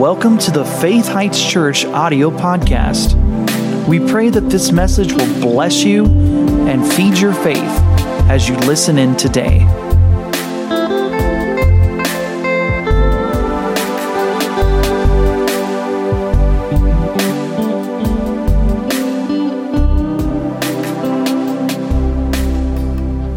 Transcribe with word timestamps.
welcome 0.00 0.38
to 0.38 0.50
the 0.50 0.64
Faith 0.64 1.06
Heights 1.06 1.46
Church 1.46 1.84
audio 1.84 2.30
podcast. 2.30 3.14
We 3.86 3.98
pray 3.98 4.30
that 4.30 4.48
this 4.48 4.72
message 4.72 5.12
will 5.12 5.40
bless 5.42 5.84
you 5.84 6.06
and 6.06 6.90
feed 6.94 7.18
your 7.18 7.34
faith 7.34 7.60
as 8.30 8.48
you 8.48 8.56
listen 8.60 8.96
in 8.96 9.14
today. 9.14 9.58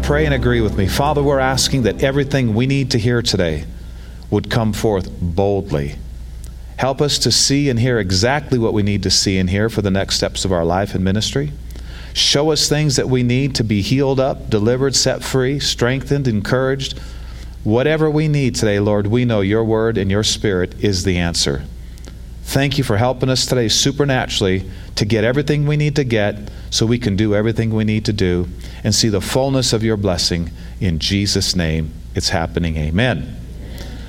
Pray 0.02 0.24
and 0.24 0.32
agree 0.32 0.62
with 0.62 0.78
me. 0.78 0.88
Father, 0.88 1.22
we're 1.22 1.38
asking 1.38 1.82
that 1.82 2.02
everything 2.02 2.54
we 2.54 2.66
need 2.66 2.90
to 2.92 2.98
hear 2.98 3.20
today 3.20 3.66
would 4.30 4.48
come 4.48 4.72
forth 4.72 5.10
boldly. 5.20 5.96
Help 6.76 7.00
us 7.00 7.18
to 7.20 7.30
see 7.30 7.70
and 7.70 7.78
hear 7.78 7.98
exactly 7.98 8.58
what 8.58 8.72
we 8.72 8.82
need 8.82 9.02
to 9.04 9.10
see 9.10 9.38
and 9.38 9.50
hear 9.50 9.68
for 9.68 9.82
the 9.82 9.90
next 9.90 10.16
steps 10.16 10.44
of 10.44 10.52
our 10.52 10.64
life 10.64 10.94
and 10.94 11.04
ministry. 11.04 11.52
Show 12.14 12.52
us 12.52 12.68
things 12.68 12.96
that 12.96 13.08
we 13.08 13.22
need 13.22 13.54
to 13.56 13.64
be 13.64 13.82
healed 13.82 14.20
up, 14.20 14.48
delivered, 14.48 14.94
set 14.94 15.22
free, 15.22 15.58
strengthened, 15.58 16.28
encouraged. 16.28 16.98
Whatever 17.64 18.10
we 18.10 18.28
need 18.28 18.54
today, 18.54 18.78
Lord, 18.78 19.06
we 19.06 19.24
know 19.24 19.40
your 19.40 19.64
word 19.64 19.98
and 19.98 20.10
your 20.10 20.22
spirit 20.22 20.74
is 20.82 21.04
the 21.04 21.18
answer. 21.18 21.64
Thank 22.44 22.78
you 22.78 22.84
for 22.84 22.98
helping 22.98 23.30
us 23.30 23.46
today 23.46 23.68
supernaturally 23.68 24.70
to 24.96 25.04
get 25.04 25.24
everything 25.24 25.66
we 25.66 25.76
need 25.76 25.96
to 25.96 26.04
get 26.04 26.50
so 26.70 26.86
we 26.86 26.98
can 26.98 27.16
do 27.16 27.34
everything 27.34 27.74
we 27.74 27.84
need 27.84 28.04
to 28.04 28.12
do 28.12 28.46
and 28.84 28.94
see 28.94 29.08
the 29.08 29.20
fullness 29.20 29.72
of 29.72 29.82
your 29.82 29.96
blessing. 29.96 30.50
In 30.80 30.98
Jesus' 30.98 31.56
name, 31.56 31.92
it's 32.14 32.28
happening. 32.28 32.76
Amen. 32.76 33.40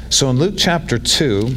So 0.10 0.30
in 0.30 0.38
Luke 0.38 0.56
chapter 0.58 1.00
2, 1.00 1.56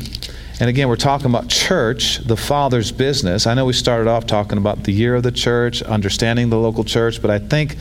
and 0.61 0.69
again, 0.69 0.89
we're 0.89 0.97
talking 0.97 1.27
about 1.27 1.49
church, 1.49 2.19
the 2.19 2.37
Father's 2.37 2.91
business. 2.91 3.47
I 3.47 3.55
know 3.55 3.65
we 3.65 3.73
started 3.73 4.09
off 4.09 4.27
talking 4.27 4.59
about 4.59 4.83
the 4.83 4.93
year 4.93 5.15
of 5.15 5.23
the 5.23 5.31
church, 5.31 5.83
understanding 5.83 6.51
the 6.51 6.59
local 6.59 6.83
church, 6.83 7.23
but 7.23 7.31
I 7.31 7.39
think 7.39 7.77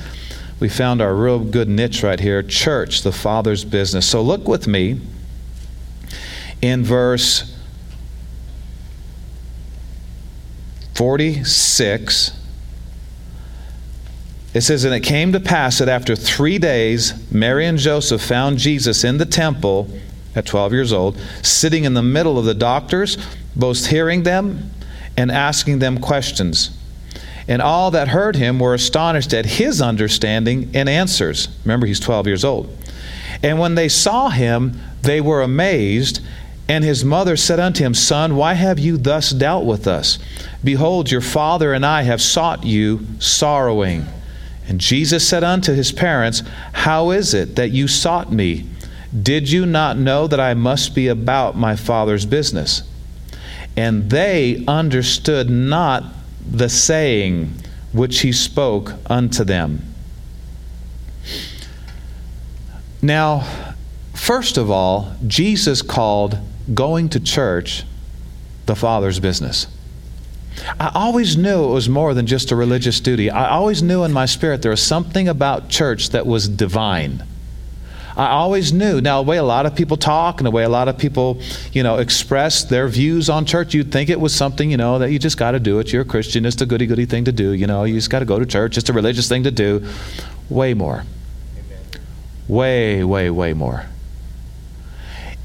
we 0.60 0.70
found 0.70 1.02
our 1.02 1.16
real 1.16 1.40
good 1.40 1.68
niche 1.68 2.04
right 2.04 2.20
here 2.20 2.44
church, 2.44 3.02
the 3.02 3.12
Father's 3.12 3.66
business. 3.66 4.08
So 4.08 4.22
look 4.22 4.48
with 4.48 4.68
me 4.68 5.00
in 6.62 6.84
verse 6.84 7.56
46. 10.94 12.40
It 14.54 14.62
says, 14.62 14.84
And 14.84 14.94
it 14.94 15.02
came 15.02 15.32
to 15.34 15.40
pass 15.40 15.80
that 15.80 15.90
after 15.90 16.16
three 16.16 16.60
days, 16.60 17.32
Mary 17.32 17.66
and 17.66 17.78
Joseph 17.78 18.22
found 18.22 18.60
Jesus 18.60 19.04
in 19.04 19.18
the 19.18 19.26
temple 19.26 19.88
at 20.38 20.46
12 20.46 20.72
years 20.72 20.94
old, 20.94 21.18
sitting 21.42 21.84
in 21.84 21.96
the 21.96 22.04
middle 22.04 22.38
of 22.38 22.46
the 22.46 22.54
doctors, 22.54 23.18
both 23.56 23.88
hearing 23.88 24.24
them 24.24 24.72
and 25.18 25.32
asking 25.32 25.80
them 25.80 26.00
questions. 26.00 26.70
And 27.48 27.62
all 27.62 27.92
that 27.92 28.10
heard 28.10 28.36
him 28.36 28.60
were 28.60 28.74
astonished 28.74 29.34
at 29.34 29.46
his 29.46 29.82
understanding 29.82 30.70
and 30.74 30.88
answers. 30.88 31.48
Remember, 31.64 31.88
he's 31.88 32.00
12 32.00 32.28
years 32.28 32.44
old. 32.44 32.76
And 33.42 33.60
when 33.60 33.76
they 33.76 33.90
saw 33.90 34.30
him, 34.30 34.80
they 35.02 35.22
were 35.22 35.42
amazed. 35.42 36.20
And 36.70 36.84
his 36.84 37.06
mother 37.06 37.38
said 37.38 37.60
unto 37.60 37.84
him, 37.84 37.94
Son, 37.94 38.36
why 38.36 38.54
have 38.54 38.78
you 38.78 38.98
thus 38.98 39.32
dealt 39.32 39.66
with 39.66 39.88
us? 39.88 40.20
Behold, 40.64 41.10
your 41.10 41.22
father 41.22 41.74
and 41.74 41.86
I 41.86 42.02
have 42.02 42.22
sought 42.22 42.66
you 42.66 43.08
sorrowing. 43.20 44.06
And 44.68 44.82
Jesus 44.82 45.28
said 45.28 45.46
unto 45.46 45.74
his 45.74 45.94
parents, 45.94 46.44
How 46.74 47.12
is 47.12 47.34
it 47.34 47.56
that 47.56 47.70
you 47.70 47.88
sought 47.88 48.32
me? 48.32 48.68
Did 49.24 49.50
you 49.50 49.66
not 49.66 49.98
know 49.98 50.28
that 50.28 50.40
I 50.40 50.54
must 50.54 50.94
be 50.94 51.08
about 51.08 51.56
my 51.56 51.76
Father's 51.76 52.26
business? 52.26 52.84
And 53.76 54.10
they 54.10 54.64
understood 54.68 55.50
not 55.50 56.04
the 56.50 56.70
saying 56.70 57.54
which 57.94 58.22
he 58.22 58.32
spoke 58.32 58.94
unto 59.10 59.44
them. 59.44 59.82
Now, 63.02 63.48
first 64.14 64.58
of 64.58 64.70
all, 64.70 65.16
Jesus 65.26 65.82
called 65.82 66.38
going 66.74 67.10
to 67.10 67.20
church 67.20 67.84
the 68.66 68.76
Father's 68.76 69.20
business. 69.20 69.68
I 70.80 70.92
always 70.94 71.38
knew 71.38 71.66
it 71.66 71.74
was 71.74 71.88
more 71.88 72.14
than 72.14 72.26
just 72.26 72.52
a 72.52 72.56
religious 72.56 73.00
duty. 73.00 73.30
I 73.30 73.50
always 73.50 73.84
knew 73.84 74.04
in 74.04 74.12
my 74.12 74.26
spirit 74.26 74.62
there 74.62 74.72
was 74.72 74.82
something 74.82 75.28
about 75.28 75.70
church 75.70 76.10
that 76.10 76.26
was 76.26 76.50
divine. 76.50 77.24
I 78.18 78.30
always 78.30 78.74
knew. 78.74 79.00
Now, 79.00 79.22
the 79.22 79.30
way 79.30 79.38
a 79.38 79.44
lot 79.44 79.68
of 79.68 79.76
people 79.76 79.96
talk 79.96 80.40
and 80.40 80.48
the 80.48 80.52
way 80.52 80.64
a 80.64 80.70
lot 80.70 80.88
of 80.88 80.98
people, 80.98 81.40
you 81.72 81.84
know, 81.84 81.98
express 81.98 82.64
their 82.64 82.88
views 82.88 83.30
on 83.30 83.46
church, 83.46 83.76
you'd 83.76 83.92
think 83.92 84.10
it 84.10 84.20
was 84.20 84.34
something, 84.34 84.72
you 84.72 84.78
know, 84.78 84.98
that 84.98 85.12
you 85.12 85.20
just 85.20 85.38
got 85.38 85.52
to 85.52 85.60
do 85.60 85.78
it. 85.78 85.94
You're 85.94 86.02
a 86.02 86.06
Christian. 86.06 86.44
It's 86.44 86.60
a 86.60 86.66
goody 86.66 86.88
goody 86.88 87.06
thing 87.06 87.26
to 87.26 87.32
do. 87.32 87.52
You 87.52 87.68
know, 87.68 87.84
you 87.84 87.94
just 87.94 88.10
got 88.10 88.20
to 88.20 88.26
go 88.26 88.40
to 88.40 88.46
church. 88.46 88.76
It's 88.76 88.90
a 88.90 88.94
religious 88.94 89.30
thing 89.30 89.44
to 89.44 89.52
do. 89.52 89.88
Way 90.50 90.74
more. 90.74 91.04
Way, 92.48 93.04
way, 93.04 93.30
way 93.30 93.54
more. 93.54 93.86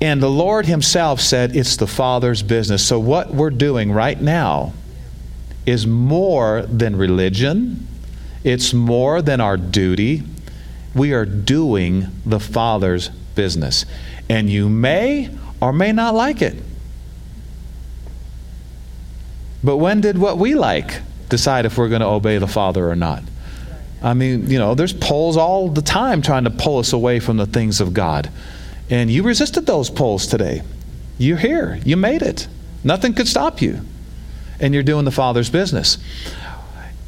And 0.00 0.22
the 0.22 0.30
Lord 0.30 0.64
Himself 0.64 1.20
said 1.20 1.54
it's 1.54 1.76
the 1.76 1.86
Father's 1.86 2.42
business. 2.42 2.84
So, 2.84 2.98
what 2.98 3.34
we're 3.34 3.50
doing 3.50 3.92
right 3.92 4.20
now 4.20 4.72
is 5.66 5.86
more 5.86 6.62
than 6.62 6.96
religion, 6.96 7.86
it's 8.44 8.72
more 8.72 9.20
than 9.20 9.42
our 9.42 9.58
duty, 9.58 10.22
we 10.94 11.12
are 11.12 11.24
doing 11.24 12.08
the 12.24 12.40
Father's 12.40 13.08
business. 13.08 13.86
And 14.28 14.48
you 14.48 14.68
may 14.68 15.30
or 15.60 15.72
may 15.72 15.92
not 15.92 16.14
like 16.14 16.42
it. 16.42 16.56
But 19.64 19.76
when 19.76 20.00
did 20.00 20.18
what 20.18 20.38
we 20.38 20.54
like 20.54 21.00
decide 21.28 21.66
if 21.66 21.78
we're 21.78 21.88
going 21.88 22.00
to 22.00 22.08
obey 22.08 22.38
the 22.38 22.48
Father 22.48 22.90
or 22.90 22.96
not? 22.96 23.22
I 24.02 24.14
mean, 24.14 24.50
you 24.50 24.58
know, 24.58 24.74
there's 24.74 24.92
polls 24.92 25.36
all 25.36 25.68
the 25.68 25.82
time 25.82 26.22
trying 26.22 26.44
to 26.44 26.50
pull 26.50 26.78
us 26.78 26.92
away 26.92 27.20
from 27.20 27.36
the 27.36 27.46
things 27.46 27.80
of 27.80 27.94
God. 27.94 28.30
And 28.90 29.10
you 29.10 29.22
resisted 29.22 29.64
those 29.64 29.88
polls 29.88 30.26
today. 30.26 30.62
You're 31.18 31.38
here. 31.38 31.80
You 31.84 31.96
made 31.96 32.22
it. 32.22 32.48
Nothing 32.82 33.14
could 33.14 33.28
stop 33.28 33.62
you. 33.62 33.80
And 34.58 34.74
you're 34.74 34.82
doing 34.82 35.04
the 35.04 35.12
Father's 35.12 35.50
business 35.50 35.98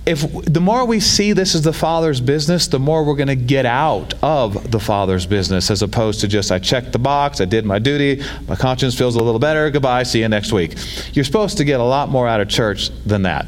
if 0.06 0.30
the 0.44 0.60
more 0.60 0.84
we 0.84 1.00
see 1.00 1.32
this 1.32 1.54
as 1.54 1.62
the 1.62 1.72
father's 1.72 2.20
business 2.20 2.66
the 2.68 2.78
more 2.78 3.04
we're 3.04 3.16
going 3.16 3.26
to 3.26 3.34
get 3.34 3.64
out 3.64 4.14
of 4.22 4.70
the 4.70 4.80
father's 4.80 5.26
business 5.26 5.70
as 5.70 5.82
opposed 5.82 6.20
to 6.20 6.28
just 6.28 6.52
i 6.52 6.58
checked 6.58 6.92
the 6.92 6.98
box 6.98 7.40
i 7.40 7.44
did 7.44 7.64
my 7.64 7.78
duty 7.78 8.22
my 8.46 8.54
conscience 8.54 8.94
feels 8.96 9.16
a 9.16 9.22
little 9.22 9.38
better 9.38 9.70
goodbye 9.70 10.02
see 10.02 10.20
you 10.20 10.28
next 10.28 10.52
week. 10.52 10.74
You're 11.12 11.24
supposed 11.24 11.58
to 11.58 11.64
get 11.64 11.80
a 11.80 11.84
lot 11.84 12.08
more 12.08 12.28
out 12.28 12.40
of 12.40 12.48
church 12.48 12.90
than 13.04 13.22
that. 13.22 13.46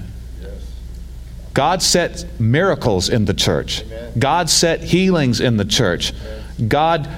God 1.54 1.82
set 1.82 2.26
miracles 2.38 3.08
in 3.08 3.24
the 3.24 3.34
church. 3.34 3.82
God 4.18 4.50
set 4.50 4.82
healings 4.82 5.40
in 5.40 5.56
the 5.56 5.64
church. 5.64 6.12
God 6.68 7.08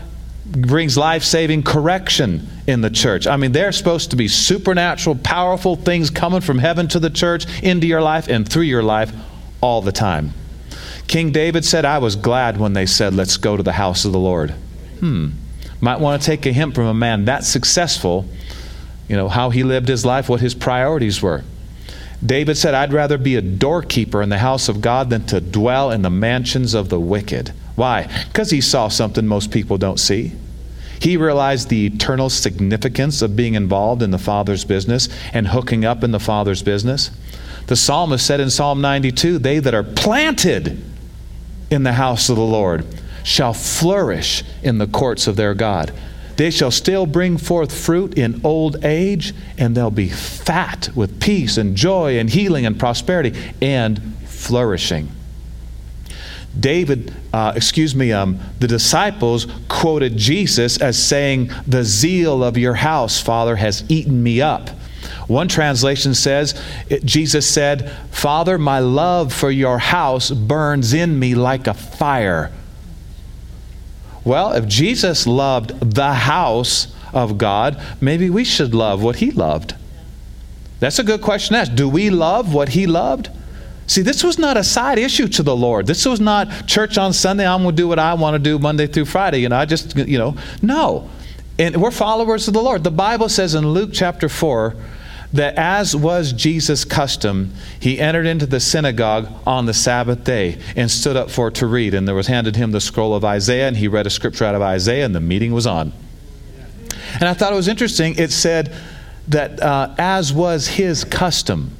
brings 0.46 0.96
life-saving 0.96 1.64
correction 1.64 2.48
in 2.66 2.80
the 2.80 2.90
church. 2.90 3.26
I 3.26 3.36
mean, 3.36 3.52
they're 3.52 3.72
supposed 3.72 4.10
to 4.10 4.16
be 4.16 4.28
supernatural, 4.28 5.16
powerful 5.16 5.76
things 5.76 6.08
coming 6.08 6.40
from 6.40 6.58
heaven 6.58 6.88
to 6.88 7.00
the 7.00 7.10
church, 7.10 7.46
into 7.62 7.86
your 7.86 8.00
life, 8.00 8.28
and 8.28 8.48
through 8.48 8.62
your 8.62 8.82
life 8.82 9.12
all 9.60 9.82
the 9.82 9.92
time. 9.92 10.32
King 11.06 11.32
David 11.32 11.64
said, 11.64 11.84
I 11.84 11.98
was 11.98 12.16
glad 12.16 12.58
when 12.58 12.74
they 12.74 12.86
said, 12.86 13.14
Let's 13.14 13.36
go 13.36 13.56
to 13.56 13.62
the 13.62 13.72
house 13.72 14.04
of 14.04 14.12
the 14.12 14.18
Lord. 14.18 14.50
Hmm. 15.00 15.30
Might 15.80 16.00
want 16.00 16.20
to 16.20 16.26
take 16.26 16.44
a 16.44 16.52
hint 16.52 16.74
from 16.74 16.86
a 16.86 16.94
man 16.94 17.24
that 17.26 17.44
successful, 17.44 18.26
you 19.08 19.16
know, 19.16 19.28
how 19.28 19.50
he 19.50 19.62
lived 19.62 19.88
his 19.88 20.04
life, 20.04 20.28
what 20.28 20.40
his 20.40 20.54
priorities 20.54 21.22
were. 21.22 21.44
David 22.24 22.56
said, 22.56 22.74
I'd 22.74 22.92
rather 22.92 23.16
be 23.16 23.36
a 23.36 23.42
doorkeeper 23.42 24.20
in 24.22 24.28
the 24.28 24.38
house 24.38 24.68
of 24.68 24.80
God 24.80 25.08
than 25.08 25.24
to 25.26 25.40
dwell 25.40 25.90
in 25.92 26.02
the 26.02 26.10
mansions 26.10 26.74
of 26.74 26.88
the 26.88 26.98
wicked. 26.98 27.52
Why? 27.76 28.08
Because 28.26 28.50
he 28.50 28.60
saw 28.60 28.88
something 28.88 29.26
most 29.26 29.52
people 29.52 29.78
don't 29.78 30.00
see. 30.00 30.32
He 31.00 31.16
realized 31.16 31.68
the 31.68 31.86
eternal 31.86 32.28
significance 32.28 33.22
of 33.22 33.36
being 33.36 33.54
involved 33.54 34.02
in 34.02 34.10
the 34.10 34.18
Father's 34.18 34.64
business 34.64 35.08
and 35.32 35.46
hooking 35.46 35.84
up 35.84 36.02
in 36.02 36.10
the 36.10 36.18
Father's 36.18 36.62
business. 36.62 37.12
The 37.68 37.76
psalmist 37.76 38.26
said 38.26 38.40
in 38.40 38.50
Psalm 38.50 38.80
92 38.80 39.38
They 39.38 39.58
that 39.58 39.74
are 39.74 39.84
planted 39.84 40.82
in 41.70 41.82
the 41.82 41.92
house 41.92 42.28
of 42.28 42.36
the 42.36 42.42
Lord 42.42 42.84
shall 43.22 43.52
flourish 43.52 44.42
in 44.62 44.78
the 44.78 44.86
courts 44.86 45.26
of 45.26 45.36
their 45.36 45.54
God. 45.54 45.92
They 46.36 46.50
shall 46.50 46.70
still 46.70 47.04
bring 47.04 47.36
forth 47.36 47.76
fruit 47.76 48.16
in 48.16 48.40
old 48.42 48.84
age, 48.84 49.34
and 49.58 49.76
they'll 49.76 49.90
be 49.90 50.08
fat 50.08 50.88
with 50.94 51.20
peace 51.20 51.58
and 51.58 51.76
joy 51.76 52.18
and 52.18 52.30
healing 52.30 52.64
and 52.64 52.78
prosperity 52.78 53.38
and 53.60 54.00
flourishing. 54.24 55.10
David, 56.58 57.14
uh, 57.34 57.52
excuse 57.54 57.94
me, 57.94 58.12
um, 58.12 58.38
the 58.60 58.66
disciples 58.66 59.46
quoted 59.68 60.16
Jesus 60.16 60.80
as 60.80 61.00
saying, 61.00 61.50
The 61.66 61.84
zeal 61.84 62.42
of 62.42 62.56
your 62.56 62.74
house, 62.74 63.20
Father, 63.20 63.56
has 63.56 63.84
eaten 63.90 64.22
me 64.22 64.40
up. 64.40 64.70
One 65.28 65.46
translation 65.46 66.14
says, 66.14 66.60
Jesus 67.04 67.46
said, 67.46 67.92
Father, 68.10 68.58
my 68.58 68.78
love 68.80 69.32
for 69.32 69.50
your 69.50 69.78
house 69.78 70.30
burns 70.30 70.94
in 70.94 71.18
me 71.18 71.34
like 71.34 71.66
a 71.66 71.74
fire. 71.74 72.50
Well, 74.24 74.52
if 74.52 74.66
Jesus 74.66 75.26
loved 75.26 75.94
the 75.94 76.14
house 76.14 76.94
of 77.12 77.38
God, 77.38 77.80
maybe 78.00 78.30
we 78.30 78.42
should 78.44 78.74
love 78.74 79.02
what 79.02 79.16
he 79.16 79.30
loved 79.30 79.74
That's 80.80 80.98
a 80.98 81.04
good 81.04 81.22
question 81.22 81.54
to 81.54 81.60
ask. 81.60 81.74
Do 81.74 81.88
we 81.88 82.10
love 82.10 82.54
what 82.54 82.70
he 82.70 82.86
loved? 82.86 83.30
See, 83.86 84.02
this 84.02 84.22
was 84.22 84.38
not 84.38 84.56
a 84.56 84.64
side 84.64 84.98
issue 84.98 85.28
to 85.28 85.42
the 85.42 85.56
Lord. 85.56 85.86
This 85.86 86.04
was 86.04 86.20
not 86.20 86.66
church 86.66 86.98
on 86.98 87.12
Sunday. 87.12 87.46
I'm 87.46 87.62
going 87.62 87.74
to 87.74 87.82
do 87.82 87.88
what 87.88 87.98
I 87.98 88.14
want 88.14 88.34
to 88.34 88.38
do 88.38 88.58
Monday 88.58 88.86
through 88.86 89.06
Friday. 89.06 89.38
You 89.38 89.48
know, 89.48 89.56
I 89.56 89.64
just, 89.64 89.96
you 89.96 90.18
know, 90.18 90.36
no. 90.62 91.08
And 91.58 91.80
we're 91.80 91.90
followers 91.90 92.48
of 92.48 92.54
the 92.54 92.62
Lord. 92.62 92.84
The 92.84 92.90
Bible 92.90 93.28
says 93.28 93.54
in 93.54 93.66
Luke 93.66 93.90
chapter 93.92 94.28
4 94.28 94.76
that 95.32 95.56
as 95.56 95.94
was 95.94 96.32
Jesus' 96.32 96.84
custom, 96.84 97.52
he 97.78 97.98
entered 97.98 98.26
into 98.26 98.46
the 98.46 98.60
synagogue 98.60 99.28
on 99.46 99.66
the 99.66 99.74
Sabbath 99.74 100.24
day 100.24 100.58
and 100.74 100.90
stood 100.90 101.16
up 101.16 101.30
for 101.30 101.50
to 101.50 101.66
read. 101.66 101.94
And 101.94 102.08
there 102.08 102.14
was 102.14 102.28
handed 102.28 102.56
him 102.56 102.72
the 102.72 102.80
scroll 102.80 103.14
of 103.14 103.24
Isaiah, 103.24 103.68
and 103.68 103.76
he 103.76 103.88
read 103.88 104.06
a 104.06 104.10
scripture 104.10 104.44
out 104.44 104.54
of 104.54 104.62
Isaiah, 104.62 105.04
and 105.04 105.14
the 105.14 105.20
meeting 105.20 105.52
was 105.52 105.66
on. 105.66 105.92
And 107.14 107.24
I 107.24 107.34
thought 107.34 107.52
it 107.52 107.56
was 107.56 107.68
interesting. 107.68 108.14
It 108.16 108.32
said 108.32 108.74
that 109.28 109.60
uh, 109.62 109.94
as 109.98 110.32
was 110.32 110.66
his 110.68 111.04
custom, 111.04 111.72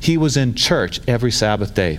he 0.00 0.16
was 0.16 0.36
in 0.36 0.54
church 0.54 1.00
every 1.06 1.30
Sabbath 1.30 1.74
day. 1.74 1.98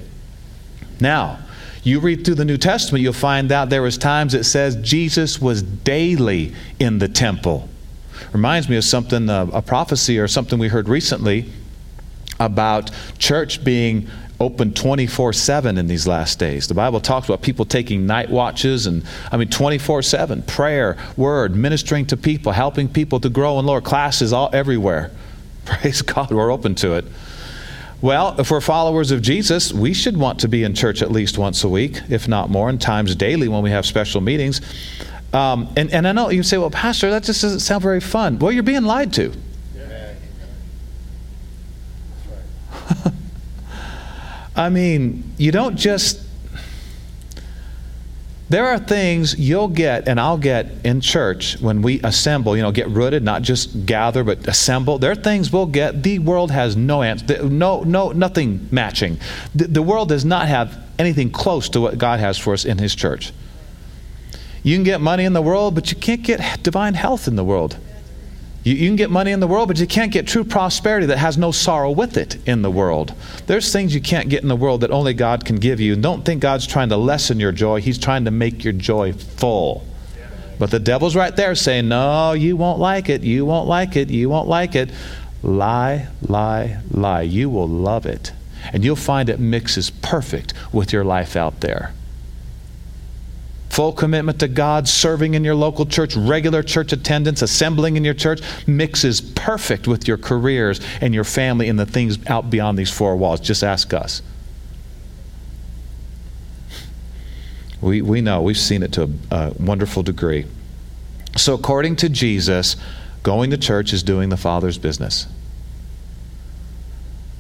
Now, 1.00 1.40
you 1.84 2.00
read 2.01 2.25
through 2.25 2.36
the 2.36 2.46
New 2.46 2.57
Testament, 2.57 3.01
you'll 3.01 3.13
find 3.13 3.51
out 3.51 3.69
there 3.69 3.81
was 3.81 3.98
times 3.98 4.34
it 4.34 4.44
says 4.44 4.75
Jesus 4.78 5.42
was 5.42 5.62
daily 5.62 6.54
in 6.78 7.00
the 7.00 7.07
temple. 7.07 7.69
Reminds 8.33 8.69
me 8.69 8.77
of 8.77 8.83
something, 8.83 9.30
uh, 9.30 9.48
a 9.54 9.62
prophecy 9.62 10.19
or 10.19 10.27
something 10.27 10.60
we 10.60 10.68
heard 10.68 10.88
recently 10.88 11.51
about 12.39 12.92
church 13.18 13.63
being 13.63 14.10
open 14.39 14.74
24 14.74 15.33
7 15.33 15.77
in 15.77 15.88
these 15.88 16.07
last 16.07 16.39
days. 16.39 16.68
The 16.68 16.74
Bible 16.74 17.01
talks 17.01 17.27
about 17.27 17.42
people 17.42 17.66
taking 17.66 18.06
night 18.06 18.30
watches 18.30 18.88
and, 18.88 19.04
I 19.31 19.38
mean, 19.38 19.50
24 19.50 20.01
7, 20.01 20.44
prayer, 20.44 20.98
word, 21.18 21.56
ministering 21.56 22.06
to 22.07 22.18
people, 22.18 22.51
helping 22.51 22.88
people 22.88 23.19
to 23.19 23.30
grow 23.30 23.60
in 23.60 23.66
Lord, 23.66 23.83
classes 23.83 24.31
all 24.31 24.50
everywhere. 24.54 25.12
Praise 25.65 26.01
God, 26.01 26.31
we're 26.31 26.51
open 26.51 26.75
to 26.75 26.94
it. 26.94 27.06
Well, 28.01 28.40
if 28.40 28.50
we're 28.50 28.62
followers 28.62 29.12
of 29.12 29.22
Jesus, 29.22 29.74
we 29.74 29.94
should 29.94 30.16
want 30.16 30.40
to 30.40 30.48
be 30.48 30.63
in 30.63 30.74
church 30.74 31.01
at 31.01 31.12
least 31.12 31.38
once 31.38 31.66
a 31.66 31.69
week, 31.69 32.00
if 32.10 32.30
not 32.30 32.50
more, 32.50 32.69
and 32.69 32.80
times 32.80 33.13
daily 33.13 33.50
when 33.50 33.62
we 33.62 33.72
have 33.72 33.86
special 33.86 34.22
meetings. 34.22 34.62
Um, 35.34 35.72
and, 35.75 35.92
and 35.92 36.07
I 36.07 36.13
know 36.13 36.30
you 36.30 36.42
say, 36.42 36.57
well, 36.57 36.69
Pastor, 36.69 37.10
that 37.10 37.24
just 37.24 37.42
doesn't 37.42 37.60
sound 37.60 37.84
very 37.84 38.00
fun. 38.00 38.40
Well, 38.40 38.54
you're 38.54 38.63
being 38.63 38.84
lied 38.84 39.12
to. 39.13 39.34
I 44.56 44.69
mean, 44.69 45.34
you 45.38 45.51
don't 45.51 45.75
just. 45.75 46.22
There 48.50 48.66
are 48.66 48.80
things 48.80 49.38
you'll 49.38 49.68
get 49.68 50.07
and 50.07 50.19
I'll 50.19 50.38
get 50.38 50.72
in 50.84 51.01
church 51.01 51.60
when 51.62 51.84
we 51.84 52.01
assemble, 52.01 52.57
you 52.57 52.63
know, 52.63 52.72
get 52.72 52.90
rooted, 52.90 53.24
not 53.24 53.44
just 53.44 53.86
gather, 53.86 54.24
but 54.24 54.48
assemble. 54.48 54.98
There 54.98 55.12
are 55.12 55.16
things 55.16 55.54
we'll 55.54 55.68
get. 55.68 56.01
The 56.01 56.18
world 56.18 56.50
has 56.50 56.75
no 56.75 57.04
answer, 57.04 57.44
no, 57.44 57.81
no, 57.84 58.12
nothing 58.12 58.68
matching. 58.72 59.19
The, 59.54 59.66
the 59.66 59.81
world 59.84 60.10
does 60.10 60.25
not 60.25 60.48
have 60.48 60.84
anything 60.98 61.30
close 61.30 61.69
to 61.69 61.81
what 61.81 62.00
God 62.00 62.19
has 62.19 62.40
for 62.40 62.54
us 62.54 62.66
in 62.66 62.80
His 62.80 62.96
church. 62.96 63.31
You 64.63 64.75
can 64.75 64.84
get 64.84 65.00
money 65.00 65.25
in 65.25 65.34
the 65.34 65.42
world, 65.42 65.75
but 65.75 65.92
you 65.92 65.98
can't 65.98 66.24
get 66.24 66.63
divine 66.63 66.96
health 66.96 67.28
in 67.28 67.36
the 67.36 67.46
world. 67.46 67.78
You, 68.63 68.73
you, 68.73 68.89
can 68.89 68.97
get 68.97 69.09
money 69.09 69.31
in 69.31 69.39
the 69.39 69.47
world, 69.47 69.69
but 69.69 69.79
you 69.79 69.88
can't 69.88 70.11
get 70.11 70.27
true 70.27 70.44
prosperity 70.44 71.06
that 71.07 71.17
has 71.17 71.38
no 71.38 71.51
sorrow 71.51 71.91
with 71.91 72.17
it 72.17 72.38
in 72.47 72.61
the 72.61 72.69
world. 72.69 73.13
There's 73.47 73.71
things 73.71 73.95
you 73.95 74.01
can't 74.01 74.29
get 74.29 74.44
in 74.44 74.50
the 74.50 74.56
world 74.56 74.81
that 74.81 74.91
only 74.91 75.13
God 75.13 75.45
can 75.45 75.56
give 75.56 75.79
you. 75.79 75.95
Don't 75.95 76.25
think 76.25 76.41
God's 76.41 76.67
trying 76.67 76.89
to 76.89 76.97
lessen 76.97 77.39
your 77.39 77.51
joy, 77.51 77.81
He's 77.81 77.97
trying 77.97 78.25
to 78.25 78.31
make 78.31 78.63
your 78.63 78.73
joy 78.73 79.13
full. 79.13 79.85
But 80.57 80.71
the 80.71 80.79
devil's 80.79 81.15
right 81.15 81.33
there 81.33 81.56
saying, 81.56 81.88
No, 81.88 82.33
you 82.33 82.57
won't 82.57 82.79
like 82.79 83.07
it. 83.07 83.23
You 83.23 83.45
won't 83.45 83.67
like 83.67 83.95
it. 83.95 84.09
You 84.09 84.29
won't 84.29 84.50
like 84.50 84.75
it. 84.75 84.91
Lie, 85.41 86.07
lie, 86.21 86.79
lie. 86.91 87.21
You 87.21 87.50
will 87.50 87.67
love 87.67 88.05
it. 88.05 88.33
And 88.73 88.83
you'll 88.83 88.97
find 88.97 89.29
it 89.29 89.39
mixes 89.39 89.89
perfect 89.89 90.53
with 90.73 90.91
your 90.91 91.05
life 91.05 91.38
out 91.38 91.62
there 91.62 91.94
full 93.79 93.93
commitment 93.93 94.37
to 94.41 94.47
God, 94.49 94.89
serving 94.89 95.35
in 95.35 95.45
your 95.45 95.55
local 95.55 95.85
church, 95.85 96.13
regular 96.13 96.61
church 96.61 96.91
attendance, 96.91 97.41
assembling 97.41 97.95
in 97.95 98.03
your 98.03 98.13
church 98.13 98.41
mixes 98.67 99.21
perfect 99.21 99.87
with 99.87 100.05
your 100.05 100.17
careers 100.17 100.81
and 100.99 101.13
your 101.13 101.23
family 101.23 101.69
and 101.69 101.79
the 101.79 101.85
things 101.85 102.19
out 102.27 102.49
beyond 102.49 102.77
these 102.77 102.91
four 102.91 103.15
walls. 103.15 103.39
Just 103.39 103.63
ask 103.63 103.93
us. 103.93 104.21
We, 107.79 108.01
we 108.01 108.19
know, 108.19 108.41
we've 108.41 108.57
seen 108.57 108.83
it 108.83 108.91
to 108.91 109.03
a, 109.03 109.09
a 109.33 109.53
wonderful 109.57 110.03
degree. 110.03 110.45
So, 111.37 111.53
according 111.53 111.95
to 111.97 112.09
Jesus, 112.09 112.75
going 113.23 113.49
to 113.51 113.57
church 113.57 113.93
is 113.93 114.03
doing 114.03 114.27
the 114.27 114.35
Father's 114.35 114.77
business. 114.77 115.25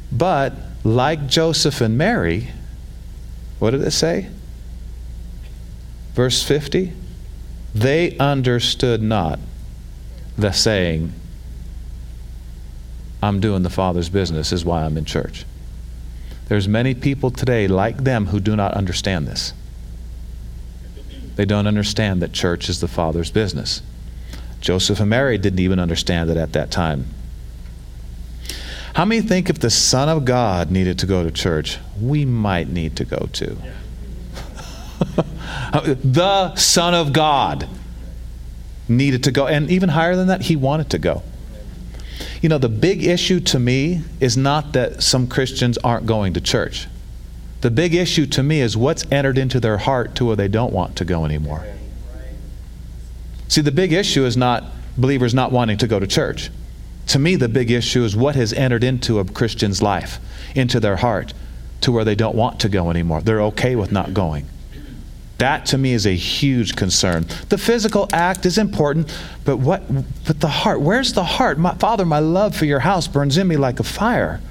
But, 0.09 0.53
like 0.85 1.27
Joseph 1.27 1.81
and 1.81 1.97
Mary, 1.97 2.51
what 3.59 3.71
did 3.71 3.81
it 3.81 3.91
say? 3.91 4.29
Verse 6.19 6.43
50 6.43 6.91
They 7.73 8.17
understood 8.17 9.01
not 9.01 9.39
the 10.37 10.51
saying, 10.51 11.13
I'm 13.23 13.39
doing 13.39 13.63
the 13.63 13.69
Father's 13.69 14.09
business, 14.09 14.51
is 14.51 14.65
why 14.65 14.83
I'm 14.83 14.97
in 14.97 15.05
church. 15.05 15.45
There's 16.49 16.67
many 16.67 16.93
people 16.93 17.31
today 17.31 17.69
like 17.69 18.03
them 18.03 18.25
who 18.25 18.41
do 18.41 18.57
not 18.57 18.73
understand 18.73 19.27
this. 19.27 19.53
They 21.37 21.45
don't 21.45 21.67
understand 21.67 22.21
that 22.21 22.33
church 22.33 22.67
is 22.67 22.81
the 22.81 22.89
Father's 22.89 23.31
business. 23.31 23.81
Joseph 24.59 24.99
and 24.99 25.09
Mary 25.09 25.37
didn't 25.37 25.59
even 25.59 25.79
understand 25.79 26.29
it 26.29 26.35
at 26.35 26.51
that 26.51 26.69
time. 26.69 27.05
How 28.95 29.05
many 29.05 29.21
think 29.21 29.49
if 29.49 29.59
the 29.59 29.69
Son 29.69 30.09
of 30.09 30.25
God 30.25 30.69
needed 30.69 30.99
to 30.99 31.05
go 31.05 31.23
to 31.23 31.31
church, 31.31 31.77
we 31.97 32.25
might 32.25 32.67
need 32.67 32.97
to 32.97 33.05
go 33.05 33.29
too? 33.31 33.57
the 35.71 36.55
Son 36.55 36.93
of 36.93 37.13
God 37.13 37.67
needed 38.87 39.23
to 39.25 39.31
go. 39.31 39.47
And 39.47 39.69
even 39.69 39.89
higher 39.89 40.15
than 40.15 40.27
that, 40.27 40.43
he 40.43 40.55
wanted 40.55 40.89
to 40.91 40.97
go. 40.97 41.23
You 42.41 42.49
know, 42.49 42.57
the 42.57 42.69
big 42.69 43.03
issue 43.03 43.39
to 43.41 43.59
me 43.59 44.01
is 44.19 44.35
not 44.35 44.73
that 44.73 45.03
some 45.03 45.27
Christians 45.27 45.77
aren't 45.79 46.05
going 46.05 46.33
to 46.33 46.41
church. 46.41 46.87
The 47.61 47.71
big 47.71 47.93
issue 47.93 48.25
to 48.27 48.43
me 48.43 48.61
is 48.61 48.77
what's 48.77 49.05
entered 49.11 49.37
into 49.37 49.59
their 49.59 49.77
heart 49.77 50.15
to 50.15 50.25
where 50.25 50.35
they 50.35 50.47
don't 50.47 50.71
want 50.71 50.95
to 50.97 51.05
go 51.05 51.25
anymore. 51.25 51.65
See, 53.49 53.61
the 53.61 53.71
big 53.71 53.91
issue 53.91 54.25
is 54.25 54.37
not 54.37 54.63
believers 54.97 55.33
not 55.33 55.51
wanting 55.51 55.77
to 55.79 55.87
go 55.87 55.99
to 55.99 56.07
church. 56.07 56.49
To 57.07 57.19
me, 57.19 57.35
the 57.35 57.49
big 57.49 57.71
issue 57.71 58.03
is 58.03 58.15
what 58.15 58.35
has 58.35 58.53
entered 58.53 58.83
into 58.83 59.19
a 59.19 59.25
Christian's 59.25 59.81
life, 59.81 60.19
into 60.55 60.79
their 60.79 60.97
heart, 60.97 61.33
to 61.81 61.91
where 61.91 62.05
they 62.05 62.15
don't 62.15 62.35
want 62.35 62.59
to 62.61 62.69
go 62.69 62.89
anymore. 62.89 63.21
They're 63.21 63.41
okay 63.43 63.75
with 63.75 63.91
not 63.91 64.13
going. 64.13 64.45
That 65.39 65.65
to 65.67 65.77
me 65.77 65.93
is 65.93 66.05
a 66.05 66.15
huge 66.15 66.75
concern. 66.75 67.25
The 67.47 67.57
physical 67.57 68.09
act 68.11 68.45
is 68.45 68.57
important, 68.57 69.13
but 69.45 69.57
what 69.57 69.83
but 70.25 70.41
the 70.41 70.49
heart, 70.49 70.81
where's 70.81 71.13
the 71.13 71.23
heart? 71.23 71.57
My 71.57 71.73
Father, 71.75 72.05
my 72.05 72.19
love 72.19 72.55
for 72.55 72.65
your 72.65 72.79
house 72.79 73.07
burns 73.07 73.37
in 73.37 73.47
me 73.47 73.55
like 73.55 73.79
a 73.79 73.83
fire. 73.83 74.41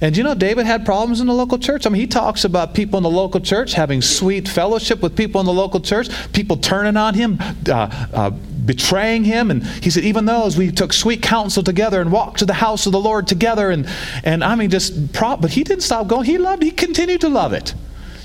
And 0.00 0.16
you 0.16 0.24
know, 0.24 0.34
David 0.34 0.66
had 0.66 0.84
problems 0.84 1.20
in 1.20 1.26
the 1.26 1.34
local 1.34 1.58
church. 1.58 1.86
I 1.86 1.90
mean, 1.90 2.00
he 2.00 2.08
talks 2.08 2.44
about 2.44 2.74
people 2.74 2.96
in 2.96 3.04
the 3.04 3.10
local 3.10 3.40
church 3.40 3.74
having 3.74 4.02
sweet 4.02 4.48
fellowship 4.48 5.00
with 5.00 5.16
people 5.16 5.40
in 5.40 5.46
the 5.46 5.52
local 5.52 5.80
church, 5.80 6.08
people 6.32 6.56
turning 6.56 6.96
on 6.96 7.14
him, 7.14 7.38
uh, 7.68 8.06
uh, 8.12 8.30
betraying 8.30 9.22
him. 9.22 9.50
And 9.52 9.64
he 9.64 9.90
said, 9.90 10.02
even 10.02 10.24
those 10.24 10.56
we 10.56 10.72
took 10.72 10.92
sweet 10.92 11.22
counsel 11.22 11.62
together 11.62 12.00
and 12.00 12.10
walked 12.10 12.40
to 12.40 12.46
the 12.46 12.54
house 12.54 12.86
of 12.86 12.92
the 12.92 12.98
Lord 12.98 13.28
together. 13.28 13.70
And, 13.70 13.86
and 14.24 14.42
I 14.42 14.56
mean, 14.56 14.70
just, 14.70 15.12
prop, 15.12 15.40
but 15.40 15.52
he 15.52 15.62
didn't 15.62 15.84
stop 15.84 16.08
going. 16.08 16.24
He 16.24 16.36
loved, 16.36 16.64
he 16.64 16.72
continued 16.72 17.20
to 17.20 17.28
love 17.28 17.52
it. 17.52 17.74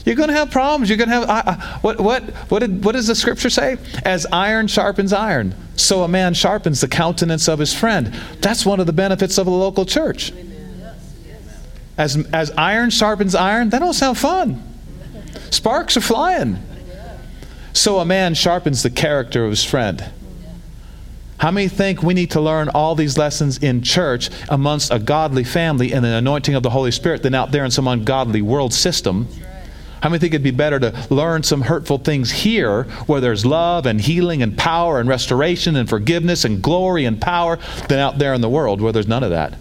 You're 0.08 0.16
going 0.16 0.30
to 0.30 0.36
have 0.36 0.52
problems. 0.52 0.88
You're 0.88 0.98
going 0.98 1.10
to 1.10 1.16
have 1.16 1.30
uh, 1.30 1.80
what 1.82 2.00
what 2.00 2.24
what 2.50 2.60
did 2.60 2.86
what 2.86 2.94
does 2.94 3.08
the 3.08 3.14
scripture 3.14 3.50
say? 3.50 3.76
As 4.06 4.26
iron 4.32 4.68
sharpens 4.68 5.12
iron, 5.12 5.54
so 5.76 6.04
a 6.04 6.08
man 6.08 6.34
sharpens 6.34 6.80
the 6.80 6.88
countenance 6.88 7.50
of 7.50 7.60
his 7.60 7.74
friend. 7.74 8.18
That's 8.40 8.66
one 8.66 8.80
of 8.80 8.86
the 8.86 8.94
benefits 8.94 9.38
of 9.38 9.48
a 9.48 9.50
local 9.50 9.86
church. 9.86 10.32
As 11.98 12.26
as 12.32 12.52
iron 12.52 12.90
sharpens 12.90 13.36
iron, 13.36 13.70
that 13.72 13.80
don't 13.80 13.94
sound 13.94 14.18
fun. 14.18 14.64
Sparks 15.50 15.98
are 15.98 16.02
flying. 16.02 16.64
So 17.74 18.00
a 18.00 18.06
man 18.06 18.34
sharpens 18.34 18.84
the 18.84 18.90
character 18.90 19.44
of 19.44 19.50
his 19.50 19.66
friend. 19.66 20.10
How 21.40 21.52
many 21.52 21.68
think 21.68 22.02
we 22.02 22.14
need 22.14 22.32
to 22.32 22.40
learn 22.40 22.70
all 22.70 22.96
these 22.96 23.18
lessons 23.18 23.58
in 23.58 23.82
church 23.82 24.30
amongst 24.48 24.90
a 24.90 25.00
godly 25.00 25.44
family 25.44 25.92
and 25.92 26.06
the 26.06 26.16
anointing 26.16 26.56
of 26.56 26.64
the 26.64 26.70
Holy 26.70 26.92
Spirit 26.92 27.24
than 27.24 27.36
out 27.36 27.52
there 27.52 27.66
in 27.66 27.72
some 27.72 27.90
ungodly 27.90 28.42
world 28.42 28.74
system? 28.74 29.28
How 30.02 30.10
many 30.10 30.20
think 30.20 30.34
it'd 30.34 30.44
be 30.44 30.52
better 30.52 30.80
to 30.80 31.08
learn 31.10 31.44
some 31.44 31.62
hurtful 31.62 31.98
things 31.98 32.32
here 32.32 32.84
where 33.08 33.20
there's 33.20 33.46
love 33.46 33.86
and 33.86 34.00
healing 34.00 34.44
and 34.44 34.58
power 34.58 35.00
and 35.00 35.10
restoration 35.10 35.76
and 35.76 35.90
forgiveness 35.90 36.46
and 36.46 36.62
glory 36.62 37.06
and 37.06 37.20
power 37.20 37.58
than 37.88 38.00
out 38.00 38.20
there 38.20 38.34
in 38.34 38.42
the 38.42 38.50
world 38.50 38.80
where 38.82 38.92
there's 38.92 39.08
none 39.08 39.24
of 39.24 39.32
that? 39.32 39.56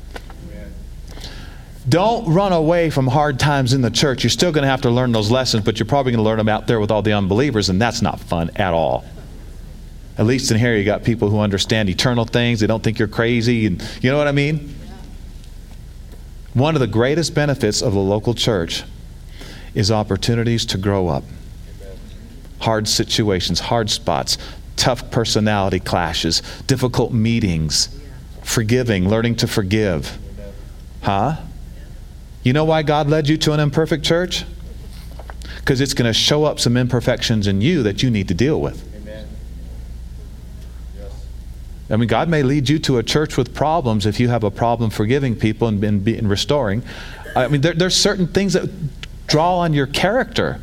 Don't 1.88 2.32
run 2.32 2.52
away 2.52 2.90
from 2.90 3.06
hard 3.06 3.38
times 3.38 3.72
in 3.72 3.80
the 3.80 3.90
church. 3.90 4.24
You're 4.24 4.30
still 4.30 4.50
going 4.50 4.62
to 4.62 4.68
have 4.68 4.82
to 4.82 4.90
learn 4.90 5.12
those 5.12 5.30
lessons, 5.30 5.64
but 5.64 5.78
you're 5.78 5.86
probably 5.86 6.12
going 6.12 6.22
to 6.22 6.28
learn 6.28 6.38
them 6.38 6.48
out 6.48 6.66
there 6.66 6.80
with 6.80 6.90
all 6.90 7.00
the 7.00 7.12
unbelievers, 7.12 7.68
and 7.68 7.80
that's 7.80 8.02
not 8.02 8.18
fun 8.18 8.50
at 8.56 8.72
all. 8.72 9.04
At 10.18 10.26
least 10.26 10.50
in 10.50 10.58
here, 10.58 10.76
you 10.76 10.84
got 10.84 11.04
people 11.04 11.30
who 11.30 11.38
understand 11.38 11.88
eternal 11.88 12.24
things. 12.24 12.58
They 12.58 12.66
don't 12.66 12.82
think 12.82 12.98
you're 12.98 13.06
crazy, 13.06 13.66
and 13.66 13.80
you 14.02 14.10
know 14.10 14.18
what 14.18 14.26
I 14.26 14.32
mean. 14.32 14.74
One 16.54 16.74
of 16.74 16.80
the 16.80 16.86
greatest 16.88 17.34
benefits 17.34 17.82
of 17.82 17.92
the 17.92 18.00
local 18.00 18.34
church 18.34 18.82
is 19.76 19.92
opportunities 19.92 20.64
to 20.66 20.78
grow 20.78 21.06
up. 21.06 21.22
Hard 22.60 22.88
situations, 22.88 23.60
hard 23.60 23.90
spots, 23.90 24.38
tough 24.74 25.10
personality 25.10 25.78
clashes, 25.78 26.42
difficult 26.66 27.12
meetings, 27.12 27.96
forgiving, 28.42 29.08
learning 29.08 29.36
to 29.36 29.46
forgive. 29.46 30.18
Huh? 31.02 31.36
You 32.42 32.54
know 32.54 32.64
why 32.64 32.82
God 32.82 33.08
led 33.08 33.28
you 33.28 33.36
to 33.36 33.52
an 33.52 33.60
imperfect 33.60 34.02
church? 34.02 34.44
Because 35.58 35.80
it's 35.80 35.94
going 35.94 36.08
to 36.08 36.14
show 36.14 36.44
up 36.44 36.58
some 36.58 36.76
imperfections 36.76 37.46
in 37.46 37.60
you 37.60 37.82
that 37.82 38.02
you 38.02 38.10
need 38.10 38.28
to 38.28 38.34
deal 38.34 38.60
with. 38.60 38.82
I 41.88 41.96
mean, 41.96 42.08
God 42.08 42.28
may 42.28 42.42
lead 42.42 42.68
you 42.68 42.78
to 42.80 42.98
a 42.98 43.02
church 43.02 43.36
with 43.36 43.54
problems 43.54 44.06
if 44.06 44.18
you 44.18 44.28
have 44.28 44.42
a 44.42 44.50
problem 44.50 44.90
forgiving 44.90 45.36
people 45.36 45.68
and, 45.68 45.82
and, 45.84 46.06
and 46.08 46.28
restoring. 46.28 46.82
I 47.36 47.48
mean, 47.48 47.60
there, 47.60 47.74
there's 47.74 47.94
certain 47.94 48.26
things 48.26 48.54
that 48.54 48.68
draw 49.26 49.58
on 49.58 49.72
your 49.72 49.86
character, 49.86 50.60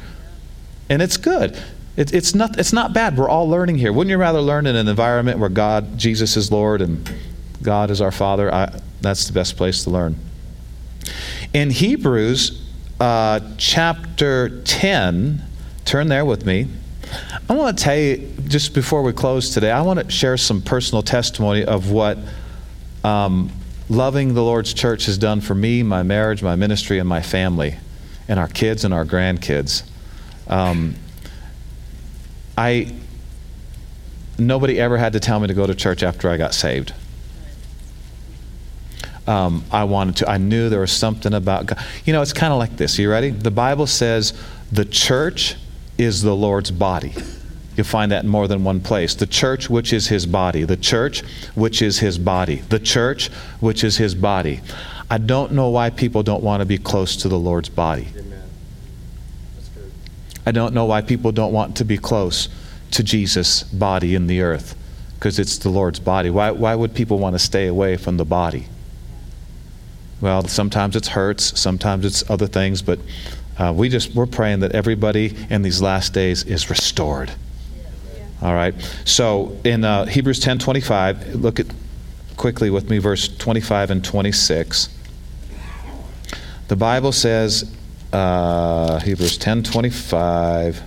and 0.89 1.01
it's 1.01 1.17
good. 1.17 1.61
It, 1.95 2.13
it's, 2.13 2.33
not, 2.33 2.59
it's 2.59 2.73
not 2.73 2.93
bad. 2.93 3.17
We're 3.17 3.29
all 3.29 3.47
learning 3.47 3.77
here. 3.77 3.93
Wouldn't 3.93 4.09
you 4.09 4.17
rather 4.17 4.41
learn 4.41 4.65
in 4.65 4.75
an 4.75 4.87
environment 4.87 5.39
where 5.39 5.49
God, 5.49 5.97
Jesus 5.97 6.35
is 6.35 6.51
Lord, 6.51 6.81
and 6.81 7.11
God 7.61 7.91
is 7.91 8.01
our 8.01 8.11
Father? 8.11 8.53
I, 8.53 8.79
that's 9.01 9.27
the 9.27 9.33
best 9.33 9.57
place 9.57 9.83
to 9.83 9.91
learn. 9.91 10.15
In 11.53 11.69
Hebrews 11.69 12.63
uh, 12.99 13.41
chapter 13.57 14.61
10, 14.63 15.43
turn 15.85 16.07
there 16.07 16.25
with 16.25 16.45
me. 16.45 16.67
I 17.49 17.53
want 17.53 17.77
to 17.77 17.83
tell 17.83 17.97
you, 17.97 18.33
just 18.47 18.73
before 18.73 19.03
we 19.03 19.13
close 19.13 19.53
today, 19.53 19.69
I 19.69 19.81
want 19.81 19.99
to 19.99 20.09
share 20.09 20.37
some 20.37 20.61
personal 20.61 21.03
testimony 21.03 21.63
of 21.63 21.91
what 21.91 22.17
um, 23.03 23.51
loving 23.89 24.33
the 24.33 24.41
Lord's 24.41 24.73
church 24.73 25.05
has 25.05 25.17
done 25.17 25.41
for 25.41 25.53
me, 25.53 25.83
my 25.83 26.01
marriage, 26.03 26.41
my 26.41 26.55
ministry, 26.55 26.99
and 26.99 27.07
my 27.07 27.21
family, 27.21 27.77
and 28.27 28.39
our 28.39 28.47
kids 28.47 28.85
and 28.85 28.93
our 28.93 29.05
grandkids. 29.05 29.83
Um, 30.47 30.95
I 32.57 32.93
nobody 34.37 34.79
ever 34.79 34.97
had 34.97 35.13
to 35.13 35.19
tell 35.19 35.39
me 35.39 35.47
to 35.47 35.53
go 35.53 35.65
to 35.65 35.75
church 35.75 36.03
after 36.03 36.29
I 36.29 36.37
got 36.37 36.53
saved. 36.53 36.93
Um, 39.25 39.63
I 39.71 39.85
wanted 39.85 40.17
to. 40.17 40.29
I 40.29 40.37
knew 40.37 40.69
there 40.69 40.81
was 40.81 40.91
something 40.91 41.33
about 41.33 41.67
God. 41.67 41.83
You 42.05 42.13
know, 42.13 42.21
it's 42.21 42.33
kind 42.33 42.51
of 42.51 42.59
like 42.59 42.75
this. 42.75 42.99
You 42.99 43.09
ready? 43.09 43.29
The 43.29 43.51
Bible 43.51 43.87
says 43.87 44.33
the 44.71 44.85
church 44.85 45.55
is 45.97 46.21
the 46.21 46.35
Lord's 46.35 46.71
body. 46.71 47.13
You'll 47.75 47.85
find 47.85 48.11
that 48.11 48.23
in 48.23 48.29
more 48.29 48.47
than 48.47 48.63
one 48.63 48.81
place. 48.81 49.15
The 49.15 49.25
church, 49.25 49.69
which 49.69 49.93
is 49.93 50.07
his 50.07 50.25
body. 50.25 50.63
The 50.63 50.77
church, 50.77 51.21
which 51.55 51.81
is 51.81 51.99
his 51.99 52.17
body. 52.17 52.57
The 52.57 52.79
church, 52.79 53.29
which 53.61 53.83
is 53.83 53.97
his 53.97 54.13
body. 54.13 54.61
I 55.09 55.17
don't 55.17 55.51
know 55.51 55.69
why 55.69 55.89
people 55.89 56.23
don't 56.23 56.43
want 56.43 56.61
to 56.61 56.65
be 56.65 56.77
close 56.77 57.15
to 57.17 57.29
the 57.29 57.37
Lord's 57.37 57.69
body. 57.69 58.07
I 60.45 60.51
don't 60.51 60.73
know 60.73 60.85
why 60.85 61.01
people 61.01 61.31
don't 61.31 61.53
want 61.53 61.77
to 61.77 61.85
be 61.85 61.97
close 61.97 62.49
to 62.91 63.03
Jesus' 63.03 63.63
body 63.63 64.15
in 64.15 64.27
the 64.27 64.41
earth 64.41 64.75
because 65.15 65.39
it's 65.39 65.57
the 65.57 65.69
Lord's 65.69 65.99
body. 65.99 66.29
Why, 66.29 66.51
why 66.51 66.75
would 66.75 66.93
people 66.93 67.17
want 67.17 67.33
to 67.35 67.39
stay 67.39 67.67
away 67.67 67.95
from 67.95 68.17
the 68.17 68.25
body? 68.25 68.67
Well, 70.19 70.47
sometimes 70.47 70.95
it's 70.95 71.09
hurts, 71.09 71.59
sometimes 71.59 72.05
it's 72.05 72.29
other 72.29 72.47
things, 72.47 72.81
but 72.81 72.99
uh, 73.57 73.73
we 73.75 73.89
just 73.89 74.15
we're 74.15 74.25
praying 74.25 74.61
that 74.61 74.73
everybody 74.73 75.35
in 75.49 75.61
these 75.61 75.81
last 75.81 76.13
days 76.13 76.43
is 76.43 76.69
restored. 76.69 77.31
All 78.41 78.53
right. 78.53 78.73
So 79.05 79.57
in 79.63 79.83
uh, 79.83 80.05
Hebrews 80.05 80.39
ten 80.39 80.59
twenty 80.59 80.81
five, 80.81 81.35
look 81.35 81.59
at 81.59 81.67
quickly 82.37 82.69
with 82.69 82.89
me 82.89 82.97
verse 82.97 83.27
twenty 83.27 83.61
five 83.61 83.91
and 83.91 84.03
twenty 84.03 84.31
six. 84.31 84.89
The 86.67 86.75
Bible 86.75 87.11
says, 87.11 87.71
uh, 88.11 88.99
Hebrews 88.99 89.37
ten 89.37 89.63
twenty 89.63 89.89
five. 89.89 90.81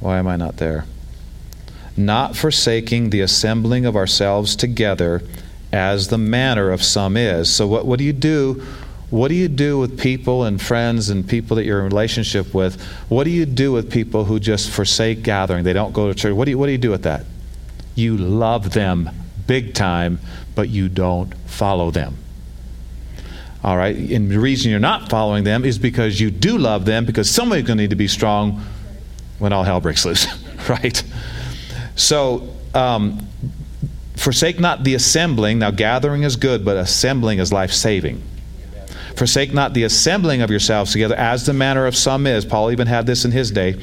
Why 0.00 0.18
am 0.18 0.26
I 0.26 0.36
not 0.36 0.56
there? 0.56 0.84
Not 1.96 2.36
forsaking 2.36 3.10
the 3.10 3.20
assembling 3.20 3.84
of 3.84 3.96
ourselves 3.96 4.56
together 4.56 5.22
as 5.72 6.08
the 6.08 6.18
manner 6.18 6.70
of 6.70 6.82
some 6.82 7.16
is. 7.16 7.52
So, 7.52 7.66
what, 7.66 7.86
what 7.86 7.98
do 7.98 8.04
you 8.04 8.12
do? 8.12 8.64
What 9.10 9.28
do 9.28 9.34
you 9.34 9.48
do 9.48 9.78
with 9.78 9.98
people 9.98 10.44
and 10.44 10.62
friends 10.62 11.10
and 11.10 11.28
people 11.28 11.56
that 11.56 11.64
you're 11.64 11.80
in 11.80 11.86
relationship 11.86 12.54
with? 12.54 12.80
What 13.08 13.24
do 13.24 13.30
you 13.30 13.44
do 13.44 13.72
with 13.72 13.90
people 13.90 14.24
who 14.24 14.38
just 14.38 14.70
forsake 14.70 15.22
gathering? 15.22 15.64
They 15.64 15.72
don't 15.72 15.92
go 15.92 16.08
to 16.08 16.14
church. 16.14 16.32
What 16.32 16.44
do 16.44 16.52
you, 16.52 16.58
what 16.58 16.66
do, 16.66 16.72
you 16.72 16.78
do 16.78 16.90
with 16.90 17.02
that? 17.02 17.26
You 17.96 18.16
love 18.16 18.72
them 18.72 19.10
big 19.50 19.74
time, 19.74 20.20
but 20.54 20.68
you 20.68 20.88
don't 20.88 21.34
follow 21.48 21.90
them. 21.90 22.16
All 23.64 23.76
right? 23.76 23.96
And 23.96 24.30
the 24.30 24.38
reason 24.38 24.70
you're 24.70 24.78
not 24.78 25.10
following 25.10 25.42
them 25.42 25.64
is 25.64 25.76
because 25.76 26.20
you 26.20 26.30
do 26.30 26.56
love 26.56 26.84
them, 26.84 27.04
because 27.04 27.28
somebody's 27.28 27.66
going 27.66 27.76
to 27.78 27.82
need 27.82 27.90
to 27.90 27.96
be 27.96 28.06
strong 28.06 28.62
when 29.40 29.52
all 29.52 29.64
hell 29.64 29.80
breaks 29.80 30.04
loose, 30.04 30.28
right? 30.68 31.02
So, 31.96 32.48
um, 32.74 33.26
Forsake 34.14 34.60
not 34.60 34.84
the 34.84 34.94
assembling. 34.94 35.58
Now, 35.58 35.72
gathering 35.72 36.22
is 36.22 36.36
good, 36.36 36.64
but 36.64 36.76
assembling 36.76 37.40
is 37.40 37.52
life 37.52 37.72
saving. 37.72 38.22
Forsake 39.16 39.52
not 39.52 39.74
the 39.74 39.82
assembling 39.82 40.42
of 40.42 40.50
yourselves 40.50 40.92
together, 40.92 41.16
as 41.16 41.44
the 41.44 41.54
manner 41.54 41.86
of 41.86 41.96
some 41.96 42.24
is. 42.24 42.44
Paul 42.44 42.70
even 42.70 42.86
had 42.86 43.04
this 43.04 43.24
in 43.24 43.32
his 43.32 43.50
day. 43.50 43.80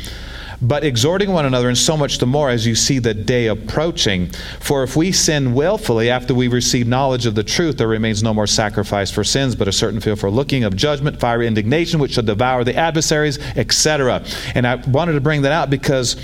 But 0.60 0.84
exhorting 0.84 1.32
one 1.32 1.46
another, 1.46 1.68
and 1.68 1.78
so 1.78 1.96
much 1.96 2.18
the 2.18 2.26
more 2.26 2.50
as 2.50 2.66
you 2.66 2.74
see 2.74 2.98
the 2.98 3.14
day 3.14 3.46
approaching. 3.46 4.32
For 4.60 4.84
if 4.84 4.96
we 4.96 5.12
sin 5.12 5.54
willfully 5.54 6.10
after 6.10 6.34
we 6.34 6.48
receive 6.48 6.88
knowledge 6.88 7.28
of 7.28 7.36
the 7.36 7.44
truth, 7.44 7.78
there 7.78 7.88
remains 7.88 8.24
no 8.24 8.34
more 8.34 8.48
sacrifice 8.48 9.12
for 9.12 9.24
sins, 9.24 9.56
but 9.56 9.68
a 9.68 9.72
certain 9.72 10.00
fear 10.00 10.16
for 10.16 10.32
looking 10.32 10.64
of 10.64 10.76
judgment, 10.76 11.20
fiery 11.20 11.46
indignation, 11.46 12.00
which 12.00 12.14
shall 12.14 12.24
devour 12.24 12.64
the 12.64 12.76
adversaries, 12.76 13.38
etc. 13.56 14.24
And 14.56 14.66
I 14.66 14.76
wanted 14.76 15.14
to 15.14 15.22
bring 15.22 15.44
that 15.44 15.52
out 15.52 15.70
because 15.70 16.16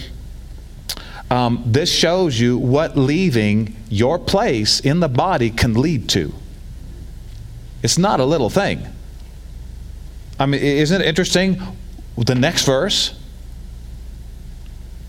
um, 1.29 1.63
this 1.65 1.91
shows 1.91 2.39
you 2.39 2.57
what 2.57 2.97
leaving 2.97 3.75
your 3.89 4.17
place 4.17 4.79
in 4.79 4.99
the 4.99 5.09
body 5.09 5.51
can 5.51 5.75
lead 5.75 6.09
to. 6.09 6.33
It's 7.83 7.99
not 7.99 8.19
a 8.19 8.25
little 8.25 8.49
thing. 8.49 8.87
I 10.39 10.47
mean, 10.47 10.61
isn't 10.61 11.01
it 11.01 11.05
interesting? 11.05 11.61
The 12.17 12.35
next 12.35 12.65
verse. 12.65 13.13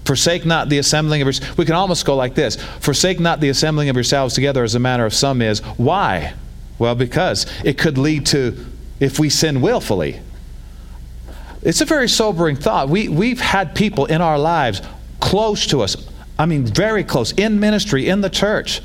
Forsake 0.04 0.44
not 0.44 0.68
the 0.68 0.78
assembling 0.78 1.22
of 1.22 1.26
yourselves. 1.26 1.56
We 1.56 1.64
can 1.64 1.74
almost 1.74 2.04
go 2.04 2.14
like 2.14 2.34
this 2.34 2.56
Forsake 2.80 3.20
not 3.20 3.40
the 3.40 3.48
assembling 3.48 3.88
of 3.88 3.96
yourselves 3.96 4.34
together 4.34 4.62
as 4.62 4.74
a 4.74 4.78
matter 4.78 5.06
of 5.06 5.14
some 5.14 5.40
is. 5.40 5.60
Why? 5.78 6.34
Well, 6.78 6.94
because 6.94 7.46
it 7.64 7.78
could 7.78 7.98
lead 7.98 8.26
to 8.26 8.66
if 9.00 9.18
we 9.18 9.30
sin 9.30 9.60
willfully. 9.60 10.20
It's 11.62 11.80
a 11.80 11.86
very 11.86 12.08
sobering 12.08 12.56
thought. 12.56 12.88
We, 12.88 13.08
we've 13.08 13.40
had 13.40 13.74
people 13.74 14.04
in 14.06 14.20
our 14.20 14.38
lives 14.38 14.82
close 15.20 15.66
to 15.68 15.80
us, 15.80 15.96
I 16.38 16.44
mean, 16.44 16.66
very 16.66 17.04
close, 17.04 17.32
in 17.32 17.58
ministry, 17.58 18.08
in 18.08 18.20
the 18.20 18.28
church. 18.28 18.82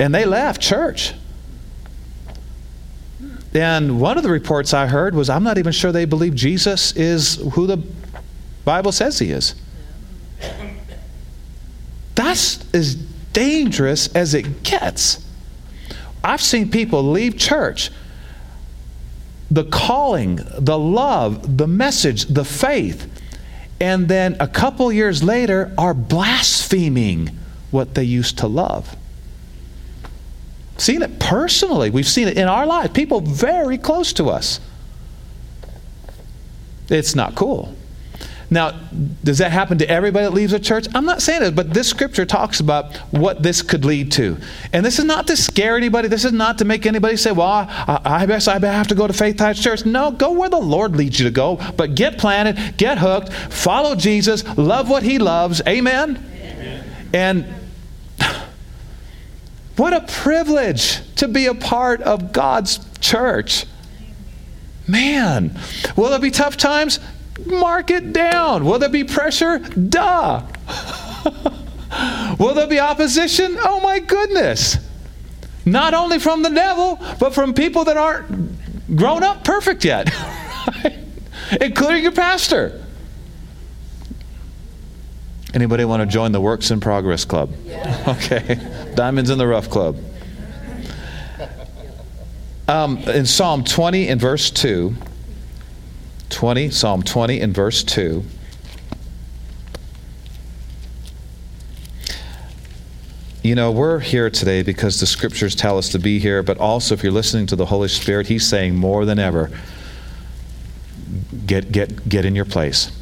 And 0.00 0.12
they 0.12 0.24
left 0.24 0.60
church. 0.60 1.14
And 3.54 4.00
one 4.00 4.16
of 4.16 4.22
the 4.22 4.30
reports 4.30 4.74
I 4.74 4.86
heard 4.86 5.14
was 5.14 5.28
I'm 5.28 5.42
not 5.44 5.58
even 5.58 5.72
sure 5.72 5.92
they 5.92 6.04
believe 6.04 6.34
Jesus 6.34 6.92
is 6.92 7.36
who 7.52 7.66
the 7.66 7.82
Bible 8.64 8.92
says 8.92 9.18
he 9.18 9.30
is. 9.30 9.54
That's 12.30 12.72
as 12.72 12.94
dangerous 13.32 14.06
as 14.14 14.34
it 14.34 14.62
gets. 14.62 15.24
I've 16.22 16.40
seen 16.40 16.70
people 16.70 17.02
leave 17.02 17.36
church. 17.36 17.90
The 19.50 19.64
calling, 19.64 20.38
the 20.56 20.78
love, 20.78 21.56
the 21.56 21.66
message, 21.66 22.26
the 22.26 22.44
faith 22.44 23.10
and 23.80 24.06
then 24.06 24.36
a 24.38 24.46
couple 24.46 24.92
years 24.92 25.24
later 25.24 25.72
are 25.76 25.92
blaspheming 25.92 27.30
what 27.72 27.94
they 27.94 28.04
used 28.04 28.38
to 28.38 28.46
love. 28.46 28.94
Seen 30.76 31.02
it 31.02 31.18
personally. 31.18 31.90
We've 31.90 32.06
seen 32.06 32.28
it 32.28 32.36
in 32.36 32.46
our 32.46 32.66
lives. 32.66 32.92
People 32.92 33.20
very 33.20 33.78
close 33.78 34.12
to 34.14 34.28
us. 34.28 34.60
It's 36.88 37.16
not 37.16 37.34
cool. 37.34 37.74
Now, 38.52 38.72
does 39.22 39.38
that 39.38 39.52
happen 39.52 39.78
to 39.78 39.88
everybody 39.88 40.24
that 40.24 40.32
leaves 40.32 40.52
a 40.52 40.58
church? 40.58 40.88
I'm 40.92 41.04
not 41.04 41.22
saying 41.22 41.42
it, 41.44 41.54
but 41.54 41.72
this 41.72 41.88
scripture 41.88 42.26
talks 42.26 42.58
about 42.58 42.96
what 43.12 43.44
this 43.44 43.62
could 43.62 43.84
lead 43.84 44.10
to. 44.12 44.38
And 44.72 44.84
this 44.84 44.98
is 44.98 45.04
not 45.04 45.28
to 45.28 45.36
scare 45.36 45.76
anybody. 45.76 46.08
This 46.08 46.24
is 46.24 46.32
not 46.32 46.58
to 46.58 46.64
make 46.64 46.84
anybody 46.84 47.16
say, 47.16 47.30
well, 47.30 47.46
I, 47.48 48.00
I 48.04 48.26
guess 48.26 48.48
I 48.48 48.58
have 48.58 48.88
to 48.88 48.96
go 48.96 49.06
to 49.06 49.12
Faith 49.12 49.38
Heights 49.38 49.62
Church. 49.62 49.86
No, 49.86 50.10
go 50.10 50.32
where 50.32 50.48
the 50.48 50.58
Lord 50.58 50.96
leads 50.96 51.20
you 51.20 51.26
to 51.26 51.30
go. 51.30 51.60
But 51.76 51.94
get 51.94 52.18
planted, 52.18 52.76
get 52.76 52.98
hooked, 52.98 53.32
follow 53.32 53.94
Jesus, 53.94 54.44
love 54.58 54.90
what 54.90 55.04
he 55.04 55.20
loves. 55.20 55.62
Amen? 55.68 56.16
Amen. 56.42 56.84
And 57.14 57.46
what 59.76 59.92
a 59.92 60.00
privilege 60.00 61.00
to 61.16 61.28
be 61.28 61.46
a 61.46 61.54
part 61.54 62.02
of 62.02 62.32
God's 62.32 62.80
church. 62.98 63.66
Man, 64.88 65.56
will 65.94 66.10
there 66.10 66.18
be 66.18 66.32
tough 66.32 66.56
times? 66.56 66.98
Mark 67.46 67.90
it 67.90 68.12
down. 68.12 68.64
Will 68.64 68.78
there 68.78 68.88
be 68.88 69.04
pressure? 69.04 69.58
Duh. 69.58 70.42
Will 72.38 72.54
there 72.54 72.66
be 72.66 72.78
opposition? 72.78 73.56
Oh 73.60 73.80
my 73.80 73.98
goodness. 73.98 74.76
Not 75.66 75.94
only 75.94 76.18
from 76.18 76.42
the 76.42 76.50
devil, 76.50 76.98
but 77.18 77.34
from 77.34 77.54
people 77.54 77.84
that 77.84 77.96
aren't 77.96 78.96
grown 78.96 79.22
up 79.22 79.44
perfect 79.44 79.84
yet, 79.84 80.12
including 81.60 82.02
your 82.02 82.12
pastor. 82.12 82.84
Anybody 85.52 85.84
want 85.84 86.00
to 86.00 86.06
join 86.06 86.32
the 86.32 86.40
Works 86.40 86.70
in 86.70 86.80
Progress 86.80 87.24
Club? 87.24 87.52
Okay. 88.06 88.58
Diamonds 88.94 89.30
in 89.30 89.38
the 89.38 89.46
Rough 89.46 89.68
Club. 89.68 89.96
Um, 92.66 92.98
in 92.98 93.26
Psalm 93.26 93.64
20 93.64 94.08
and 94.08 94.20
verse 94.20 94.50
2, 94.50 94.94
20, 96.30 96.70
Psalm 96.70 97.02
20 97.02 97.40
and 97.40 97.54
verse 97.54 97.82
2. 97.82 98.24
You 103.42 103.54
know, 103.54 103.70
we're 103.72 104.00
here 104.00 104.30
today 104.30 104.62
because 104.62 105.00
the 105.00 105.06
scriptures 105.06 105.54
tell 105.54 105.78
us 105.78 105.88
to 105.90 105.98
be 105.98 106.18
here, 106.18 106.42
but 106.42 106.58
also 106.58 106.94
if 106.94 107.02
you're 107.02 107.12
listening 107.12 107.46
to 107.46 107.56
the 107.56 107.66
Holy 107.66 107.88
Spirit, 107.88 108.26
He's 108.26 108.46
saying 108.46 108.76
more 108.76 109.04
than 109.04 109.18
ever 109.18 109.50
get, 111.46 111.72
get, 111.72 112.08
get 112.08 112.24
in 112.24 112.36
your 112.36 112.44
place. 112.44 112.92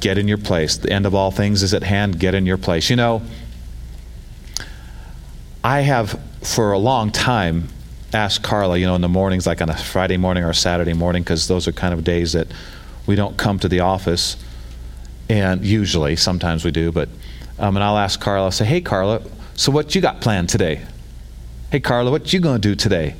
Get 0.00 0.18
in 0.18 0.28
your 0.28 0.38
place. 0.38 0.76
The 0.76 0.92
end 0.92 1.06
of 1.06 1.14
all 1.14 1.30
things 1.30 1.62
is 1.62 1.74
at 1.74 1.82
hand. 1.82 2.20
Get 2.20 2.34
in 2.34 2.46
your 2.46 2.58
place. 2.58 2.90
You 2.90 2.96
know, 2.96 3.22
I 5.64 5.80
have 5.80 6.20
for 6.42 6.72
a 6.72 6.78
long 6.78 7.10
time 7.10 7.68
asked 8.12 8.42
Carla, 8.42 8.78
you 8.78 8.86
know, 8.86 8.94
in 8.94 9.00
the 9.00 9.08
mornings, 9.08 9.46
like 9.46 9.60
on 9.60 9.68
a 9.68 9.76
Friday 9.76 10.16
morning 10.16 10.44
or 10.44 10.50
a 10.50 10.54
Saturday 10.54 10.94
morning, 10.94 11.22
because 11.22 11.48
those 11.48 11.68
are 11.68 11.72
kind 11.72 11.92
of 11.92 12.04
days 12.04 12.32
that 12.32 12.48
we 13.06 13.14
don't 13.14 13.36
come 13.36 13.58
to 13.58 13.68
the 13.68 13.80
office. 13.80 14.36
And 15.28 15.64
usually, 15.64 16.16
sometimes 16.16 16.64
we 16.64 16.70
do, 16.70 16.90
but, 16.90 17.08
um, 17.58 17.76
and 17.76 17.84
I'll 17.84 17.98
ask 17.98 18.18
Carla, 18.18 18.46
I'll 18.46 18.50
say, 18.50 18.64
hey, 18.64 18.80
Carla, 18.80 19.22
so, 19.58 19.72
what 19.72 19.96
you 19.96 20.00
got 20.00 20.20
planned 20.20 20.48
today? 20.48 20.82
Hey, 21.72 21.80
Carla, 21.80 22.12
what 22.12 22.32
you 22.32 22.38
going 22.38 22.60
to 22.60 22.68
do 22.68 22.76
today? 22.76 23.16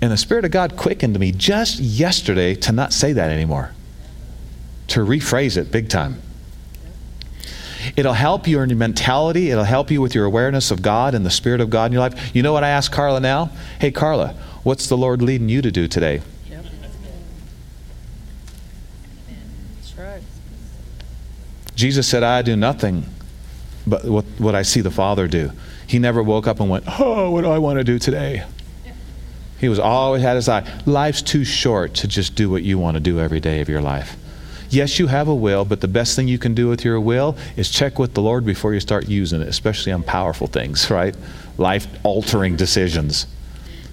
And 0.00 0.12
the 0.12 0.16
Spirit 0.16 0.44
of 0.44 0.52
God 0.52 0.76
quickened 0.76 1.18
me 1.18 1.32
just 1.32 1.80
yesterday 1.80 2.54
to 2.54 2.70
not 2.70 2.92
say 2.92 3.12
that 3.12 3.30
anymore, 3.30 3.72
to 4.86 5.00
rephrase 5.00 5.56
it 5.56 5.72
big 5.72 5.88
time. 5.88 6.22
It'll 7.96 8.12
help 8.12 8.46
you 8.46 8.60
in 8.60 8.68
your 8.68 8.78
mentality. 8.78 9.50
It'll 9.50 9.64
help 9.64 9.90
you 9.90 10.00
with 10.00 10.14
your 10.14 10.24
awareness 10.24 10.70
of 10.70 10.82
God 10.82 11.14
and 11.14 11.24
the 11.24 11.30
Spirit 11.30 11.60
of 11.60 11.70
God 11.70 11.86
in 11.86 11.92
your 11.92 12.00
life. 12.00 12.34
You 12.34 12.42
know 12.42 12.52
what 12.52 12.64
I 12.64 12.68
ask 12.68 12.90
Carla 12.92 13.20
now? 13.20 13.50
Hey, 13.78 13.90
Carla, 13.90 14.34
what's 14.62 14.86
the 14.86 14.96
Lord 14.96 15.22
leading 15.22 15.48
you 15.48 15.62
to 15.62 15.70
do 15.70 15.88
today? 15.88 16.22
Jesus 21.74 22.06
said, 22.06 22.22
I 22.22 22.42
do 22.42 22.56
nothing 22.56 23.06
but 23.86 24.04
what, 24.04 24.26
what 24.36 24.54
I 24.54 24.60
see 24.60 24.82
the 24.82 24.90
Father 24.90 25.26
do. 25.26 25.50
He 25.86 25.98
never 25.98 26.22
woke 26.22 26.46
up 26.46 26.60
and 26.60 26.68
went, 26.68 26.84
Oh, 27.00 27.30
what 27.30 27.40
do 27.40 27.50
I 27.50 27.58
want 27.58 27.78
to 27.78 27.84
do 27.84 27.98
today? 27.98 28.44
He 29.58 29.68
was 29.68 29.78
always 29.78 30.22
had 30.22 30.36
his 30.36 30.48
eye. 30.48 30.66
Life's 30.86 31.22
too 31.22 31.44
short 31.44 31.94
to 31.94 32.08
just 32.08 32.34
do 32.34 32.50
what 32.50 32.62
you 32.62 32.78
want 32.78 32.94
to 32.94 33.00
do 33.00 33.18
every 33.18 33.40
day 33.40 33.60
of 33.60 33.68
your 33.68 33.80
life. 33.80 34.16
Yes, 34.70 35.00
you 35.00 35.08
have 35.08 35.26
a 35.26 35.34
will, 35.34 35.64
but 35.64 35.80
the 35.80 35.88
best 35.88 36.14
thing 36.14 36.28
you 36.28 36.38
can 36.38 36.54
do 36.54 36.68
with 36.68 36.84
your 36.84 37.00
will 37.00 37.36
is 37.56 37.68
check 37.68 37.98
with 37.98 38.14
the 38.14 38.22
Lord 38.22 38.46
before 38.46 38.72
you 38.72 38.78
start 38.78 39.08
using 39.08 39.42
it, 39.42 39.48
especially 39.48 39.90
on 39.90 40.04
powerful 40.04 40.46
things, 40.46 40.88
right? 40.90 41.16
Life 41.58 41.88
altering 42.04 42.54
decisions. 42.56 43.26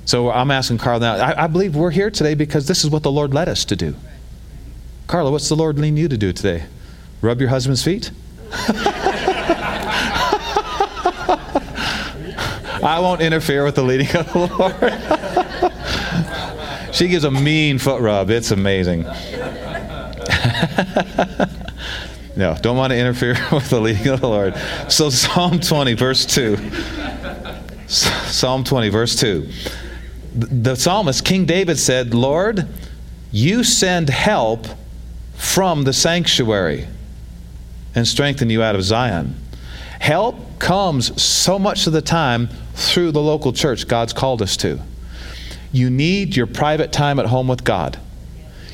So 0.06 0.32
I'm 0.32 0.52
asking 0.52 0.78
Carla 0.78 1.00
now, 1.00 1.16
I, 1.16 1.44
I, 1.44 1.48
believe 1.48 1.76
we're 1.76 1.92
here 1.92 2.10
today 2.10 2.34
because 2.34 2.68
this 2.68 2.86
is 2.86 2.90
what 2.90 3.04
the 3.04 3.12
Lord 3.12 3.34
led 3.34 3.50
us 3.50 3.66
to 3.66 3.76
do. 3.76 3.94
Carla, 5.08 5.32
what's 5.32 5.50
the 5.50 5.56
Lord 5.56 5.78
leading 5.78 5.98
you 5.98 6.08
to 6.08 6.18
do 6.18 6.32
today? 6.32 6.64
Rub 7.22 7.42
your 7.42 7.50
husband's 7.50 7.84
feet? 7.84 8.12
I 12.84 13.00
won't 13.02 13.22
interfere 13.22 13.66
with 13.66 13.76
the 13.76 13.84
leading 13.84 14.08
of 14.16 14.32
the 14.32 14.40
Lord. 16.88 16.96
she 16.96 17.10
gives 17.10 17.26
a 17.26 17.32
mean 17.32 17.80
foot 17.80 18.02
rub. 18.02 18.30
It's 18.30 18.52
amazing. 18.52 19.06
no, 22.36 22.56
don't 22.62 22.78
want 22.78 22.92
to 22.92 22.98
interfere 22.98 23.36
with 23.52 23.70
the 23.70 23.80
leading 23.80 24.08
of 24.08 24.22
the 24.22 24.28
Lord. 24.28 24.56
So, 24.90 25.10
Psalm 25.10 25.60
20, 25.60 25.94
verse 25.94 26.26
2. 26.26 26.58
Psalm 27.88 28.64
20, 28.64 28.90
verse 28.90 29.16
2. 29.16 29.50
The 30.34 30.76
psalmist, 30.76 31.26
King 31.26 31.46
David, 31.46 31.80
said, 31.80 32.14
Lord, 32.14 32.68
you 33.32 33.64
send 33.64 34.10
help 34.10 34.68
from 35.36 35.84
the 35.84 35.94
sanctuary 35.94 36.88
and 37.96 38.08
strengthen 38.08 38.50
you 38.50 38.62
out 38.62 38.76
of 38.76 38.84
Zion. 38.84 39.36
Help 40.00 40.60
comes 40.60 41.22
so 41.22 41.58
much 41.58 41.88
of 41.88 41.94
the 41.94 42.02
time 42.02 42.50
through 42.74 43.12
the 43.12 43.22
local 43.22 43.54
church 43.54 43.88
God's 43.88 44.14
called 44.14 44.42
us 44.42 44.56
to. 44.58 44.80
You 45.72 45.90
need 45.90 46.36
your 46.36 46.48
private 46.48 46.92
time 46.92 47.20
at 47.20 47.28
home 47.28 47.48
with 47.48 47.64
God. 47.64 48.00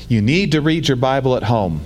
You 0.08 0.20
need 0.20 0.52
to 0.52 0.60
read 0.60 0.88
your 0.88 0.96
Bible 0.96 1.36
at 1.36 1.44
home, 1.44 1.82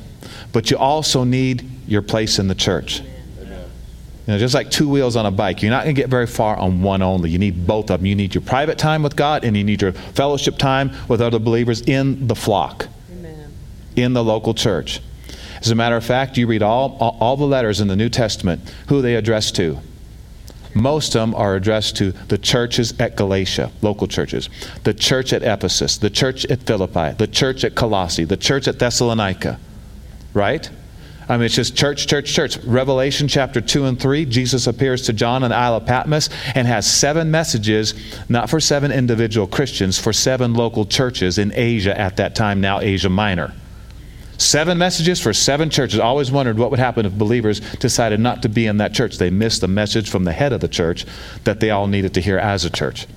but 0.52 0.70
you 0.70 0.76
also 0.76 1.24
need 1.24 1.68
your 1.86 2.02
place 2.02 2.38
in 2.38 2.48
the 2.48 2.54
church. 2.54 3.00
You 3.00 4.34
know, 4.34 4.38
just 4.38 4.52
like 4.52 4.70
two 4.70 4.90
wheels 4.90 5.16
on 5.16 5.24
a 5.24 5.30
bike, 5.30 5.62
you're 5.62 5.70
not 5.70 5.84
going 5.84 5.94
to 5.94 6.02
get 6.02 6.10
very 6.10 6.26
far 6.26 6.54
on 6.54 6.82
one 6.82 7.00
only. 7.00 7.30
You 7.30 7.38
need 7.38 7.66
both 7.66 7.90
of 7.90 8.00
them. 8.00 8.06
You 8.06 8.14
need 8.14 8.34
your 8.34 8.42
private 8.42 8.76
time 8.76 9.02
with 9.02 9.16
God, 9.16 9.42
and 9.42 9.56
you 9.56 9.64
need 9.64 9.80
your 9.80 9.92
fellowship 9.92 10.58
time 10.58 10.90
with 11.08 11.22
other 11.22 11.38
believers 11.38 11.80
in 11.80 12.26
the 12.26 12.34
flock, 12.34 12.88
Amen. 13.10 13.50
in 13.96 14.12
the 14.12 14.22
local 14.22 14.52
church. 14.52 15.00
As 15.62 15.70
a 15.70 15.74
matter 15.74 15.96
of 15.96 16.04
fact, 16.04 16.36
you 16.36 16.46
read 16.46 16.62
all, 16.62 16.98
all 17.00 17.38
the 17.38 17.46
letters 17.46 17.80
in 17.80 17.88
the 17.88 17.96
New 17.96 18.10
Testament, 18.10 18.60
who 18.88 19.00
they 19.00 19.14
address 19.14 19.50
to. 19.52 19.78
Most 20.74 21.14
of 21.14 21.20
them 21.20 21.34
are 21.34 21.54
addressed 21.54 21.96
to 21.96 22.12
the 22.12 22.38
churches 22.38 22.98
at 23.00 23.16
Galatia, 23.16 23.70
local 23.82 24.06
churches, 24.06 24.48
the 24.84 24.94
church 24.94 25.32
at 25.32 25.42
Ephesus, 25.42 25.98
the 25.98 26.10
church 26.10 26.44
at 26.46 26.62
Philippi, 26.62 27.12
the 27.16 27.26
church 27.26 27.64
at 27.64 27.74
Colossae, 27.74 28.24
the 28.24 28.36
church 28.36 28.68
at 28.68 28.78
Thessalonica. 28.78 29.58
Right? 30.34 30.70
I 31.28 31.36
mean, 31.36 31.44
it's 31.44 31.56
just 31.56 31.76
church, 31.76 32.06
church, 32.06 32.32
church. 32.32 32.56
Revelation 32.58 33.28
chapter 33.28 33.60
2 33.60 33.84
and 33.84 34.00
3, 34.00 34.24
Jesus 34.24 34.66
appears 34.66 35.02
to 35.06 35.12
John 35.12 35.42
on 35.42 35.50
the 35.50 35.56
Isle 35.56 35.76
of 35.76 35.86
Patmos 35.86 36.30
and 36.54 36.66
has 36.66 36.90
seven 36.90 37.30
messages, 37.30 37.94
not 38.30 38.48
for 38.48 38.60
seven 38.60 38.90
individual 38.90 39.46
Christians, 39.46 39.98
for 39.98 40.12
seven 40.12 40.54
local 40.54 40.86
churches 40.86 41.36
in 41.36 41.52
Asia 41.54 41.98
at 41.98 42.16
that 42.16 42.34
time, 42.34 42.62
now 42.62 42.80
Asia 42.80 43.10
Minor. 43.10 43.52
Seven 44.38 44.78
messages 44.78 45.20
for 45.20 45.32
seven 45.32 45.68
churches. 45.68 45.98
Always 45.98 46.30
wondered 46.30 46.58
what 46.58 46.70
would 46.70 46.78
happen 46.78 47.04
if 47.04 47.12
believers 47.12 47.60
decided 47.76 48.20
not 48.20 48.42
to 48.42 48.48
be 48.48 48.66
in 48.66 48.78
that 48.78 48.94
church. 48.94 49.18
They 49.18 49.30
missed 49.30 49.60
the 49.60 49.68
message 49.68 50.08
from 50.08 50.24
the 50.24 50.32
head 50.32 50.52
of 50.52 50.60
the 50.60 50.68
church 50.68 51.04
that 51.42 51.58
they 51.58 51.70
all 51.70 51.88
needed 51.88 52.14
to 52.14 52.20
hear 52.20 52.38
as 52.38 52.64
a 52.64 52.70
church. 52.70 53.08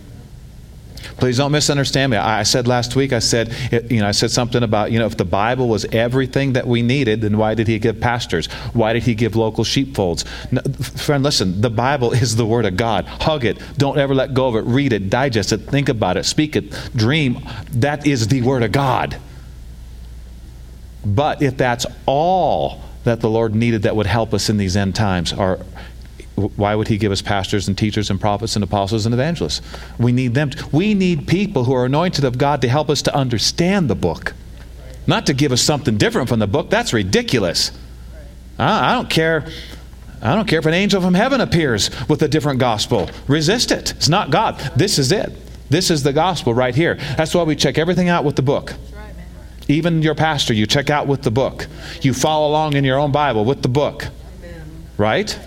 Please 1.18 1.38
don't 1.38 1.52
misunderstand 1.52 2.12
me. 2.12 2.18
I 2.18 2.42
said 2.42 2.68
last 2.68 2.96
week, 2.96 3.14
I 3.14 3.20
said, 3.20 3.54
you 3.92 4.00
know, 4.00 4.08
I 4.08 4.12
said 4.12 4.32
something 4.32 4.64
about, 4.64 4.92
you 4.92 4.98
know, 4.98 5.06
if 5.06 5.18
the 5.18 5.26
Bible 5.26 5.68
was 5.68 5.86
everything 5.86 6.54
that 6.54 6.66
we 6.66 6.82
needed, 6.82 7.22
then 7.22 7.38
why 7.38 7.54
did 7.54 7.68
he 7.68 7.78
give 7.78 8.00
pastors? 8.00 8.48
Why 8.74 8.94
did 8.94 9.04
he 9.04 9.14
give 9.14 9.36
local 9.36 9.64
sheepfolds? 9.64 10.26
No, 10.52 10.62
friend, 10.96 11.24
listen, 11.24 11.62
the 11.62 11.70
Bible 11.70 12.12
is 12.14 12.36
the 12.36 12.46
Word 12.46 12.66
of 12.66 12.78
God. 12.78 13.06
Hug 13.06 13.46
it. 13.46 13.60
Don't 13.78 14.00
ever 14.00 14.16
let 14.16 14.34
go 14.34 14.48
of 14.48 14.56
it. 14.56 14.62
Read 14.62 14.94
it, 14.94 15.12
digest 15.12 15.52
it, 15.52 15.60
think 15.60 15.90
about 15.90 16.18
it, 16.18 16.24
speak 16.24 16.56
it, 16.56 16.72
dream. 16.96 17.40
That 17.74 18.08
is 18.08 18.28
the 18.28 18.42
Word 18.42 18.64
of 18.64 18.72
God. 18.72 19.18
But 21.06 21.42
if 21.42 21.58
that's 21.58 21.86
all 22.06 22.82
that 23.04 23.22
the 23.22 23.30
Lord 23.30 23.56
needed 23.56 23.84
that 23.84 23.96
would 23.96 24.06
help 24.06 24.34
us 24.34 24.50
in 24.50 24.58
these 24.58 24.78
end 24.78 24.96
times, 24.96 25.34
or 25.34 25.60
why 26.36 26.76
would 26.76 26.88
He 26.88 26.98
give 26.98 27.12
us 27.12 27.22
pastors 27.22 27.68
and 27.68 27.78
teachers 27.78 28.10
and 28.10 28.20
prophets 28.20 28.56
and 28.56 28.64
apostles 28.64 29.06
and 29.06 29.14
evangelists? 29.14 29.62
We 30.00 30.12
need 30.12 30.34
them. 30.34 30.52
To, 30.52 30.70
we 30.70 30.94
need 30.94 31.28
people 31.28 31.64
who 31.64 31.74
are 31.74 31.86
anointed 31.86 32.24
of 32.24 32.38
God 32.38 32.62
to 32.62 32.70
help 32.70 32.90
us 32.90 33.02
to 33.04 33.16
understand 33.16 33.90
the 33.90 33.96
book, 33.96 34.34
not 35.08 35.26
to 35.28 35.34
give 35.34 35.52
us 35.52 35.62
something 35.62 35.98
different 35.98 36.30
from 36.30 36.40
the 36.40 36.48
book. 36.48 36.70
That's 36.70 36.94
ridiculous. 36.94 37.72
I, 38.60 38.92
I 38.92 38.94
don't 38.94 39.10
care. 39.10 39.46
I 40.22 40.36
don't 40.36 40.48
care 40.48 40.60
if 40.60 40.68
an 40.68 40.76
angel 40.76 41.02
from 41.02 41.16
heaven 41.16 41.42
appears 41.42 41.90
with 42.08 42.22
a 42.22 42.28
different 42.28 42.60
gospel. 42.60 43.10
Resist 43.28 43.72
it. 43.72 43.92
It's 43.94 44.10
not 44.10 44.30
God. 44.30 44.60
This 44.76 45.00
is 45.00 45.12
it. 45.12 45.32
This 45.72 45.90
is 45.90 46.04
the 46.04 46.14
gospel 46.14 46.54
right 46.54 46.76
here. 46.76 46.96
That's 47.18 47.34
why 47.34 47.42
we 47.44 47.56
check 47.56 47.80
everything 47.80 48.08
out 48.08 48.24
with 48.24 48.36
the 48.36 48.44
book. 48.44 48.76
Even 49.72 50.02
your 50.02 50.16
pastor, 50.16 50.54
you 50.54 50.68
check 50.68 50.90
out 50.90 51.08
with 51.08 51.22
the 51.22 51.32
book. 51.32 51.68
You 52.02 52.14
follow 52.14 52.50
along 52.50 52.76
in 52.76 52.84
your 52.84 53.00
own 53.00 53.14
Bible 53.14 53.46
with 53.46 53.62
the 53.62 53.70
book. 53.70 54.08
Right? 54.98 55.40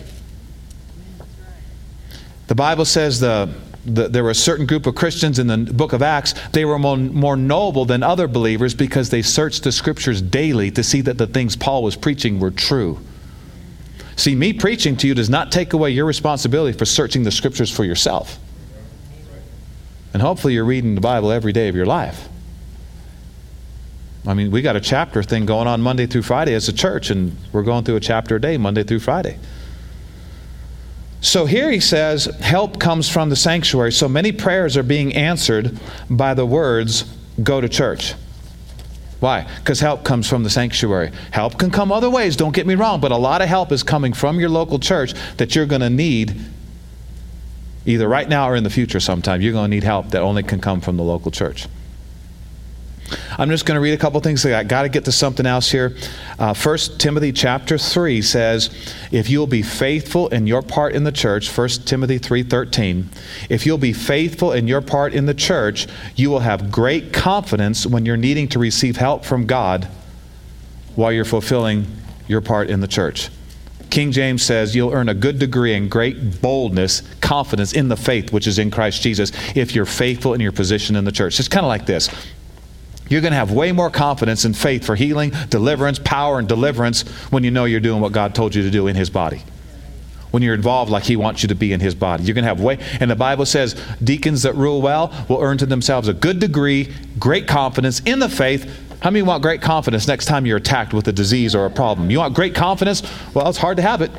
The 2.46 2.54
Bible 2.54 2.86
says 2.86 3.20
the, 3.20 3.52
the, 3.84 4.08
there 4.08 4.24
were 4.24 4.30
a 4.30 4.34
certain 4.34 4.64
group 4.64 4.86
of 4.86 4.94
Christians 4.94 5.38
in 5.38 5.46
the 5.46 5.58
book 5.58 5.92
of 5.92 6.00
Acts. 6.00 6.34
They 6.52 6.64
were 6.64 6.78
more, 6.78 6.96
more 6.96 7.36
noble 7.36 7.84
than 7.84 8.02
other 8.02 8.26
believers 8.26 8.74
because 8.74 9.10
they 9.10 9.20
searched 9.20 9.62
the 9.62 9.72
scriptures 9.72 10.22
daily 10.22 10.70
to 10.70 10.82
see 10.82 11.02
that 11.02 11.18
the 11.18 11.26
things 11.26 11.54
Paul 11.54 11.82
was 11.82 11.94
preaching 11.94 12.40
were 12.40 12.50
true. 12.50 12.98
See, 14.16 14.34
me 14.34 14.54
preaching 14.54 14.96
to 14.98 15.06
you 15.06 15.14
does 15.14 15.28
not 15.28 15.52
take 15.52 15.74
away 15.74 15.90
your 15.90 16.06
responsibility 16.06 16.76
for 16.76 16.86
searching 16.86 17.24
the 17.24 17.30
scriptures 17.30 17.70
for 17.70 17.84
yourself. 17.84 18.38
And 20.14 20.22
hopefully, 20.22 20.54
you're 20.54 20.64
reading 20.64 20.94
the 20.94 21.00
Bible 21.00 21.30
every 21.30 21.52
day 21.52 21.68
of 21.68 21.76
your 21.76 21.86
life. 21.86 22.28
I 24.26 24.34
mean, 24.34 24.50
we 24.50 24.62
got 24.62 24.74
a 24.74 24.80
chapter 24.80 25.22
thing 25.22 25.44
going 25.44 25.68
on 25.68 25.82
Monday 25.82 26.06
through 26.06 26.22
Friday 26.22 26.54
as 26.54 26.68
a 26.68 26.72
church, 26.72 27.10
and 27.10 27.36
we're 27.52 27.62
going 27.62 27.84
through 27.84 27.96
a 27.96 28.00
chapter 28.00 28.36
a 28.36 28.40
day, 28.40 28.56
Monday 28.56 28.82
through 28.82 29.00
Friday. 29.00 29.38
So 31.20 31.46
here 31.46 31.70
he 31.70 31.80
says, 31.80 32.26
help 32.40 32.78
comes 32.78 33.08
from 33.08 33.30
the 33.30 33.36
sanctuary. 33.36 33.92
So 33.92 34.08
many 34.08 34.32
prayers 34.32 34.76
are 34.76 34.82
being 34.82 35.14
answered 35.14 35.78
by 36.08 36.34
the 36.34 36.46
words 36.46 37.04
go 37.42 37.60
to 37.60 37.68
church. 37.68 38.14
Why? 39.20 39.46
Because 39.58 39.80
help 39.80 40.04
comes 40.04 40.28
from 40.28 40.42
the 40.42 40.50
sanctuary. 40.50 41.12
Help 41.30 41.58
can 41.58 41.70
come 41.70 41.90
other 41.90 42.10
ways, 42.10 42.36
don't 42.36 42.54
get 42.54 42.66
me 42.66 42.74
wrong, 42.74 43.00
but 43.00 43.10
a 43.10 43.16
lot 43.16 43.40
of 43.40 43.48
help 43.48 43.72
is 43.72 43.82
coming 43.82 44.12
from 44.12 44.38
your 44.38 44.50
local 44.50 44.78
church 44.78 45.14
that 45.38 45.54
you're 45.54 45.66
going 45.66 45.80
to 45.80 45.90
need 45.90 46.38
either 47.86 48.08
right 48.08 48.28
now 48.28 48.48
or 48.48 48.56
in 48.56 48.64
the 48.64 48.70
future 48.70 49.00
sometime. 49.00 49.40
You're 49.40 49.52
going 49.52 49.70
to 49.70 49.74
need 49.74 49.84
help 49.84 50.10
that 50.10 50.20
only 50.20 50.42
can 50.42 50.60
come 50.60 50.80
from 50.80 50.96
the 50.96 51.02
local 51.02 51.30
church. 51.30 51.66
I'm 53.38 53.50
just 53.50 53.66
going 53.66 53.76
to 53.76 53.80
read 53.80 53.92
a 53.94 53.98
couple 53.98 54.20
things. 54.20 54.44
I 54.46 54.62
got 54.64 54.82
to 54.82 54.88
get 54.88 55.04
to 55.06 55.12
something 55.12 55.46
else 55.46 55.70
here. 55.70 55.96
Uh, 56.38 56.54
1 56.54 56.78
Timothy 56.98 57.32
chapter 57.32 57.78
3 57.78 58.22
says, 58.22 58.70
if 59.12 59.28
you'll 59.28 59.46
be 59.46 59.62
faithful 59.62 60.28
in 60.28 60.46
your 60.46 60.62
part 60.62 60.94
in 60.94 61.04
the 61.04 61.12
church, 61.12 61.56
1 61.56 61.68
Timothy 61.84 62.18
3.13, 62.18 63.06
if 63.50 63.66
you'll 63.66 63.78
be 63.78 63.92
faithful 63.92 64.52
in 64.52 64.66
your 64.68 64.80
part 64.80 65.12
in 65.14 65.26
the 65.26 65.34
church, 65.34 65.86
you 66.16 66.30
will 66.30 66.40
have 66.40 66.70
great 66.70 67.12
confidence 67.12 67.86
when 67.86 68.06
you're 68.06 68.16
needing 68.16 68.48
to 68.48 68.58
receive 68.58 68.96
help 68.96 69.24
from 69.24 69.46
God 69.46 69.88
while 70.94 71.12
you're 71.12 71.24
fulfilling 71.24 71.86
your 72.28 72.40
part 72.40 72.70
in 72.70 72.80
the 72.80 72.88
church. 72.88 73.30
King 73.90 74.10
James 74.10 74.42
says 74.42 74.74
you'll 74.74 74.92
earn 74.92 75.08
a 75.08 75.14
good 75.14 75.38
degree 75.38 75.72
and 75.74 75.88
great 75.88 76.40
boldness, 76.40 77.02
confidence 77.20 77.72
in 77.72 77.88
the 77.88 77.96
faith 77.96 78.32
which 78.32 78.48
is 78.48 78.58
in 78.58 78.70
Christ 78.70 79.02
Jesus 79.02 79.30
if 79.54 79.72
you're 79.72 79.86
faithful 79.86 80.34
in 80.34 80.40
your 80.40 80.50
position 80.50 80.96
in 80.96 81.04
the 81.04 81.12
church. 81.12 81.38
It's 81.38 81.48
kind 81.48 81.64
of 81.64 81.68
like 81.68 81.86
this 81.86 82.10
you're 83.14 83.22
going 83.22 83.30
to 83.30 83.38
have 83.38 83.52
way 83.52 83.70
more 83.70 83.90
confidence 83.90 84.44
and 84.44 84.56
faith 84.56 84.84
for 84.84 84.96
healing, 84.96 85.30
deliverance, 85.48 86.00
power, 86.00 86.40
and 86.40 86.48
deliverance 86.48 87.02
when 87.30 87.44
you 87.44 87.50
know 87.52 87.64
you're 87.64 87.78
doing 87.78 88.00
what 88.00 88.10
God 88.10 88.34
told 88.34 88.56
you 88.56 88.64
to 88.64 88.70
do 88.72 88.88
in 88.88 88.96
His 88.96 89.08
body. 89.08 89.44
When 90.32 90.42
you're 90.42 90.54
involved 90.54 90.90
like 90.90 91.04
He 91.04 91.14
wants 91.14 91.44
you 91.44 91.48
to 91.50 91.54
be 91.54 91.72
in 91.72 91.78
His 91.78 91.94
body. 91.94 92.24
You're 92.24 92.34
going 92.34 92.42
to 92.42 92.48
have 92.48 92.60
way, 92.60 92.78
and 92.98 93.08
the 93.08 93.14
Bible 93.14 93.46
says 93.46 93.80
deacons 94.02 94.42
that 94.42 94.56
rule 94.56 94.82
well 94.82 95.14
will 95.28 95.40
earn 95.40 95.58
to 95.58 95.66
themselves 95.66 96.08
a 96.08 96.12
good 96.12 96.40
degree, 96.40 96.92
great 97.20 97.46
confidence 97.46 98.00
in 98.00 98.18
the 98.18 98.28
faith. 98.28 98.68
How 99.00 99.10
many 99.10 99.22
want 99.22 99.42
great 99.42 99.62
confidence 99.62 100.08
next 100.08 100.24
time 100.24 100.44
you're 100.44 100.56
attacked 100.56 100.92
with 100.92 101.06
a 101.06 101.12
disease 101.12 101.54
or 101.54 101.66
a 101.66 101.70
problem? 101.70 102.10
You 102.10 102.18
want 102.18 102.34
great 102.34 102.56
confidence? 102.56 103.04
Well, 103.32 103.48
it's 103.48 103.58
hard 103.58 103.76
to 103.76 103.82
have 103.84 104.02
it 104.02 104.10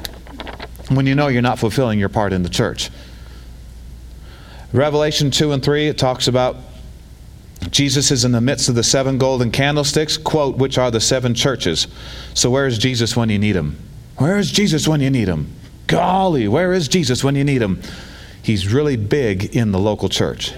when 0.87 1.05
you 1.05 1.15
know 1.15 1.27
you're 1.27 1.41
not 1.41 1.59
fulfilling 1.59 1.99
your 1.99 2.07
part 2.07 2.31
in 2.31 2.43
the 2.43 2.49
church. 2.49 2.91
Revelation 4.71 5.31
2 5.31 5.51
and 5.51 5.61
3, 5.61 5.89
it 5.89 5.97
talks 5.97 6.29
about 6.29 6.55
Jesus 7.71 8.11
is 8.11 8.25
in 8.25 8.31
the 8.31 8.41
midst 8.41 8.69
of 8.69 8.75
the 8.75 8.83
seven 8.83 9.17
golden 9.17 9.51
candlesticks, 9.51 10.17
quote, 10.17 10.57
which 10.57 10.77
are 10.77 10.91
the 10.91 11.01
seven 11.01 11.33
churches. 11.33 11.87
So, 12.33 12.49
where 12.49 12.67
is 12.67 12.77
Jesus 12.77 13.15
when 13.15 13.29
you 13.29 13.39
need 13.39 13.55
him? 13.55 13.77
Where 14.17 14.37
is 14.37 14.51
Jesus 14.51 14.87
when 14.87 15.01
you 15.01 15.09
need 15.09 15.27
him? 15.27 15.53
Golly, 15.87 16.47
where 16.47 16.73
is 16.73 16.87
Jesus 16.87 17.23
when 17.23 17.35
you 17.35 17.43
need 17.43 17.61
him? 17.61 17.81
He's 18.41 18.71
really 18.71 18.95
big 18.95 19.55
in 19.55 19.71
the 19.71 19.79
local 19.79 20.09
church. 20.09 20.53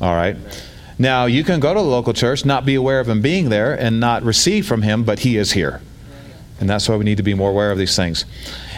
All 0.00 0.14
right. 0.14 0.36
Now, 0.98 1.26
you 1.26 1.44
can 1.44 1.60
go 1.60 1.74
to 1.74 1.80
the 1.80 1.86
local 1.86 2.12
church, 2.12 2.44
not 2.44 2.64
be 2.64 2.74
aware 2.74 3.00
of 3.00 3.08
him 3.08 3.20
being 3.20 3.48
there, 3.48 3.74
and 3.74 4.00
not 4.00 4.22
receive 4.22 4.66
from 4.66 4.82
him, 4.82 5.04
but 5.04 5.20
he 5.20 5.36
is 5.36 5.52
here. 5.52 5.80
And 6.60 6.68
that's 6.68 6.88
why 6.88 6.96
we 6.96 7.04
need 7.04 7.18
to 7.18 7.22
be 7.22 7.34
more 7.34 7.50
aware 7.50 7.70
of 7.70 7.78
these 7.78 7.94
things. 7.94 8.24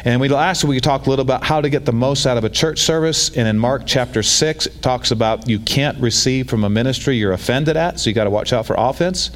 And 0.04 0.20
we 0.20 0.28
last 0.28 0.64
we 0.64 0.80
talked 0.80 1.06
a 1.06 1.10
little 1.10 1.22
about 1.22 1.44
how 1.44 1.60
to 1.60 1.68
get 1.68 1.84
the 1.84 1.92
most 1.92 2.26
out 2.26 2.36
of 2.36 2.44
a 2.44 2.50
church 2.50 2.80
service. 2.80 3.34
And 3.36 3.48
in 3.48 3.58
Mark 3.58 3.82
chapter 3.86 4.22
6, 4.22 4.66
it 4.66 4.82
talks 4.82 5.10
about 5.10 5.48
you 5.48 5.58
can't 5.58 5.98
receive 5.98 6.48
from 6.48 6.64
a 6.64 6.70
ministry 6.70 7.16
you're 7.16 7.32
offended 7.32 7.76
at, 7.76 8.00
so 8.00 8.10
you 8.10 8.14
got 8.14 8.24
to 8.24 8.30
watch 8.30 8.52
out 8.52 8.66
for 8.66 8.76
offense. 8.78 9.30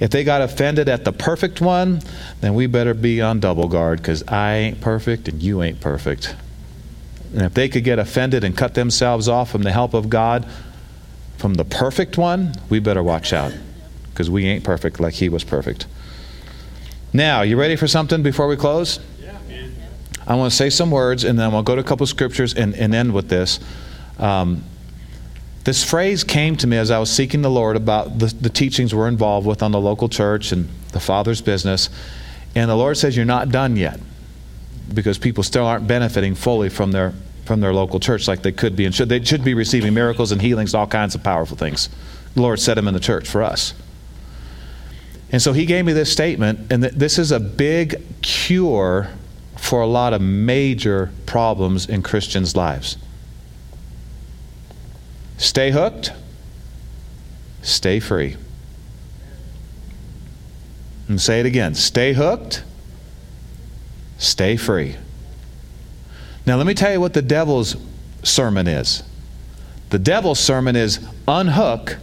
If 0.00 0.10
they 0.10 0.24
got 0.24 0.42
offended 0.42 0.88
at 0.88 1.04
the 1.04 1.12
perfect 1.12 1.60
one, 1.60 2.00
then 2.40 2.54
we 2.54 2.66
better 2.66 2.94
be 2.94 3.20
on 3.20 3.40
double 3.40 3.68
guard 3.68 3.98
because 3.98 4.22
I 4.26 4.54
ain't 4.54 4.80
perfect 4.80 5.28
and 5.28 5.42
you 5.42 5.62
ain't 5.62 5.80
perfect. 5.80 6.34
And 7.32 7.42
if 7.42 7.54
they 7.54 7.68
could 7.68 7.84
get 7.84 7.98
offended 7.98 8.44
and 8.44 8.56
cut 8.56 8.74
themselves 8.74 9.28
off 9.28 9.50
from 9.50 9.62
the 9.62 9.72
help 9.72 9.94
of 9.94 10.10
God 10.10 10.46
from 11.42 11.54
the 11.54 11.64
perfect 11.64 12.16
one, 12.18 12.54
we 12.68 12.78
better 12.78 13.02
watch 13.02 13.32
out 13.32 13.52
because 14.10 14.30
we 14.30 14.46
ain't 14.46 14.64
perfect 14.64 15.00
like 15.00 15.14
he 15.14 15.28
was 15.28 15.44
perfect. 15.44 15.86
Now, 17.12 17.42
you 17.42 17.58
ready 17.58 17.76
for 17.76 17.86
something 17.86 18.22
before 18.22 18.48
we 18.48 18.56
close? 18.56 18.98
I 20.26 20.34
want 20.36 20.50
to 20.50 20.56
say 20.56 20.70
some 20.70 20.90
words, 20.90 21.24
and 21.24 21.38
then 21.38 21.52
I'll 21.52 21.62
go 21.62 21.74
to 21.74 21.80
a 21.80 21.84
couple 21.84 22.04
of 22.04 22.08
scriptures 22.08 22.54
and, 22.54 22.74
and 22.74 22.94
end 22.94 23.12
with 23.12 23.28
this. 23.28 23.60
Um, 24.18 24.64
this 25.64 25.84
phrase 25.84 26.24
came 26.24 26.56
to 26.56 26.66
me 26.66 26.76
as 26.76 26.90
I 26.90 26.98
was 26.98 27.10
seeking 27.10 27.42
the 27.42 27.50
Lord 27.50 27.76
about 27.76 28.18
the, 28.18 28.26
the 28.26 28.48
teachings 28.48 28.94
we're 28.94 29.08
involved 29.08 29.46
with 29.46 29.62
on 29.62 29.72
the 29.72 29.80
local 29.80 30.08
church 30.08 30.52
and 30.52 30.68
the 30.92 31.00
Father's 31.00 31.40
business. 31.40 31.88
And 32.54 32.70
the 32.70 32.76
Lord 32.76 32.96
says, 32.96 33.16
You're 33.16 33.26
not 33.26 33.50
done 33.50 33.76
yet 33.76 34.00
because 34.92 35.18
people 35.18 35.42
still 35.42 35.64
aren't 35.64 35.86
benefiting 35.86 36.34
fully 36.34 36.68
from 36.68 36.92
their, 36.92 37.12
from 37.44 37.60
their 37.60 37.72
local 37.72 38.00
church 38.00 38.26
like 38.26 38.42
they 38.42 38.52
could 38.52 38.74
be 38.74 38.84
and 38.86 38.94
should. 38.94 39.08
They 39.08 39.22
should 39.22 39.44
be 39.44 39.54
receiving 39.54 39.94
miracles 39.94 40.32
and 40.32 40.40
healings, 40.40 40.74
all 40.74 40.86
kinds 40.86 41.14
of 41.14 41.22
powerful 41.22 41.56
things. 41.56 41.88
The 42.34 42.42
Lord 42.42 42.58
set 42.58 42.74
them 42.74 42.88
in 42.88 42.94
the 42.94 43.00
church 43.00 43.28
for 43.28 43.42
us. 43.42 43.74
And 45.32 45.40
so 45.40 45.54
He 45.54 45.64
gave 45.64 45.84
me 45.86 45.94
this 45.94 46.12
statement, 46.12 46.70
and 46.70 46.84
this 46.84 47.18
is 47.18 47.32
a 47.32 47.40
big 47.40 48.02
cure 48.22 49.08
for 49.56 49.80
a 49.80 49.86
lot 49.86 50.12
of 50.12 50.20
major 50.20 51.10
problems 51.24 51.88
in 51.88 52.02
Christians' 52.02 52.54
lives. 52.54 52.98
Stay 55.38 55.70
hooked, 55.70 56.12
stay 57.62 57.98
free. 57.98 58.36
And 61.08 61.20
say 61.20 61.40
it 61.40 61.46
again 61.46 61.74
stay 61.74 62.12
hooked, 62.12 62.62
stay 64.18 64.56
free. 64.56 64.96
Now, 66.44 66.56
let 66.56 66.66
me 66.66 66.74
tell 66.74 66.92
you 66.92 67.00
what 67.00 67.14
the 67.14 67.22
devil's 67.22 67.76
sermon 68.22 68.66
is. 68.66 69.02
The 69.90 69.98
devil's 69.98 70.40
sermon 70.40 70.74
is 70.74 70.98
unhook 71.28 71.98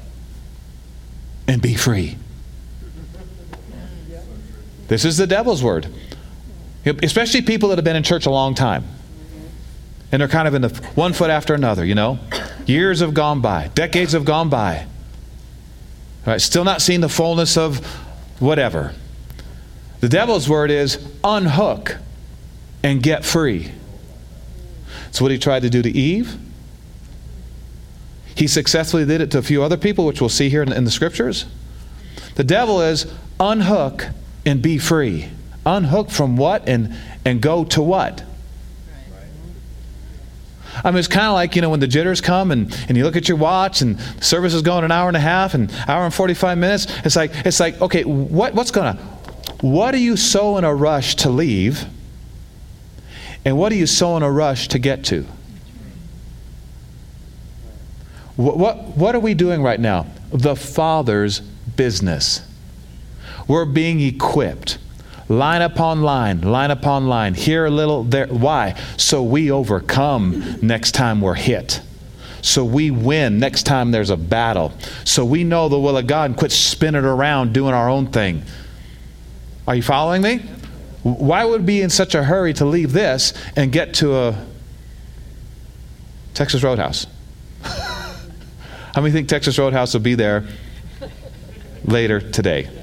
and 1.47 1.61
be 1.61 1.75
free. 1.75 2.17
This 4.89 5.05
is 5.05 5.17
the 5.17 5.27
devil's 5.27 5.63
word. 5.63 5.87
Especially 6.85 7.41
people 7.41 7.69
that 7.69 7.77
have 7.77 7.85
been 7.85 7.95
in 7.95 8.03
church 8.03 8.25
a 8.25 8.31
long 8.31 8.55
time. 8.55 8.83
And 10.11 10.19
they're 10.19 10.27
kind 10.27 10.47
of 10.47 10.55
in 10.55 10.63
the 10.63 10.69
one 10.95 11.13
foot 11.13 11.29
after 11.29 11.53
another, 11.53 11.85
you 11.85 11.95
know? 11.95 12.19
Years 12.65 12.99
have 12.99 13.13
gone 13.13 13.39
by, 13.39 13.69
decades 13.75 14.13
have 14.13 14.25
gone 14.25 14.49
by. 14.49 14.87
Right, 16.25 16.41
still 16.41 16.63
not 16.63 16.81
seeing 16.81 17.01
the 17.01 17.09
fullness 17.09 17.55
of 17.55 17.85
whatever. 18.39 18.93
The 19.99 20.09
devil's 20.09 20.49
word 20.49 20.71
is 20.71 20.97
unhook 21.23 21.97
and 22.83 23.03
get 23.03 23.23
free. 23.23 23.71
That's 25.05 25.21
what 25.21 25.31
he 25.31 25.37
tried 25.37 25.61
to 25.61 25.69
do 25.69 25.81
to 25.81 25.89
Eve. 25.89 26.37
He 28.35 28.47
successfully 28.47 29.05
did 29.05 29.21
it 29.21 29.31
to 29.31 29.37
a 29.37 29.41
few 29.41 29.61
other 29.61 29.77
people, 29.77 30.05
which 30.05 30.21
we'll 30.21 30.29
see 30.29 30.49
here 30.49 30.63
in, 30.63 30.71
in 30.71 30.85
the 30.85 30.91
scriptures. 30.91 31.45
The 32.35 32.43
devil 32.43 32.81
is 32.81 33.11
unhook 33.39 34.07
and 34.49 34.61
be 34.61 34.77
free 34.77 35.29
unhook 35.65 36.09
from 36.09 36.37
what 36.37 36.67
and, 36.67 36.95
and 37.25 37.41
go 37.41 37.63
to 37.65 37.81
what? 37.81 38.23
I 40.83 40.91
mean, 40.91 40.99
it's 40.99 41.07
kind 41.07 41.27
of 41.27 41.33
like, 41.33 41.55
you 41.55 41.61
know, 41.61 41.69
when 41.69 41.79
the 41.79 41.87
jitters 41.87 42.21
come 42.21 42.51
and, 42.51 42.73
and 42.87 42.97
you 42.97 43.03
look 43.03 43.15
at 43.15 43.27
your 43.27 43.37
watch 43.37 43.81
and 43.81 43.97
the 43.97 44.23
service 44.23 44.53
is 44.53 44.61
going 44.61 44.85
an 44.85 44.91
hour 44.91 45.07
and 45.07 45.17
a 45.17 45.21
half 45.21 45.53
and 45.53 45.71
hour 45.87 46.05
and 46.05 46.13
45 46.13 46.57
minutes. 46.57 46.87
It's 47.03 47.15
like, 47.15 47.31
it's 47.45 47.59
like 47.59 47.81
okay, 47.81 48.03
what, 48.03 48.53
what's 48.53 48.71
going 48.71 48.95
to, 48.95 49.03
what 49.61 49.93
are 49.93 49.99
you 49.99 50.15
so 50.15 50.57
in 50.57 50.63
a 50.63 50.73
rush 50.73 51.15
to 51.17 51.29
leave? 51.29 51.85
And 53.43 53.57
what 53.57 53.71
are 53.71 53.75
you 53.75 53.87
so 53.87 54.15
in 54.15 54.23
a 54.23 54.31
rush 54.31 54.69
to 54.69 54.79
get 54.79 55.03
to? 55.05 55.25
What, 58.37 58.57
what, 58.57 58.77
what 58.95 59.15
are 59.15 59.19
we 59.19 59.33
doing 59.33 59.61
right 59.61 59.79
now? 59.79 60.05
The 60.31 60.55
Father's 60.55 61.39
business. 61.39 62.41
We're 63.49 63.65
being 63.65 63.99
equipped 63.99 64.77
line 65.27 65.63
upon 65.63 66.03
line, 66.03 66.41
line 66.41 66.69
upon 66.71 67.07
line, 67.07 67.33
here 67.33 67.65
a 67.65 67.69
little, 67.69 68.03
there. 68.03 68.27
Why? 68.27 68.79
So 68.95 69.23
we 69.23 69.51
overcome 69.51 70.59
next 70.61 70.91
time 70.91 71.19
we're 71.19 71.33
hit. 71.33 71.81
So 72.41 72.63
we 72.63 72.91
win 72.91 73.39
next 73.39 73.63
time 73.63 73.91
there's 73.91 74.11
a 74.11 74.17
battle. 74.17 74.71
So 75.03 75.25
we 75.25 75.43
know 75.43 75.67
the 75.67 75.79
will 75.79 75.97
of 75.97 76.05
God 76.05 76.29
and 76.29 76.37
quit 76.37 76.51
spinning 76.51 77.03
around 77.03 77.51
doing 77.51 77.73
our 77.73 77.89
own 77.89 78.07
thing. 78.07 78.43
Are 79.67 79.75
you 79.75 79.83
following 79.83 80.21
me? 80.21 80.37
Why 81.01 81.43
would 81.43 81.61
we 81.61 81.65
be 81.67 81.81
in 81.81 81.89
such 81.89 82.13
a 82.13 82.23
hurry 82.23 82.53
to 82.53 82.65
leave 82.65 82.93
this 82.93 83.33
and 83.55 83.71
get 83.71 83.95
to 83.95 84.15
a 84.15 84.45
Texas 86.35 86.61
Roadhouse? 86.61 87.07
How 87.63 89.01
many 89.01 89.11
think 89.11 89.27
Texas 89.27 89.57
Roadhouse 89.57 89.93
will 89.93 90.01
be 90.01 90.13
there 90.13 90.47
later 91.83 92.19
today? 92.19 92.78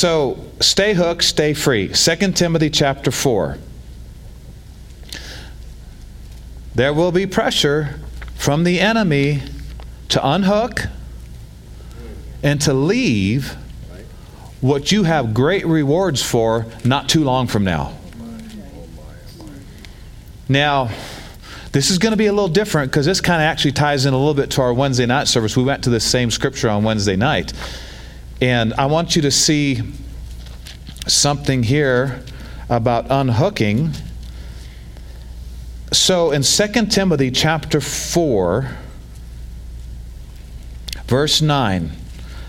So 0.00 0.38
stay 0.60 0.94
hooked, 0.94 1.24
stay 1.24 1.52
free. 1.52 1.88
2 1.88 2.32
Timothy 2.32 2.70
chapter 2.70 3.10
4. 3.10 3.58
There 6.74 6.94
will 6.94 7.12
be 7.12 7.26
pressure 7.26 8.00
from 8.34 8.64
the 8.64 8.80
enemy 8.80 9.42
to 10.08 10.26
unhook 10.26 10.84
and 12.42 12.58
to 12.62 12.72
leave 12.72 13.58
what 14.62 14.90
you 14.90 15.02
have 15.02 15.34
great 15.34 15.66
rewards 15.66 16.22
for 16.22 16.64
not 16.82 17.10
too 17.10 17.22
long 17.22 17.46
from 17.46 17.64
now. 17.64 17.94
Now, 20.48 20.88
This 21.72 21.90
is 21.90 21.98
going 21.98 22.12
to 22.12 22.16
be 22.16 22.26
a 22.26 22.32
little 22.32 22.48
different 22.48 22.90
because 22.90 23.04
this 23.06 23.20
kind 23.20 23.42
of 23.42 23.46
actually 23.46 23.72
ties 23.72 24.06
in 24.06 24.14
a 24.14 24.18
little 24.18 24.34
bit 24.34 24.50
to 24.52 24.62
our 24.62 24.72
Wednesday 24.72 25.06
night 25.06 25.28
service. 25.28 25.56
We 25.58 25.62
went 25.62 25.84
to 25.84 25.90
the 25.90 26.00
same 26.00 26.30
scripture 26.30 26.70
on 26.70 26.84
Wednesday 26.84 27.16
night. 27.16 27.52
And 28.40 28.72
I 28.74 28.86
want 28.86 29.16
you 29.16 29.22
to 29.22 29.30
see 29.30 29.82
something 31.06 31.62
here 31.62 32.22
about 32.68 33.06
unhooking. 33.10 33.92
So 35.92 36.30
in 36.30 36.42
2 36.42 36.86
Timothy 36.86 37.30
chapter 37.30 37.80
4, 37.80 38.70
verse 41.06 41.42
9, 41.42 41.90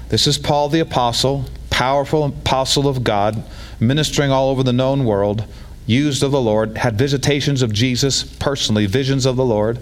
this 0.09 0.27
is 0.27 0.37
Paul 0.37 0.69
the 0.69 0.79
apostle, 0.79 1.45
powerful 1.69 2.23
apostle 2.23 2.87
of 2.87 3.03
God, 3.03 3.43
ministering 3.79 4.31
all 4.31 4.49
over 4.49 4.63
the 4.63 4.73
known 4.73 5.05
world 5.05 5.45
used 5.85 6.23
of 6.23 6.31
the 6.31 6.41
Lord, 6.41 6.77
had 6.77 6.97
visitations 6.97 7.61
of 7.61 7.73
Jesus 7.73 8.23
personally, 8.23 8.85
visions 8.85 9.25
of 9.25 9.35
the 9.35 9.45
Lord. 9.45 9.79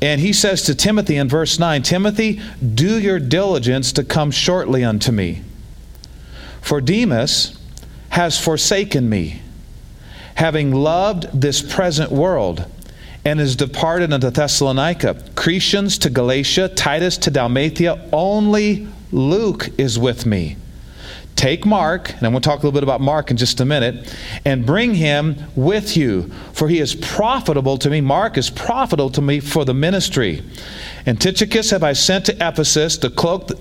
And 0.00 0.20
he 0.20 0.32
says 0.32 0.62
to 0.62 0.74
Timothy 0.74 1.16
in 1.16 1.28
verse 1.28 1.58
9 1.58 1.82
Timothy, 1.82 2.40
do 2.74 2.98
your 3.00 3.18
diligence 3.18 3.92
to 3.92 4.04
come 4.04 4.30
shortly 4.30 4.84
unto 4.84 5.10
me. 5.10 5.42
For 6.60 6.80
Demas 6.80 7.58
has 8.10 8.38
forsaken 8.38 9.08
me, 9.08 9.42
having 10.36 10.72
loved 10.72 11.40
this 11.40 11.62
present 11.62 12.12
world, 12.12 12.66
and 13.24 13.40
is 13.40 13.56
departed 13.56 14.12
unto 14.12 14.30
Thessalonica. 14.30 15.14
Crescens 15.34 15.98
to 16.00 16.10
Galatia, 16.10 16.68
Titus 16.68 17.18
to 17.18 17.30
Dalmatia. 17.30 18.08
Only 18.12 18.86
Luke 19.10 19.70
is 19.78 19.98
with 19.98 20.24
me. 20.24 20.56
Take 21.38 21.64
Mark, 21.64 22.10
and 22.14 22.26
I'm 22.26 22.32
going 22.32 22.42
to 22.42 22.48
talk 22.48 22.56
a 22.58 22.66
little 22.66 22.72
bit 22.72 22.82
about 22.82 23.00
Mark 23.00 23.30
in 23.30 23.36
just 23.36 23.60
a 23.60 23.64
minute, 23.64 24.12
and 24.44 24.66
bring 24.66 24.94
him 24.94 25.36
with 25.54 25.96
you, 25.96 26.32
for 26.52 26.66
he 26.68 26.80
is 26.80 26.96
profitable 26.96 27.78
to 27.78 27.88
me. 27.88 28.00
Mark 28.00 28.36
is 28.36 28.50
profitable 28.50 29.08
to 29.10 29.22
me 29.22 29.38
for 29.38 29.64
the 29.64 29.72
ministry. 29.72 30.42
And 31.06 31.20
Tychicus 31.20 31.70
have 31.70 31.84
I 31.84 31.92
sent 31.92 32.26
to 32.26 32.32
Ephesus, 32.34 32.98
the 32.98 33.08
cloak 33.08 33.52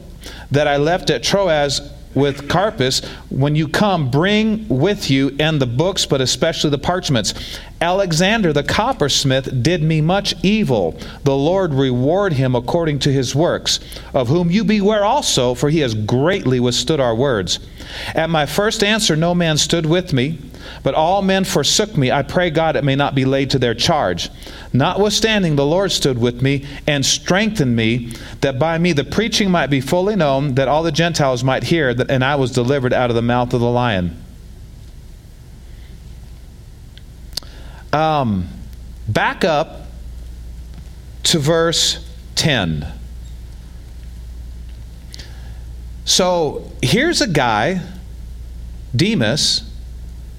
that 0.50 0.68
I 0.68 0.78
left 0.78 1.12
at 1.12 1.22
Troas 1.22 1.82
with 2.18 2.50
Carpus, 2.50 3.06
when 3.30 3.56
you 3.56 3.68
come, 3.68 4.10
bring 4.10 4.68
with 4.68 5.10
you 5.10 5.36
and 5.40 5.62
the 5.62 5.66
books, 5.66 6.06
but 6.06 6.20
especially 6.20 6.70
the 6.70 6.78
parchments. 6.78 7.34
Alexander 7.80 8.52
the 8.52 8.64
coppersmith 8.64 9.62
did 9.62 9.84
me 9.84 10.02
much 10.02 10.34
evil. 10.44 11.00
The 11.24 11.36
Lord 11.36 11.74
reward 11.74 12.34
him 12.34 12.56
according 12.56 13.00
to 13.00 13.12
his 13.12 13.36
works, 13.36 13.80
of 14.14 14.28
whom 14.28 14.50
you 14.50 14.64
beware 14.64 15.06
also, 15.06 15.54
for 15.54 15.70
he 15.70 15.80
has 15.80 15.94
greatly 15.94 16.60
withstood 16.60 17.00
our 17.00 17.16
words. 17.16 17.60
At 18.16 18.30
my 18.30 18.46
first 18.46 18.84
answer, 18.84 19.16
no 19.16 19.36
man 19.36 19.58
stood 19.58 19.86
with 19.86 20.12
me, 20.12 20.40
but 20.84 20.94
all 20.94 21.22
men 21.22 21.44
forsook 21.44 21.98
me. 21.98 22.12
I 22.12 22.24
pray 22.24 22.50
God 22.50 22.76
it 22.76 22.84
may 22.84 22.96
not 22.96 23.16
be 23.16 23.26
laid 23.26 23.50
to 23.52 23.60
their 23.60 23.74
charge. 23.74 24.30
Notwithstanding, 24.74 25.56
the 25.56 25.66
Lord 25.66 25.92
stood 25.92 26.18
with 26.18 26.42
me 26.42 26.66
and 26.86 27.06
strengthened 27.06 27.76
me, 27.76 28.14
that 28.42 28.60
by 28.60 28.78
me 28.78 28.94
the 28.94 29.04
preaching 29.04 29.52
might 29.52 29.68
be 29.68 29.82
fully 29.82 30.16
known, 30.16 30.56
that 30.56 30.68
all 30.68 30.84
the 30.84 30.92
Gentiles 30.92 31.44
might 31.44 31.64
hear, 31.64 31.94
that, 31.94 32.10
and 32.10 32.24
I 32.24 32.36
was 32.36 32.52
delivered 32.52 32.94
out 32.94 33.10
of 33.10 33.16
the 33.16 33.22
mouth 33.22 33.54
of 33.54 33.62
the 33.62 33.70
lion. 33.70 34.24
Um, 37.94 38.48
back 39.08 39.44
up 39.44 39.88
to 41.24 41.40
verse 41.40 42.06
10. 42.36 42.86
So 46.06 46.72
here's 46.82 47.20
a 47.20 47.28
guy, 47.28 47.82
Demas, 48.96 49.67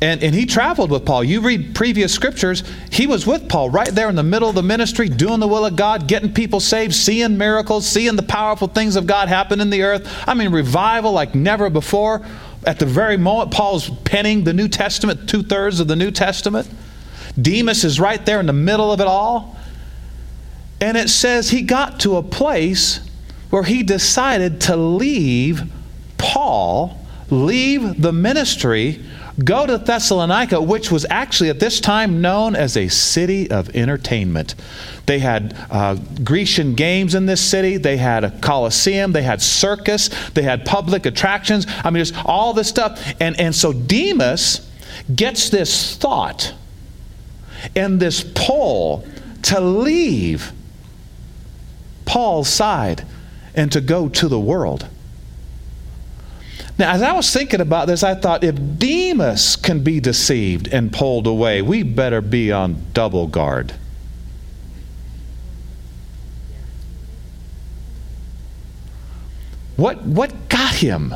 and, 0.00 0.22
and 0.22 0.32
he 0.32 0.46
traveled 0.46 0.90
with 0.90 1.04
Paul. 1.04 1.24
You 1.24 1.40
read 1.40 1.74
previous 1.74 2.12
scriptures, 2.12 2.62
he 2.92 3.08
was 3.08 3.26
with 3.26 3.48
Paul 3.48 3.70
right 3.70 3.92
there 3.92 4.08
in 4.08 4.14
the 4.14 4.22
middle 4.22 4.48
of 4.48 4.54
the 4.54 4.62
ministry, 4.62 5.08
doing 5.08 5.40
the 5.40 5.48
will 5.48 5.66
of 5.66 5.74
God, 5.74 6.06
getting 6.06 6.32
people 6.32 6.60
saved, 6.60 6.94
seeing 6.94 7.36
miracles, 7.36 7.86
seeing 7.86 8.14
the 8.14 8.22
powerful 8.22 8.68
things 8.68 8.94
of 8.94 9.06
God 9.06 9.28
happen 9.28 9.60
in 9.60 9.70
the 9.70 9.82
earth. 9.82 10.08
I 10.26 10.34
mean, 10.34 10.52
revival 10.52 11.12
like 11.12 11.34
never 11.34 11.68
before. 11.68 12.24
At 12.64 12.78
the 12.78 12.86
very 12.86 13.16
moment 13.16 13.50
Paul's 13.50 13.90
penning 14.04 14.44
the 14.44 14.52
New 14.52 14.68
Testament, 14.68 15.28
two 15.28 15.42
thirds 15.42 15.80
of 15.80 15.88
the 15.88 15.96
New 15.96 16.12
Testament, 16.12 16.68
Demas 17.40 17.84
is 17.84 17.98
right 17.98 18.24
there 18.24 18.38
in 18.40 18.46
the 18.46 18.52
middle 18.52 18.92
of 18.92 19.00
it 19.00 19.06
all. 19.06 19.56
And 20.80 20.96
it 20.96 21.08
says 21.08 21.50
he 21.50 21.62
got 21.62 22.00
to 22.00 22.16
a 22.16 22.22
place 22.22 23.00
where 23.50 23.64
he 23.64 23.82
decided 23.82 24.60
to 24.62 24.76
leave 24.76 25.72
Paul, 26.18 27.04
leave 27.30 28.00
the 28.00 28.12
ministry 28.12 29.02
Go 29.42 29.66
to 29.66 29.78
Thessalonica, 29.78 30.60
which 30.60 30.90
was 30.90 31.06
actually 31.10 31.48
at 31.50 31.60
this 31.60 31.80
time 31.80 32.20
known 32.20 32.56
as 32.56 32.76
a 32.76 32.88
city 32.88 33.48
of 33.50 33.74
entertainment. 33.74 34.56
They 35.06 35.20
had 35.20 35.56
uh, 35.70 35.96
Grecian 36.24 36.74
games 36.74 37.14
in 37.14 37.26
this 37.26 37.40
city. 37.40 37.76
They 37.76 37.98
had 37.98 38.24
a 38.24 38.32
coliseum. 38.40 39.12
They 39.12 39.22
had 39.22 39.40
circus. 39.40 40.08
They 40.30 40.42
had 40.42 40.64
public 40.64 41.06
attractions. 41.06 41.66
I 41.84 41.90
mean, 41.90 42.04
just 42.04 42.14
all 42.26 42.52
this 42.52 42.68
stuff. 42.68 43.00
And, 43.20 43.38
and 43.38 43.54
so 43.54 43.72
Demas 43.72 44.68
gets 45.14 45.50
this 45.50 45.96
thought 45.96 46.52
and 47.76 48.00
this 48.00 48.24
pull 48.34 49.06
to 49.42 49.60
leave 49.60 50.52
Paul's 52.04 52.48
side 52.48 53.06
and 53.54 53.70
to 53.70 53.80
go 53.80 54.08
to 54.08 54.28
the 54.28 54.38
world. 54.38 54.88
Now, 56.78 56.92
as 56.92 57.02
I 57.02 57.12
was 57.12 57.32
thinking 57.32 57.60
about 57.60 57.88
this, 57.88 58.04
I 58.04 58.14
thought 58.14 58.44
if 58.44 58.54
Demas 58.78 59.56
can 59.56 59.82
be 59.82 59.98
deceived 59.98 60.68
and 60.68 60.92
pulled 60.92 61.26
away, 61.26 61.60
we 61.60 61.82
better 61.82 62.20
be 62.20 62.52
on 62.52 62.86
double 62.92 63.26
guard. 63.26 63.74
What, 69.76 70.02
what 70.02 70.48
got 70.48 70.74
him? 70.74 71.14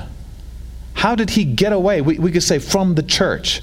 How 0.95 1.15
did 1.15 1.31
he 1.31 1.45
get 1.45 1.73
away? 1.73 2.01
We, 2.01 2.19
we 2.19 2.33
could 2.33 2.43
say 2.43 2.59
from 2.59 2.95
the 2.95 3.03
church. 3.03 3.63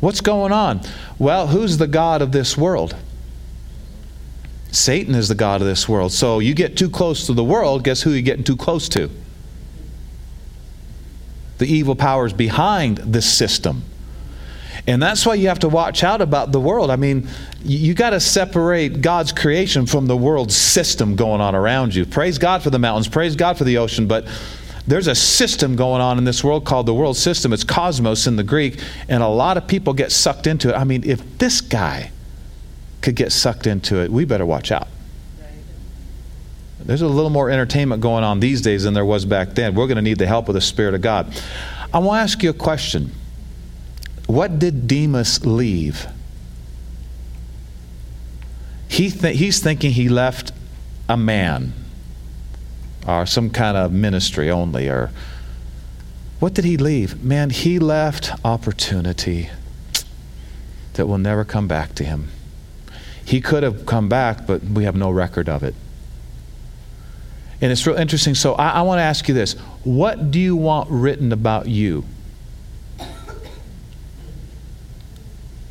What's 0.00 0.20
going 0.20 0.52
on? 0.52 0.80
Well, 1.18 1.46
who's 1.46 1.78
the 1.78 1.86
God 1.86 2.20
of 2.20 2.32
this 2.32 2.56
world? 2.56 2.96
Satan 4.72 5.14
is 5.14 5.28
the 5.28 5.34
God 5.34 5.60
of 5.60 5.66
this 5.66 5.88
world. 5.88 6.12
So 6.12 6.40
you 6.40 6.52
get 6.52 6.76
too 6.76 6.90
close 6.90 7.26
to 7.26 7.32
the 7.32 7.44
world, 7.44 7.84
guess 7.84 8.02
who 8.02 8.10
you're 8.10 8.22
getting 8.22 8.44
too 8.44 8.56
close 8.56 8.88
to? 8.90 9.10
The 11.58 11.66
evil 11.66 11.94
powers 11.94 12.32
behind 12.32 12.98
this 12.98 13.30
system. 13.32 13.82
And 14.86 15.02
that's 15.02 15.26
why 15.26 15.34
you 15.34 15.48
have 15.48 15.58
to 15.60 15.68
watch 15.68 16.04
out 16.04 16.20
about 16.20 16.52
the 16.52 16.60
world. 16.60 16.90
I 16.90 16.96
mean, 16.96 17.28
you 17.64 17.94
got 17.94 18.10
to 18.10 18.20
separate 18.20 19.00
God's 19.00 19.32
creation 19.32 19.86
from 19.86 20.06
the 20.06 20.16
world 20.16 20.52
system 20.52 21.16
going 21.16 21.40
on 21.40 21.54
around 21.54 21.94
you. 21.94 22.06
Praise 22.06 22.38
God 22.38 22.62
for 22.62 22.70
the 22.70 22.78
mountains, 22.78 23.08
praise 23.08 23.34
God 23.34 23.58
for 23.58 23.64
the 23.64 23.78
ocean, 23.78 24.06
but 24.06 24.26
there's 24.86 25.08
a 25.08 25.14
system 25.16 25.74
going 25.74 26.00
on 26.00 26.18
in 26.18 26.24
this 26.24 26.44
world 26.44 26.64
called 26.64 26.86
the 26.86 26.94
world 26.94 27.16
system. 27.16 27.52
It's 27.52 27.64
cosmos 27.64 28.28
in 28.28 28.36
the 28.36 28.44
Greek, 28.44 28.80
and 29.08 29.22
a 29.22 29.28
lot 29.28 29.56
of 29.56 29.66
people 29.66 29.92
get 29.92 30.12
sucked 30.12 30.46
into 30.46 30.68
it. 30.68 30.74
I 30.74 30.84
mean, 30.84 31.02
if 31.04 31.38
this 31.38 31.60
guy 31.60 32.12
could 33.00 33.16
get 33.16 33.32
sucked 33.32 33.66
into 33.66 34.00
it, 34.02 34.12
we 34.12 34.24
better 34.24 34.46
watch 34.46 34.70
out. 34.70 34.86
There's 36.86 37.02
a 37.02 37.08
little 37.08 37.30
more 37.30 37.50
entertainment 37.50 38.00
going 38.00 38.22
on 38.22 38.38
these 38.38 38.62
days 38.62 38.84
than 38.84 38.94
there 38.94 39.04
was 39.04 39.24
back 39.24 39.50
then. 39.50 39.74
We're 39.74 39.88
going 39.88 39.96
to 39.96 40.02
need 40.02 40.18
the 40.18 40.26
help 40.26 40.48
of 40.48 40.54
the 40.54 40.60
Spirit 40.60 40.94
of 40.94 41.02
God. 41.02 41.34
I 41.92 41.98
want 41.98 42.18
to 42.18 42.22
ask 42.22 42.42
you 42.44 42.50
a 42.50 42.54
question. 42.54 43.10
What 44.26 44.60
did 44.60 44.86
Demas 44.86 45.44
leave? 45.44 46.06
He 48.88 49.10
th- 49.10 49.36
he's 49.36 49.60
thinking 49.60 49.90
he 49.90 50.08
left 50.08 50.52
a 51.08 51.16
man 51.16 51.72
or 53.06 53.26
some 53.26 53.50
kind 53.50 53.76
of 53.76 53.92
ministry 53.92 54.50
only 54.50 54.88
or 54.88 55.10
what 56.38 56.54
did 56.54 56.64
he 56.64 56.76
leave? 56.76 57.22
Man, 57.22 57.50
he 57.50 57.78
left 57.78 58.30
opportunity 58.44 59.50
that 60.94 61.06
will 61.06 61.18
never 61.18 61.44
come 61.44 61.66
back 61.66 61.94
to 61.96 62.04
him. 62.04 62.28
He 63.24 63.40
could 63.40 63.62
have 63.62 63.86
come 63.86 64.08
back, 64.08 64.46
but 64.46 64.62
we 64.62 64.84
have 64.84 64.94
no 64.94 65.10
record 65.10 65.48
of 65.48 65.62
it. 65.62 65.74
And 67.60 67.72
it's 67.72 67.86
real 67.86 67.96
interesting. 67.96 68.34
So 68.34 68.54
I, 68.54 68.68
I 68.68 68.82
want 68.82 68.98
to 68.98 69.02
ask 69.02 69.28
you 69.28 69.34
this 69.34 69.54
What 69.84 70.30
do 70.30 70.38
you 70.38 70.56
want 70.56 70.90
written 70.90 71.32
about 71.32 71.66
you? 71.68 72.04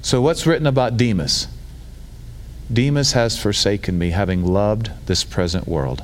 So, 0.02 0.22
what's 0.22 0.46
written 0.46 0.68
about 0.68 0.98
Demas? 0.98 1.48
Demas 2.72 3.14
has 3.14 3.40
forsaken 3.40 3.98
me, 3.98 4.12
having 4.12 4.46
loved 4.46 4.92
this 5.08 5.24
present 5.24 5.68
world. 5.68 6.04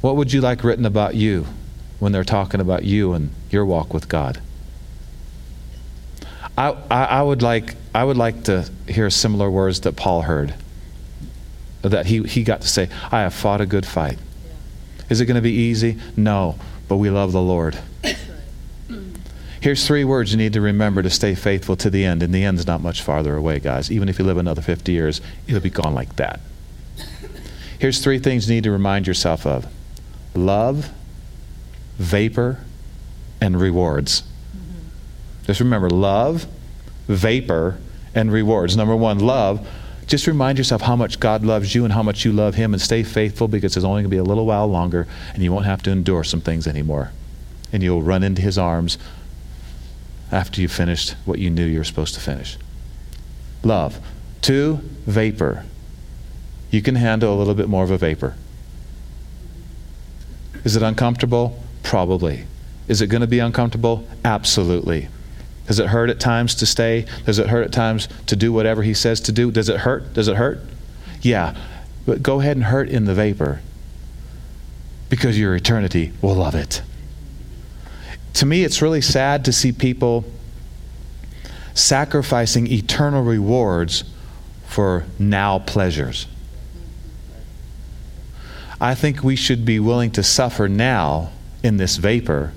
What 0.00 0.14
would 0.14 0.32
you 0.32 0.40
like 0.40 0.62
written 0.62 0.86
about 0.86 1.16
you 1.16 1.46
when 1.98 2.12
they're 2.12 2.22
talking 2.22 2.60
about 2.60 2.84
you 2.84 3.14
and 3.14 3.30
your 3.50 3.64
walk 3.64 3.92
with 3.92 4.08
God? 4.08 4.40
I, 6.56 6.76
I, 6.88 7.04
I, 7.04 7.22
would 7.22 7.42
like, 7.42 7.74
I 7.92 8.04
would 8.04 8.16
like 8.16 8.44
to 8.44 8.70
hear 8.86 9.10
similar 9.10 9.50
words 9.50 9.80
that 9.80 9.96
Paul 9.96 10.22
heard 10.22 10.54
that 11.90 12.06
he, 12.06 12.22
he 12.22 12.42
got 12.42 12.62
to 12.62 12.68
say, 12.68 12.88
I 13.12 13.20
have 13.20 13.34
fought 13.34 13.60
a 13.60 13.66
good 13.66 13.86
fight. 13.86 14.18
Is 15.10 15.20
it 15.20 15.26
going 15.26 15.36
to 15.36 15.42
be 15.42 15.52
easy? 15.52 15.98
No, 16.16 16.56
but 16.88 16.96
we 16.96 17.10
love 17.10 17.32
the 17.32 17.42
Lord. 17.42 17.78
Here's 19.60 19.86
three 19.86 20.04
words 20.04 20.30
you 20.30 20.36
need 20.36 20.52
to 20.52 20.60
remember 20.60 21.02
to 21.02 21.08
stay 21.08 21.34
faithful 21.34 21.74
to 21.76 21.88
the 21.88 22.04
end. 22.04 22.22
And 22.22 22.34
the 22.34 22.44
end's 22.44 22.66
not 22.66 22.82
much 22.82 23.00
farther 23.00 23.34
away, 23.34 23.60
guys. 23.60 23.90
Even 23.90 24.10
if 24.10 24.18
you 24.18 24.24
live 24.26 24.36
another 24.36 24.60
50 24.60 24.92
years, 24.92 25.22
it'll 25.46 25.60
be 25.60 25.70
gone 25.70 25.94
like 25.94 26.16
that. 26.16 26.40
Here's 27.78 28.02
three 28.02 28.18
things 28.18 28.46
you 28.46 28.56
need 28.56 28.64
to 28.64 28.70
remind 28.70 29.06
yourself 29.06 29.46
of 29.46 29.66
love, 30.34 30.90
vapor, 31.96 32.58
and 33.40 33.58
rewards. 33.58 34.22
Mm-hmm. 34.54 35.46
Just 35.46 35.60
remember 35.60 35.88
love, 35.88 36.46
vapor, 37.08 37.78
and 38.14 38.30
rewards. 38.30 38.76
Number 38.76 38.94
one, 38.94 39.18
love. 39.18 39.66
Just 40.06 40.26
remind 40.26 40.58
yourself 40.58 40.82
how 40.82 40.96
much 40.96 41.18
God 41.18 41.44
loves 41.44 41.74
you 41.74 41.84
and 41.84 41.92
how 41.92 42.02
much 42.02 42.24
you 42.24 42.32
love 42.32 42.54
Him 42.54 42.74
and 42.74 42.80
stay 42.80 43.02
faithful 43.02 43.48
because 43.48 43.76
it's 43.76 43.84
only 43.84 44.02
going 44.02 44.10
to 44.10 44.16
be 44.16 44.18
a 44.18 44.24
little 44.24 44.46
while 44.46 44.66
longer 44.66 45.06
and 45.32 45.42
you 45.42 45.52
won't 45.52 45.66
have 45.66 45.82
to 45.84 45.90
endure 45.90 46.24
some 46.24 46.40
things 46.40 46.66
anymore. 46.66 47.12
And 47.72 47.82
you'll 47.82 48.02
run 48.02 48.22
into 48.22 48.42
His 48.42 48.58
arms 48.58 48.98
after 50.30 50.60
you've 50.60 50.72
finished 50.72 51.14
what 51.24 51.38
you 51.38 51.50
knew 51.50 51.64
you 51.64 51.78
were 51.78 51.84
supposed 51.84 52.14
to 52.14 52.20
finish. 52.20 52.58
Love. 53.62 53.98
Two, 54.42 54.80
vapor. 55.06 55.64
You 56.70 56.82
can 56.82 56.96
handle 56.96 57.34
a 57.34 57.38
little 57.38 57.54
bit 57.54 57.68
more 57.68 57.84
of 57.84 57.90
a 57.90 57.96
vapor. 57.96 58.34
Is 60.64 60.76
it 60.76 60.82
uncomfortable? 60.82 61.62
Probably. 61.82 62.46
Is 62.88 63.00
it 63.00 63.06
going 63.06 63.20
to 63.20 63.26
be 63.26 63.38
uncomfortable? 63.38 64.06
Absolutely. 64.24 65.08
Does 65.66 65.78
it 65.78 65.86
hurt 65.86 66.10
at 66.10 66.20
times 66.20 66.54
to 66.56 66.66
stay? 66.66 67.06
Does 67.24 67.38
it 67.38 67.48
hurt 67.48 67.64
at 67.64 67.72
times 67.72 68.08
to 68.26 68.36
do 68.36 68.52
whatever 68.52 68.82
he 68.82 68.94
says 68.94 69.20
to 69.22 69.32
do? 69.32 69.50
Does 69.50 69.68
it 69.68 69.80
hurt? 69.80 70.12
Does 70.12 70.28
it 70.28 70.36
hurt? 70.36 70.60
Yeah. 71.22 71.56
But 72.06 72.22
go 72.22 72.40
ahead 72.40 72.56
and 72.56 72.66
hurt 72.66 72.88
in 72.88 73.06
the 73.06 73.14
vapor 73.14 73.60
because 75.08 75.38
your 75.38 75.54
eternity 75.54 76.12
will 76.20 76.34
love 76.34 76.54
it. 76.54 76.82
To 78.34 78.46
me, 78.46 78.64
it's 78.64 78.82
really 78.82 79.00
sad 79.00 79.44
to 79.44 79.52
see 79.52 79.72
people 79.72 80.24
sacrificing 81.72 82.66
eternal 82.66 83.22
rewards 83.22 84.04
for 84.66 85.04
now 85.18 85.60
pleasures. 85.60 86.26
I 88.80 88.94
think 88.94 89.22
we 89.22 89.36
should 89.36 89.64
be 89.64 89.78
willing 89.80 90.10
to 90.12 90.22
suffer 90.22 90.68
now 90.68 91.30
in 91.62 91.76
this 91.76 91.96
vapor 91.96 92.52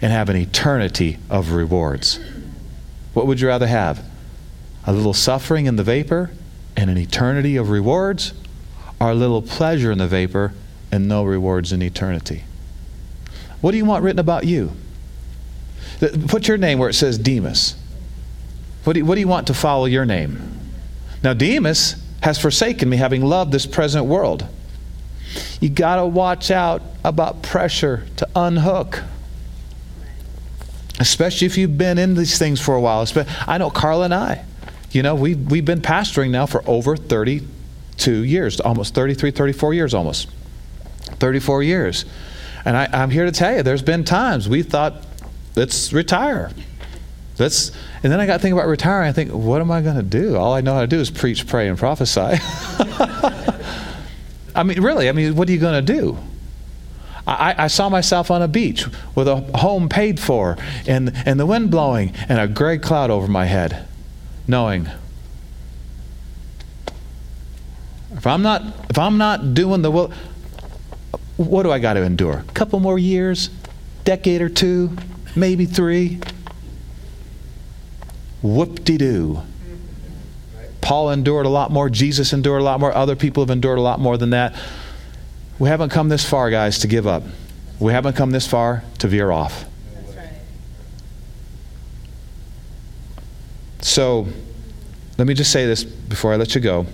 and 0.00 0.12
have 0.12 0.28
an 0.28 0.36
eternity 0.36 1.18
of 1.28 1.52
rewards. 1.52 2.20
What 3.18 3.26
would 3.26 3.40
you 3.40 3.48
rather 3.48 3.66
have? 3.66 4.04
A 4.86 4.92
little 4.92 5.12
suffering 5.12 5.66
in 5.66 5.74
the 5.74 5.82
vapor 5.82 6.30
and 6.76 6.88
an 6.88 6.96
eternity 6.96 7.56
of 7.56 7.68
rewards, 7.68 8.32
or 9.00 9.10
a 9.10 9.14
little 9.14 9.42
pleasure 9.42 9.90
in 9.90 9.98
the 9.98 10.06
vapor 10.06 10.52
and 10.92 11.08
no 11.08 11.24
rewards 11.24 11.72
in 11.72 11.82
eternity? 11.82 12.44
What 13.60 13.72
do 13.72 13.76
you 13.76 13.84
want 13.84 14.04
written 14.04 14.20
about 14.20 14.46
you? 14.46 14.70
Put 16.28 16.46
your 16.46 16.58
name 16.58 16.78
where 16.78 16.88
it 16.88 16.94
says 16.94 17.18
Demas. 17.18 17.74
What 18.84 18.92
do 18.92 19.00
you, 19.00 19.04
what 19.04 19.16
do 19.16 19.20
you 19.20 19.26
want 19.26 19.48
to 19.48 19.54
follow 19.54 19.86
your 19.86 20.04
name? 20.04 20.56
Now, 21.24 21.34
Demas 21.34 21.96
has 22.22 22.38
forsaken 22.38 22.88
me, 22.88 22.98
having 22.98 23.24
loved 23.24 23.50
this 23.50 23.66
present 23.66 24.06
world. 24.06 24.46
You 25.60 25.70
got 25.70 25.96
to 25.96 26.06
watch 26.06 26.52
out 26.52 26.82
about 27.02 27.42
pressure 27.42 28.06
to 28.18 28.28
unhook 28.36 29.02
especially 31.00 31.46
if 31.46 31.56
you've 31.56 31.78
been 31.78 31.98
in 31.98 32.14
these 32.14 32.38
things 32.38 32.60
for 32.60 32.74
a 32.74 32.80
while. 32.80 33.06
I 33.46 33.58
know 33.58 33.70
Carla 33.70 34.06
and 34.06 34.14
I, 34.14 34.44
you 34.90 35.02
know, 35.02 35.14
we, 35.14 35.34
we've 35.34 35.64
been 35.64 35.82
pastoring 35.82 36.30
now 36.30 36.46
for 36.46 36.62
over 36.66 36.96
32 36.96 38.24
years, 38.24 38.60
almost 38.60 38.94
33, 38.94 39.30
34 39.30 39.74
years 39.74 39.94
almost. 39.94 40.28
34 41.20 41.62
years. 41.62 42.04
And 42.64 42.76
I, 42.76 42.88
I'm 42.92 43.10
here 43.10 43.24
to 43.24 43.32
tell 43.32 43.56
you, 43.56 43.62
there's 43.62 43.82
been 43.82 44.04
times 44.04 44.48
we 44.48 44.62
thought, 44.62 45.04
let's 45.56 45.92
retire. 45.92 46.50
Let's, 47.38 47.70
and 48.02 48.12
then 48.12 48.18
I 48.20 48.26
got 48.26 48.34
to 48.34 48.38
think 48.40 48.54
about 48.54 48.66
retiring. 48.66 49.08
I 49.08 49.12
think, 49.12 49.30
what 49.30 49.60
am 49.60 49.70
I 49.70 49.80
going 49.80 49.96
to 49.96 50.02
do? 50.02 50.36
All 50.36 50.54
I 50.54 50.60
know 50.60 50.74
how 50.74 50.80
to 50.80 50.86
do 50.86 50.98
is 50.98 51.10
preach, 51.10 51.46
pray, 51.46 51.68
and 51.68 51.78
prophesy. 51.78 52.20
I 54.54 54.64
mean, 54.64 54.82
really, 54.82 55.08
I 55.08 55.12
mean, 55.12 55.36
what 55.36 55.48
are 55.48 55.52
you 55.52 55.58
going 55.58 55.84
to 55.84 55.92
do? 55.92 56.18
I, 57.28 57.64
I, 57.64 57.66
saw 57.66 57.90
myself 57.90 58.30
on 58.30 58.40
a 58.40 58.48
beach 58.48 58.86
with 59.14 59.28
a 59.28 59.36
home 59.58 59.90
paid 59.90 60.18
for 60.18 60.56
and, 60.86 61.12
and 61.26 61.38
the 61.38 61.44
wind 61.44 61.70
blowing 61.70 62.14
and 62.26 62.38
a 62.38 62.48
gray 62.48 62.78
cloud 62.78 63.10
over 63.10 63.28
my 63.28 63.44
head, 63.44 63.86
knowing 64.46 64.88
if 68.12 68.26
I'm 68.26 68.42
not 68.42 68.62
if 68.88 68.98
I'm 68.98 69.18
not 69.18 69.52
doing 69.52 69.82
the 69.82 69.90
will, 69.90 70.12
what 71.36 71.64
do 71.64 71.70
I 71.70 71.78
got 71.78 71.94
to 71.94 72.02
endure? 72.02 72.44
A 72.48 72.52
couple 72.52 72.80
more 72.80 72.98
years, 72.98 73.50
decade 74.04 74.40
or 74.40 74.48
two, 74.48 74.96
maybe 75.36 75.66
three. 75.66 76.20
Whoop 78.42 78.84
de 78.84 78.96
doo. 78.96 79.42
Paul 80.80 81.10
endured 81.10 81.44
a 81.44 81.50
lot 81.50 81.70
more. 81.70 81.90
Jesus 81.90 82.32
endured 82.32 82.62
a 82.62 82.64
lot 82.64 82.80
more. 82.80 82.94
Other 82.94 83.16
people 83.16 83.42
have 83.42 83.50
endured 83.50 83.78
a 83.78 83.82
lot 83.82 84.00
more 84.00 84.16
than 84.16 84.30
that. 84.30 84.54
We 85.58 85.68
haven't 85.68 85.90
come 85.90 86.08
this 86.08 86.28
far, 86.28 86.50
guys, 86.50 86.78
to 86.80 86.86
give 86.86 87.06
up. 87.06 87.24
We 87.80 87.92
haven't 87.92 88.14
come 88.14 88.30
this 88.30 88.46
far 88.46 88.84
to 88.98 89.08
veer 89.08 89.30
off. 89.30 89.64
So, 93.80 94.28
let 95.16 95.26
me 95.26 95.34
just 95.34 95.52
say 95.52 95.66
this 95.66 95.82
before 95.84 96.32
I 96.32 96.36
let 96.36 96.54
you 96.54 96.60
go. 96.60 96.86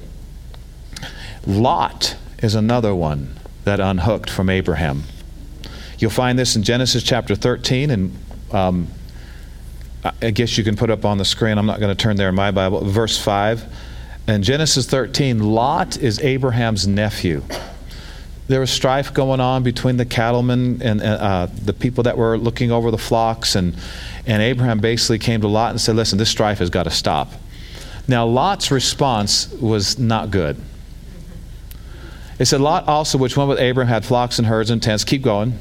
Lot 1.46 2.16
is 2.38 2.54
another 2.54 2.94
one 2.94 3.38
that 3.64 3.80
unhooked 3.80 4.30
from 4.30 4.48
Abraham. 4.48 5.04
You'll 5.98 6.10
find 6.10 6.38
this 6.38 6.56
in 6.56 6.62
Genesis 6.62 7.02
chapter 7.02 7.34
13, 7.34 7.90
and 7.90 8.16
um, 8.52 8.88
I 10.22 10.30
guess 10.30 10.56
you 10.56 10.64
can 10.64 10.76
put 10.76 10.90
up 10.90 11.04
on 11.04 11.18
the 11.18 11.24
screen. 11.24 11.58
I'm 11.58 11.66
not 11.66 11.80
going 11.80 11.94
to 11.94 12.02
turn 12.02 12.16
there 12.16 12.28
in 12.30 12.34
my 12.34 12.50
Bible. 12.50 12.84
Verse 12.84 13.18
5. 13.18 13.64
In 14.28 14.42
Genesis 14.42 14.86
13, 14.86 15.40
Lot 15.40 15.98
is 15.98 16.18
Abraham's 16.20 16.86
nephew 16.86 17.42
there 18.46 18.60
was 18.60 18.70
strife 18.70 19.14
going 19.14 19.40
on 19.40 19.62
between 19.62 19.96
the 19.96 20.04
cattlemen 20.04 20.82
and 20.82 21.00
uh, 21.00 21.46
the 21.46 21.72
people 21.72 22.04
that 22.04 22.18
were 22.18 22.36
looking 22.36 22.70
over 22.70 22.90
the 22.90 22.98
flocks. 22.98 23.54
And, 23.54 23.74
and 24.26 24.42
Abraham 24.42 24.80
basically 24.80 25.18
came 25.18 25.40
to 25.40 25.48
Lot 25.48 25.70
and 25.70 25.80
said, 25.80 25.96
Listen, 25.96 26.18
this 26.18 26.28
strife 26.28 26.58
has 26.58 26.68
got 26.70 26.82
to 26.82 26.90
stop. 26.90 27.32
Now, 28.06 28.26
Lot's 28.26 28.70
response 28.70 29.50
was 29.52 29.98
not 29.98 30.30
good. 30.30 30.60
It 32.38 32.46
said, 32.46 32.60
Lot 32.60 32.86
also, 32.86 33.16
which 33.16 33.36
went 33.36 33.48
with 33.48 33.58
Abraham, 33.58 33.88
had 33.88 34.04
flocks 34.04 34.38
and 34.38 34.46
herds 34.46 34.68
and 34.68 34.82
tents. 34.82 35.04
Keep 35.04 35.22
going. 35.22 35.58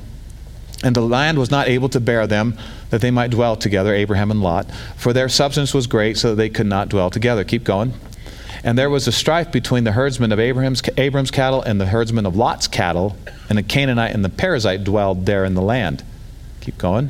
And 0.84 0.93
the 0.93 1.02
land 1.02 1.39
was 1.39 1.50
not 1.50 1.69
able 1.69 1.88
to 1.89 2.02
bear 2.02 2.28
them, 2.28 2.58
that 2.89 3.00
they 3.00 3.12
might 3.12 3.32
dwell 3.32 3.56
together, 3.56 3.93
Abraham 3.93 4.30
and 4.32 4.41
Lot. 4.41 4.69
For 4.98 5.13
their 5.13 5.30
substance 5.30 5.74
was 5.74 5.88
great, 5.88 6.17
so 6.17 6.32
that 6.32 6.36
they 6.36 6.50
could 6.50 6.67
not 6.67 6.89
dwell 6.89 7.10
together. 7.10 7.46
Keep 7.46 7.63
going. 7.63 7.93
And 8.63 8.78
there 8.78 8.89
was 8.89 9.08
a 9.08 9.12
strife 9.12 9.52
between 9.52 9.84
the 9.84 9.91
herdsmen 9.91 10.32
of 10.32 10.39
Abraham's, 10.39 10.82
Abram's 10.97 11.32
cattle 11.32 11.62
and 11.62 11.82
the 11.82 11.88
herdsmen 11.88 12.26
of 12.26 12.36
Lot's 12.36 12.67
cattle, 12.67 13.17
and 13.49 13.58
the 13.58 13.63
Canaanite 13.63 14.13
and 14.13 14.23
the 14.23 14.30
Perizzite 14.30 14.84
dwelled 14.84 15.26
there 15.26 15.43
in 15.43 15.54
the 15.54 15.62
land. 15.62 16.04
Keep 16.62 16.78
going. 16.78 17.10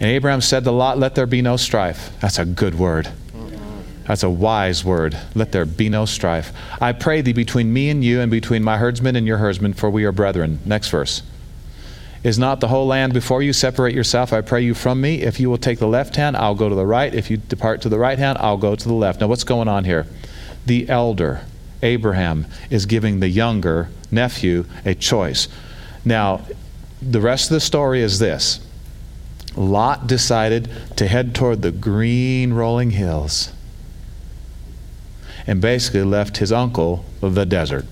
And 0.00 0.10
Abraham 0.10 0.40
said 0.40 0.64
to 0.64 0.70
Lot, 0.70 0.98
Let 0.98 1.14
there 1.14 1.26
be 1.26 1.42
no 1.42 1.56
strife. 1.56 2.18
That's 2.20 2.38
a 2.38 2.44
good 2.44 2.78
word. 2.78 3.10
That's 4.06 4.22
a 4.22 4.30
wise 4.30 4.84
word. 4.84 5.18
Let 5.34 5.52
there 5.52 5.64
be 5.64 5.88
no 5.88 6.04
strife. 6.04 6.52
I 6.80 6.92
pray 6.92 7.22
thee 7.22 7.32
between 7.32 7.72
me 7.72 7.88
and 7.88 8.04
you, 8.04 8.20
and 8.20 8.30
between 8.30 8.62
my 8.62 8.76
herdsmen 8.76 9.16
and 9.16 9.26
your 9.26 9.38
herdsmen, 9.38 9.72
for 9.72 9.88
we 9.88 10.04
are 10.04 10.12
brethren. 10.12 10.60
Next 10.64 10.88
verse. 10.88 11.22
Is 12.22 12.38
not 12.38 12.60
the 12.60 12.68
whole 12.68 12.86
land 12.86 13.12
before 13.12 13.42
you? 13.42 13.52
Separate 13.52 13.94
yourself, 13.94 14.32
I 14.32 14.40
pray 14.40 14.62
you, 14.62 14.74
from 14.74 15.00
me. 15.00 15.22
If 15.22 15.40
you 15.40 15.50
will 15.50 15.58
take 15.58 15.78
the 15.78 15.86
left 15.86 16.16
hand, 16.16 16.36
I'll 16.36 16.54
go 16.54 16.68
to 16.68 16.74
the 16.74 16.86
right. 16.86 17.14
If 17.14 17.30
you 17.30 17.36
depart 17.36 17.82
to 17.82 17.88
the 17.88 17.98
right 17.98 18.18
hand, 18.18 18.38
I'll 18.38 18.56
go 18.56 18.74
to 18.74 18.88
the 18.88 18.94
left. 18.94 19.20
Now, 19.20 19.26
what's 19.26 19.44
going 19.44 19.68
on 19.68 19.84
here? 19.84 20.06
The 20.66 20.88
elder, 20.88 21.42
Abraham, 21.82 22.46
is 22.70 22.86
giving 22.86 23.20
the 23.20 23.28
younger 23.28 23.88
nephew 24.10 24.64
a 24.84 24.94
choice. 24.94 25.48
Now, 26.04 26.42
the 27.02 27.20
rest 27.20 27.50
of 27.50 27.54
the 27.54 27.60
story 27.60 28.00
is 28.02 28.18
this 28.18 28.60
Lot 29.56 30.06
decided 30.06 30.68
to 30.96 31.06
head 31.06 31.34
toward 31.34 31.62
the 31.62 31.70
green 31.70 32.52
rolling 32.52 32.90
hills 32.90 33.52
and 35.46 35.60
basically 35.60 36.02
left 36.02 36.38
his 36.38 36.50
uncle 36.50 37.04
the 37.34 37.46
desert. 37.46 37.86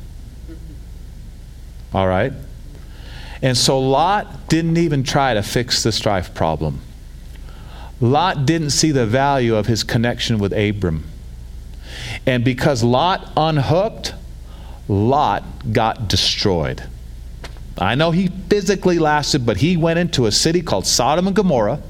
All 1.94 2.08
right? 2.08 2.32
And 3.42 3.56
so 3.56 3.78
Lot 3.78 4.48
didn't 4.48 4.78
even 4.78 5.02
try 5.02 5.34
to 5.34 5.42
fix 5.42 5.82
the 5.82 5.92
strife 5.92 6.32
problem. 6.32 6.80
Lot 8.00 8.46
didn't 8.46 8.70
see 8.70 8.90
the 8.90 9.06
value 9.06 9.54
of 9.54 9.66
his 9.66 9.84
connection 9.84 10.38
with 10.38 10.52
Abram. 10.52 11.04
And 12.26 12.44
because 12.44 12.82
Lot 12.82 13.30
unhooked, 13.36 14.14
Lot 14.88 15.44
got 15.72 16.08
destroyed. 16.08 16.82
I 17.78 17.94
know 17.94 18.10
he 18.10 18.28
physically 18.28 18.98
lasted, 18.98 19.46
but 19.46 19.58
he 19.58 19.76
went 19.76 19.98
into 19.98 20.26
a 20.26 20.32
city 20.32 20.60
called 20.60 20.86
Sodom 20.86 21.26
and 21.26 21.34
Gomorrah. 21.34 21.80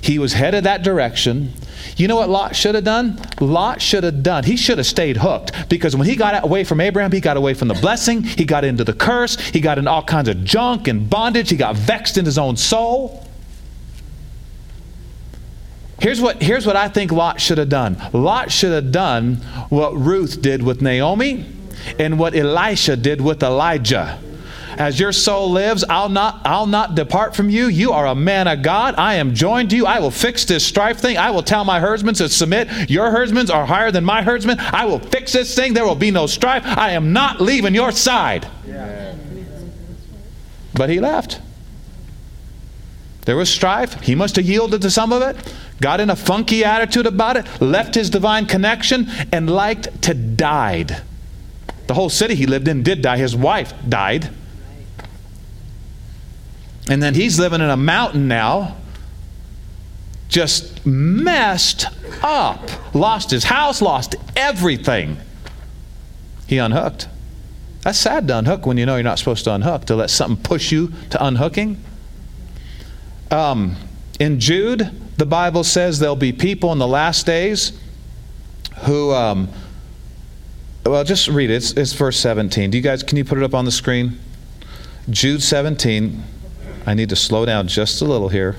He 0.00 0.18
was 0.18 0.32
headed 0.32 0.64
that 0.64 0.82
direction. 0.82 1.52
You 1.96 2.08
know 2.08 2.16
what 2.16 2.28
Lot 2.28 2.54
should 2.54 2.74
have 2.74 2.84
done? 2.84 3.20
Lot 3.40 3.82
should 3.82 4.04
have 4.04 4.22
done. 4.22 4.44
He 4.44 4.56
should 4.56 4.78
have 4.78 4.86
stayed 4.86 5.16
hooked 5.16 5.68
because 5.68 5.96
when 5.96 6.06
he 6.06 6.14
got 6.14 6.44
away 6.44 6.64
from 6.64 6.80
Abraham, 6.80 7.10
he 7.10 7.20
got 7.20 7.36
away 7.36 7.54
from 7.54 7.68
the 7.68 7.74
blessing, 7.74 8.22
he 8.22 8.44
got 8.44 8.64
into 8.64 8.84
the 8.84 8.92
curse, 8.92 9.36
he 9.36 9.60
got 9.60 9.78
in 9.78 9.88
all 9.88 10.02
kinds 10.02 10.28
of 10.28 10.44
junk 10.44 10.88
and 10.88 11.08
bondage, 11.10 11.50
he 11.50 11.56
got 11.56 11.74
vexed 11.74 12.18
in 12.18 12.24
his 12.24 12.38
own 12.38 12.56
soul. 12.56 13.25
Here's 16.00 16.20
what, 16.20 16.42
here's 16.42 16.66
what 16.66 16.76
I 16.76 16.88
think 16.88 17.10
Lot 17.10 17.40
should 17.40 17.58
have 17.58 17.70
done 17.70 17.96
Lot 18.12 18.52
should 18.52 18.72
have 18.72 18.92
done 18.92 19.36
what 19.70 19.96
Ruth 19.96 20.42
did 20.42 20.62
with 20.62 20.82
Naomi 20.82 21.46
and 21.98 22.18
what 22.18 22.34
Elisha 22.34 22.96
did 22.96 23.20
with 23.20 23.42
Elijah. 23.42 24.18
As 24.78 25.00
your 25.00 25.12
soul 25.12 25.50
lives, 25.50 25.84
I'll 25.88 26.10
not, 26.10 26.42
I'll 26.44 26.66
not 26.66 26.94
depart 26.94 27.34
from 27.34 27.48
you. 27.48 27.66
You 27.66 27.92
are 27.92 28.06
a 28.06 28.14
man 28.14 28.46
of 28.46 28.60
God. 28.60 28.94
I 28.98 29.14
am 29.14 29.34
joined 29.34 29.70
to 29.70 29.76
you. 29.76 29.86
I 29.86 30.00
will 30.00 30.10
fix 30.10 30.44
this 30.44 30.66
strife 30.66 30.98
thing. 30.98 31.16
I 31.16 31.30
will 31.30 31.42
tell 31.42 31.64
my 31.64 31.80
herdsmen 31.80 32.14
to 32.16 32.28
submit. 32.28 32.90
Your 32.90 33.10
herdsmen 33.10 33.50
are 33.50 33.64
higher 33.64 33.90
than 33.90 34.04
my 34.04 34.22
herdsmen. 34.22 34.58
I 34.60 34.84
will 34.84 34.98
fix 34.98 35.32
this 35.32 35.54
thing. 35.54 35.72
There 35.72 35.86
will 35.86 35.94
be 35.94 36.10
no 36.10 36.26
strife. 36.26 36.62
I 36.66 36.90
am 36.90 37.14
not 37.14 37.40
leaving 37.40 37.74
your 37.74 37.90
side. 37.90 38.46
But 40.74 40.90
he 40.90 41.00
left. 41.00 41.40
There 43.24 43.36
was 43.36 43.48
strife. 43.48 44.02
He 44.02 44.14
must 44.14 44.36
have 44.36 44.44
yielded 44.44 44.82
to 44.82 44.90
some 44.90 45.12
of 45.12 45.22
it, 45.22 45.36
got 45.80 46.00
in 46.00 46.10
a 46.10 46.16
funky 46.16 46.64
attitude 46.64 47.06
about 47.06 47.36
it, 47.36 47.46
left 47.60 47.94
his 47.94 48.10
divine 48.10 48.46
connection, 48.46 49.08
and 49.32 49.50
liked 49.50 50.02
to 50.02 50.14
died. 50.14 51.02
The 51.86 51.94
whole 51.94 52.08
city 52.08 52.34
he 52.34 52.46
lived 52.46 52.68
in 52.68 52.82
did 52.82 53.02
die. 53.02 53.18
His 53.18 53.36
wife 53.36 53.72
died. 53.88 54.30
And 56.88 57.02
then 57.02 57.14
he's 57.14 57.38
living 57.38 57.60
in 57.60 57.68
a 57.68 57.76
mountain 57.76 58.28
now, 58.28 58.76
just 60.28 60.84
messed 60.86 61.86
up. 62.22 62.94
Lost 62.94 63.30
his 63.30 63.44
house, 63.44 63.82
lost 63.82 64.16
everything. 64.36 65.16
He 66.46 66.58
unhooked. 66.58 67.08
That's 67.82 67.98
sad 67.98 68.26
to 68.28 68.38
unhook 68.38 68.66
when 68.66 68.78
you 68.78 68.86
know 68.86 68.94
you're 68.96 69.04
not 69.04 69.18
supposed 69.18 69.44
to 69.44 69.54
unhook, 69.54 69.84
to 69.86 69.96
let 69.96 70.10
something 70.10 70.42
push 70.42 70.72
you 70.72 70.92
to 71.10 71.24
unhooking. 71.24 71.82
Um, 73.30 73.76
in 74.18 74.40
Jude, 74.40 74.90
the 75.16 75.26
Bible 75.26 75.64
says 75.64 75.98
there'll 75.98 76.16
be 76.16 76.32
people 76.32 76.72
in 76.72 76.78
the 76.78 76.86
last 76.86 77.26
days 77.26 77.78
who, 78.84 79.12
um, 79.12 79.48
well, 80.84 81.04
just 81.04 81.28
read 81.28 81.50
it. 81.50 81.54
It's, 81.54 81.72
it's 81.72 81.92
verse 81.94 82.18
17. 82.18 82.70
Do 82.70 82.78
you 82.78 82.82
guys, 82.82 83.02
can 83.02 83.16
you 83.16 83.24
put 83.24 83.38
it 83.38 83.44
up 83.44 83.54
on 83.54 83.64
the 83.64 83.70
screen? 83.70 84.18
Jude 85.08 85.42
17. 85.42 86.22
I 86.86 86.94
need 86.94 87.08
to 87.08 87.16
slow 87.16 87.46
down 87.46 87.66
just 87.68 88.00
a 88.02 88.04
little 88.04 88.28
here. 88.28 88.56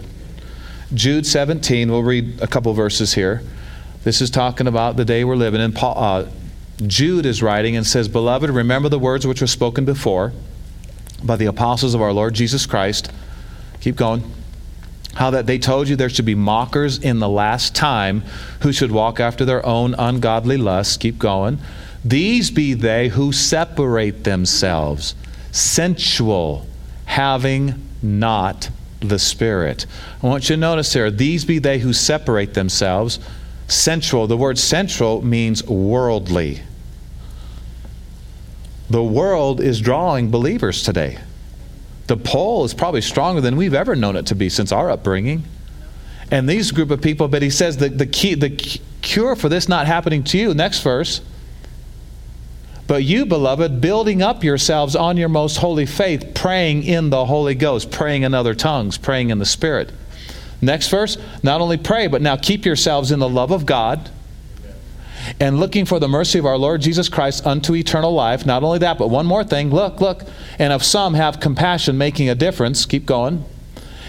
Jude 0.93 1.25
17, 1.25 1.91
we'll 1.91 2.03
read 2.03 2.41
a 2.41 2.47
couple 2.47 2.73
verses 2.73 3.13
here. 3.13 3.41
This 4.03 4.21
is 4.21 4.29
talking 4.29 4.67
about 4.67 4.95
the 4.95 5.05
day 5.05 5.23
we're 5.23 5.35
living 5.35 5.61
in. 5.61 5.73
Paul, 5.73 5.95
uh, 5.97 6.29
Jude 6.85 7.25
is 7.25 7.43
writing 7.43 7.75
and 7.75 7.85
says, 7.85 8.07
Beloved, 8.07 8.49
remember 8.49 8.87
the 8.87 8.99
words 8.99 9.27
which 9.27 9.41
were 9.41 9.47
spoken 9.47 9.85
before 9.85 10.33
by 11.23 11.35
the 11.35 11.45
apostles 11.45 11.93
of 11.93 12.01
our 12.01 12.13
Lord 12.13 12.33
Jesus 12.33 12.65
Christ. 12.65 13.11
Keep 13.81 13.95
going. 13.95 14.23
How 15.17 15.31
that 15.31 15.47
they 15.47 15.57
told 15.57 15.89
you 15.89 15.95
there 15.95 16.11
should 16.11 16.25
be 16.25 16.35
mockers 16.35 16.99
in 16.99 17.17
the 17.17 17.27
last 17.27 17.73
time 17.73 18.21
who 18.61 18.71
should 18.71 18.91
walk 18.91 19.19
after 19.19 19.45
their 19.45 19.65
own 19.65 19.95
ungodly 19.95 20.57
lusts. 20.57 20.95
Keep 20.95 21.17
going. 21.17 21.57
These 22.05 22.51
be 22.51 22.75
they 22.75 23.07
who 23.07 23.31
separate 23.31 24.25
themselves, 24.25 25.15
sensual, 25.51 26.67
having 27.05 27.89
not 28.03 28.69
the 28.99 29.17
Spirit. 29.17 29.87
I 30.21 30.27
want 30.27 30.49
you 30.49 30.55
to 30.55 30.59
notice 30.59 30.93
here 30.93 31.09
these 31.09 31.45
be 31.45 31.57
they 31.57 31.79
who 31.79 31.93
separate 31.93 32.53
themselves. 32.53 33.17
Sensual, 33.67 34.27
the 34.27 34.37
word 34.37 34.59
sensual 34.59 35.23
means 35.23 35.63
worldly. 35.63 36.61
The 38.87 39.03
world 39.03 39.61
is 39.61 39.81
drawing 39.81 40.29
believers 40.29 40.83
today. 40.83 41.17
The 42.07 42.17
pull 42.17 42.63
is 42.63 42.73
probably 42.73 43.01
stronger 43.01 43.41
than 43.41 43.57
we've 43.57 43.73
ever 43.73 43.95
known 43.95 44.15
it 44.15 44.25
to 44.27 44.35
be 44.35 44.49
since 44.49 44.71
our 44.71 44.89
upbringing. 44.89 45.43
And 46.31 46.47
these 46.47 46.71
group 46.71 46.91
of 46.91 47.01
people, 47.01 47.27
but 47.27 47.41
he 47.41 47.49
says 47.49 47.77
that 47.77 47.97
the 47.97 48.05
key, 48.05 48.33
the 48.33 48.49
cure 49.01 49.35
for 49.35 49.49
this 49.49 49.69
not 49.69 49.87
happening 49.87 50.23
to 50.25 50.37
you, 50.37 50.53
next 50.53 50.81
verse, 50.81 51.21
but 52.87 53.03
you, 53.03 53.25
beloved, 53.25 53.81
building 53.81 54.21
up 54.21 54.43
yourselves 54.43 54.95
on 54.95 55.17
your 55.17 55.27
most 55.27 55.57
holy 55.57 55.85
faith, 55.85 56.33
praying 56.33 56.83
in 56.83 57.09
the 57.09 57.25
Holy 57.25 57.53
Ghost, 57.53 57.91
praying 57.91 58.23
in 58.23 58.33
other 58.33 58.55
tongues, 58.55 58.97
praying 58.97 59.29
in 59.29 59.39
the 59.39 59.45
Spirit. 59.45 59.91
Next 60.61 60.87
verse, 60.87 61.17
not 61.43 61.59
only 61.59 61.77
pray, 61.77 62.07
but 62.07 62.21
now 62.21 62.37
keep 62.37 62.65
yourselves 62.65 63.11
in 63.11 63.19
the 63.19 63.29
love 63.29 63.51
of 63.51 63.65
God 63.65 64.09
and 65.39 65.59
looking 65.59 65.85
for 65.85 65.99
the 65.99 66.07
mercy 66.07 66.39
of 66.39 66.45
our 66.45 66.57
Lord 66.57 66.81
Jesus 66.81 67.09
Christ 67.09 67.45
unto 67.45 67.75
eternal 67.75 68.13
life. 68.13 68.45
Not 68.45 68.63
only 68.63 68.79
that, 68.79 68.97
but 68.97 69.09
one 69.09 69.25
more 69.25 69.43
thing. 69.43 69.69
Look, 69.69 70.01
look. 70.01 70.23
And 70.59 70.73
of 70.73 70.83
some 70.83 71.13
have 71.13 71.39
compassion, 71.39 71.97
making 71.97 72.29
a 72.29 72.35
difference. 72.35 72.85
Keep 72.85 73.05
going 73.05 73.45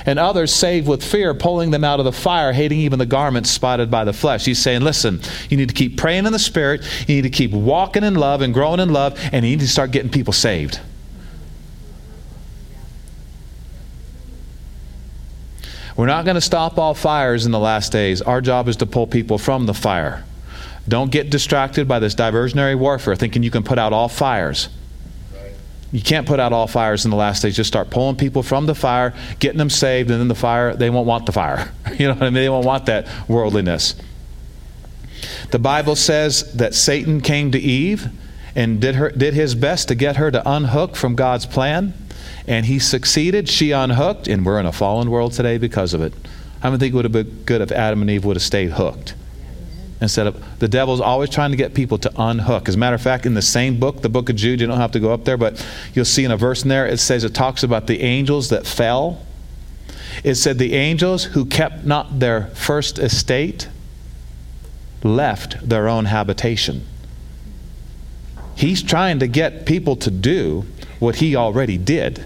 and 0.09 0.19
others 0.19 0.55
save 0.55 0.89
with 0.89 1.05
fear, 1.05 1.35
pulling 1.35 1.71
them 1.71 1.85
out 1.85 1.99
of 1.99 2.07
the 2.07 2.12
fire, 2.12 2.55
hating 2.55 2.79
even 2.79 2.99
the 2.99 3.05
garments 3.05 3.51
spotted 3.51 3.91
by 3.91 4.05
the 4.05 4.12
flesh. 4.12 4.47
He's 4.47 4.59
saying, 4.59 4.81
listen, 4.81 5.21
you 5.51 5.59
need 5.59 5.69
to 5.69 5.75
keep 5.75 5.99
praying 5.99 6.25
in 6.25 6.33
the 6.33 6.39
Spirit, 6.39 6.83
you 7.07 7.16
need 7.16 7.23
to 7.23 7.31
keep 7.31 7.51
walking 7.51 8.03
in 8.03 8.14
love 8.14 8.41
and 8.41 8.55
growing 8.55 8.81
in 8.81 8.91
love, 8.91 9.19
and 9.33 9.45
you 9.45 9.51
need 9.51 9.61
to 9.61 9.69
start 9.69 9.91
getting 9.91 10.11
people 10.11 10.33
saved. 10.33 10.81
We're 15.95 16.07
not 16.07 16.25
going 16.25 16.37
to 16.37 16.41
stop 16.41 16.79
all 16.79 16.95
fires 16.95 17.45
in 17.45 17.51
the 17.51 17.59
last 17.59 17.91
days. 17.91 18.23
Our 18.23 18.41
job 18.41 18.69
is 18.69 18.77
to 18.77 18.87
pull 18.87 19.09
people 19.09 19.37
from 19.37 19.66
the 19.66 19.75
fire. 19.75 20.25
Don't 20.89 21.11
get 21.11 21.28
distracted 21.28 21.86
by 21.86 21.99
this 21.99 22.14
diversionary 22.14 22.76
warfare, 22.76 23.14
thinking 23.14 23.43
you 23.43 23.51
can 23.51 23.62
put 23.62 23.78
out 23.78 23.93
all 23.93 24.09
fires. 24.09 24.70
You 25.93 26.03
can't 26.03 26.26
put 26.26 26.41
out 26.41 26.53
all 26.53 26.66
fires 26.66 27.05
in 27.05 27.11
the 27.11 27.16
last 27.16 27.43
days. 27.43 27.57
Just 27.57 27.68
start 27.68 27.91
pulling 27.91 28.16
people 28.16 28.43
from 28.43 28.66
the 28.66 28.74
fire, 28.74 29.14
getting 29.39 29.59
them 29.59 29.70
saved, 29.70 30.11
and 30.11 30.20
then 30.20 30.28
the 30.28 30.34
fire, 30.34 30.74
they 30.74 30.91
won't 30.91 31.07
want 31.07 31.26
the 31.26 31.32
fire. 31.32 31.72
You 31.99 32.07
know 32.07 32.14
what 32.14 32.22
I 32.22 32.26
mean? 32.26 32.34
They 32.34 32.49
won't 32.49 32.66
want 32.66 32.86
that 32.86 33.09
worldliness. 33.28 33.97
The 35.51 35.59
Bible 35.59 35.97
says 35.97 36.53
that 36.55 36.74
Satan 36.74 37.20
came 37.20 37.51
to 37.51 37.59
Eve 37.59 38.09
and 38.55 38.80
did, 38.80 38.95
her, 38.95 39.11
did 39.11 39.34
his 39.34 39.57
best 39.57 39.89
to 39.89 39.97
get 39.97 40.16
her 40.16 40.30
to 40.30 40.49
unhook 40.49 40.95
from 40.95 41.16
God's 41.16 41.45
plan, 41.45 41.93
and 42.47 42.66
he 42.66 42.78
succeeded. 42.78 43.49
She 43.49 43.72
unhooked, 43.72 44.28
and 44.28 44.47
we're 44.47 44.61
in 44.61 44.66
a 44.66 44.72
fallen 44.72 45.11
world 45.11 45.32
today 45.32 45.59
because 45.59 45.93
of 45.93 46.01
it. 46.03 46.12
I 46.62 46.70
don't 46.70 46.78
think 46.78 46.93
it 46.93 46.97
would 46.97 47.05
have 47.05 47.12
been 47.12 47.43
good 47.45 47.62
if 47.62 47.72
Adam 47.72 48.01
and 48.03 48.11
Eve 48.11 48.24
would 48.24 48.36
have 48.36 48.43
stayed 48.43 48.72
hooked 48.72 49.14
instead 50.01 50.26
of 50.26 50.59
the 50.59 50.68
devil's 50.68 51.01
always 51.01 51.30
trying 51.30 51.51
to 51.51 51.57
get 51.57 51.74
people 51.74 51.99
to 51.99 52.12
unhook. 52.16 52.68
As 52.68 52.74
a 52.74 52.78
matter 52.78 52.94
of 52.94 53.03
fact, 53.03 53.26
in 53.26 53.34
the 53.34 53.42
same 53.42 53.78
book, 53.80 54.03
the 54.03 54.09
book 54.09 54.30
of 54.30 54.36
Jude, 54.36 54.61
you 54.61 54.66
don't 54.66 54.78
have 54.78 54.92
to 54.92 55.01
go 55.01 55.12
up 55.12 55.24
there, 55.24 55.36
but 55.36 55.64
you'll 55.94 56.05
see 56.05 56.24
in 56.24 56.30
a 56.30 56.36
verse 56.36 56.62
in 56.62 56.68
there, 56.68 56.86
it 56.86 56.99
says 56.99 57.24
it 57.24 57.34
talks 57.34 57.62
about 57.62 57.86
the 57.86 58.01
angels 58.03 58.49
that 58.51 58.66
fell. 58.66 59.20
It 60.24 60.36
said 60.36 60.59
the 60.59 60.74
angels 60.74 61.24
who 61.24 61.44
kept 61.44 61.84
not 61.84 62.20
their 62.20 62.46
first 62.49 62.99
estate 62.99 63.68
left 65.03 65.68
their 65.68 65.88
own 65.88 66.07
habitation. 66.07 66.86
He's 68.57 68.82
trying 68.82 69.20
to 69.20 69.28
get 69.28 69.66
people 69.66 69.94
to 69.96 70.11
do 70.11 70.64
what 70.99 71.16
he 71.16 71.36
already 71.36 71.78
did. 71.78 72.24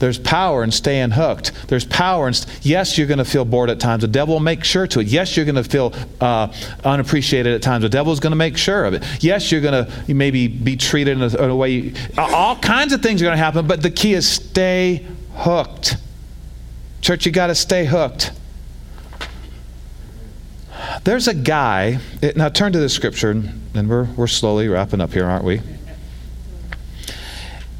There's 0.00 0.18
power 0.18 0.64
in 0.64 0.72
staying 0.72 1.10
hooked. 1.10 1.52
There's 1.68 1.84
power 1.84 2.26
in, 2.26 2.34
st- 2.34 2.64
yes, 2.64 2.96
you're 2.96 3.06
going 3.06 3.18
to 3.18 3.24
feel 3.24 3.44
bored 3.44 3.68
at 3.68 3.78
times. 3.78 4.00
The 4.00 4.08
devil 4.08 4.34
will 4.34 4.40
make 4.40 4.64
sure 4.64 4.86
to 4.88 5.00
it. 5.00 5.06
Yes, 5.06 5.36
you're 5.36 5.44
going 5.44 5.62
to 5.62 5.64
feel 5.64 5.94
uh, 6.22 6.52
unappreciated 6.84 7.54
at 7.54 7.62
times. 7.62 7.82
The 7.82 7.90
devil 7.90 8.10
is 8.12 8.18
going 8.18 8.32
to 8.32 8.36
make 8.36 8.56
sure 8.56 8.86
of 8.86 8.94
it. 8.94 9.04
Yes, 9.22 9.52
you're 9.52 9.60
going 9.60 9.84
to 9.84 10.14
maybe 10.14 10.48
be 10.48 10.74
treated 10.76 11.18
in 11.18 11.22
a, 11.22 11.44
in 11.44 11.50
a 11.50 11.54
way, 11.54 11.70
you, 11.70 11.94
all 12.16 12.56
kinds 12.56 12.94
of 12.94 13.02
things 13.02 13.20
are 13.20 13.26
going 13.26 13.36
to 13.36 13.42
happen, 13.42 13.66
but 13.66 13.82
the 13.82 13.90
key 13.90 14.14
is 14.14 14.26
stay 14.26 15.06
hooked. 15.36 15.96
Church, 17.02 17.26
you 17.26 17.32
got 17.32 17.48
to 17.48 17.54
stay 17.54 17.84
hooked. 17.84 18.32
There's 21.04 21.28
a 21.28 21.34
guy, 21.34 21.98
it, 22.22 22.38
now 22.38 22.48
turn 22.48 22.72
to 22.72 22.78
the 22.78 22.88
scripture, 22.88 23.30
and 23.30 23.88
we're, 23.88 24.04
we're 24.04 24.26
slowly 24.26 24.66
wrapping 24.66 25.02
up 25.02 25.12
here, 25.12 25.26
aren't 25.26 25.44
we? 25.44 25.60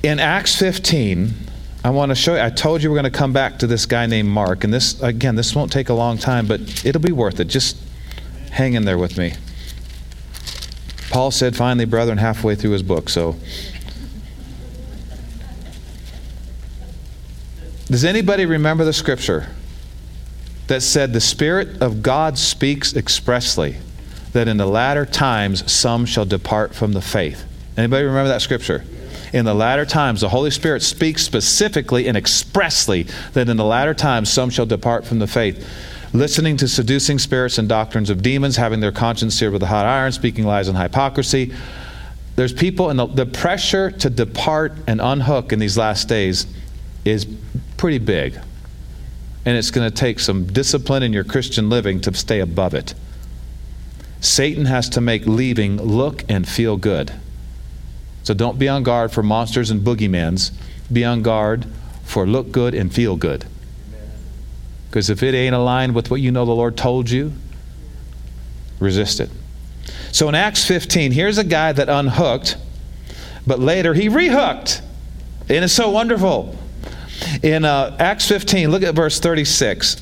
In 0.03 0.19
Acts 0.19 0.55
15, 0.57 1.50
I 1.83 1.91
want 1.91 2.11
to 2.11 2.15
show 2.15 2.35
you. 2.35 2.41
I 2.41 2.51
told 2.51 2.83
you 2.83 2.91
we're 2.91 2.97
going 3.01 3.11
to 3.11 3.19
come 3.19 3.33
back 3.33 3.59
to 3.61 3.67
this 3.67 3.87
guy 3.87 4.05
named 4.07 4.29
Mark. 4.29 4.65
And 4.65 4.73
this, 4.73 5.01
again, 5.03 5.35
this 5.35 5.55
won't 5.55 5.73
take 5.73 5.89
a 5.89 5.95
long 5.95 6.19
time, 6.19 6.47
but 6.47 6.85
it'll 6.85 7.01
be 7.01 7.13
worth 7.13 7.41
it. 7.41 7.47
Just 7.47 7.77
hang 8.51 8.75
in 8.75 8.85
there 8.85 8.99
with 8.99 9.17
me. 9.17 9.33
Paul 11.11 11.31
said, 11.31 11.57
finally, 11.57 11.87
brethren, 11.87 12.19
halfway 12.19 12.55
through 12.55 12.73
his 12.73 12.83
book. 12.83 13.09
So, 13.09 13.37
does 17.87 18.05
anybody 18.05 18.45
remember 18.45 18.85
the 18.85 18.93
scripture 18.93 19.49
that 20.67 20.83
said, 20.83 21.13
The 21.13 21.21
Spirit 21.21 21.81
of 21.81 22.03
God 22.03 22.39
speaks 22.39 22.95
expressly 22.95 23.77
that 24.33 24.47
in 24.47 24.59
the 24.59 24.67
latter 24.67 25.07
times 25.07 25.71
some 25.71 26.05
shall 26.05 26.27
depart 26.27 26.75
from 26.75 26.93
the 26.93 27.01
faith? 27.01 27.45
Anybody 27.77 28.05
remember 28.05 28.29
that 28.29 28.43
scripture? 28.43 28.85
In 29.33 29.45
the 29.45 29.55
latter 29.55 29.87
times, 29.87 30.21
the 30.21 30.29
Holy 30.29 30.51
Spirit 30.51 30.83
speaks 30.83 31.23
specifically 31.23 32.09
and 32.09 32.17
expressly 32.17 33.05
that 33.33 33.49
in 33.49 33.57
the 33.57 33.65
latter 33.65 33.95
times 33.95 34.31
some 34.31 34.51
shall 34.51 34.67
depart 34.67 35.05
from 35.05 35.19
the 35.21 35.27
faith, 35.27 35.69
listening 36.13 36.57
to 36.57 36.67
seducing 36.67 37.19
spirits 37.19 37.59
and 37.59 37.69
doctrines 37.69 38.11
of 38.11 38.23
demons, 38.23 38.57
having 38.57 38.81
their 38.81 38.93
conscience 38.93 39.35
seared 39.35 39.53
with 39.53 39.63
a 39.63 39.67
hot 39.67 39.87
iron, 39.87 40.11
speaking 40.11 40.45
lies 40.45 40.69
and 40.69 40.77
hypocrisy. 40.77 41.53
There's 42.37 42.53
people, 42.53 42.91
and 42.91 42.99
the, 42.99 43.07
the 43.07 43.27
pressure 43.27 43.91
to 43.91 44.11
depart 44.11 44.73
and 44.87 45.01
unhook 45.01 45.53
in 45.53 45.59
these 45.59 45.79
last 45.79 46.09
days 46.09 46.47
is 47.05 47.27
pretty 47.77 47.99
big. 47.99 48.39
and 49.45 49.57
it's 49.57 49.71
going 49.71 49.89
to 49.89 49.95
take 49.95 50.21
some 50.21 50.45
discipline 50.47 51.03
in 51.03 51.13
your 51.13 51.25
Christian 51.25 51.71
living 51.71 52.01
to 52.03 52.15
stay 52.15 52.41
above 52.41 52.75
it. 52.75 52.95
Satan 54.21 54.67
has 54.67 54.89
to 54.91 55.01
make 55.01 55.27
leaving 55.27 55.79
look 55.79 56.25
and 56.29 56.47
feel 56.47 56.77
good. 56.77 57.13
So 58.31 58.35
don't 58.35 58.61
be 58.61 58.69
on 58.69 58.85
guard 58.85 59.11
for 59.11 59.25
monsters 59.25 59.73
and 59.73 59.81
boogeymans. 59.81 60.53
Be 60.93 61.05
on 61.05 61.23
guard 61.23 61.67
for 62.05 62.29
look 62.29 62.53
good 62.53 62.77
and 62.77 62.95
feel 62.95 63.17
good. 63.17 63.45
Because 64.87 65.11
if 65.11 65.25
it 65.25 65.35
ain't 65.35 65.53
aligned 65.53 65.97
with 65.97 66.13
what 66.13 66.21
you 66.21 66.31
know 66.31 66.45
the 66.45 66.53
Lord 66.53 66.77
told 66.77 67.11
you, 67.11 67.33
resist 68.79 69.19
it. 69.19 69.31
So 70.13 70.29
in 70.29 70.37
Acts 70.37 70.65
15, 70.65 71.11
here's 71.11 71.39
a 71.39 71.45
guy 71.45 71.73
that 71.73 71.89
unhooked, 71.89 72.57
but 73.49 73.59
later 73.59 73.95
he 73.95 74.09
rehooked. 74.09 74.81
And 75.49 75.65
it's 75.65 75.73
so 75.73 75.91
wonderful. 75.91 76.57
In 77.43 77.65
uh, 77.65 77.97
Acts 77.99 78.29
15, 78.29 78.71
look 78.71 78.85
at 78.85 78.95
verse 78.95 79.19
36. 79.19 80.01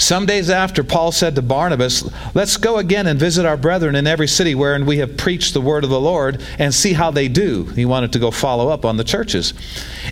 Some 0.00 0.24
days 0.24 0.48
after, 0.48 0.82
Paul 0.82 1.12
said 1.12 1.34
to 1.34 1.42
Barnabas, 1.42 2.08
Let's 2.34 2.56
go 2.56 2.78
again 2.78 3.06
and 3.06 3.20
visit 3.20 3.44
our 3.44 3.58
brethren 3.58 3.94
in 3.94 4.06
every 4.06 4.26
city 4.26 4.54
wherein 4.54 4.86
we 4.86 4.96
have 4.96 5.18
preached 5.18 5.52
the 5.52 5.60
word 5.60 5.84
of 5.84 5.90
the 5.90 6.00
Lord 6.00 6.42
and 6.58 6.72
see 6.72 6.94
how 6.94 7.10
they 7.10 7.28
do. 7.28 7.64
He 7.64 7.84
wanted 7.84 8.14
to 8.14 8.18
go 8.18 8.30
follow 8.30 8.70
up 8.70 8.86
on 8.86 8.96
the 8.96 9.04
churches. 9.04 9.52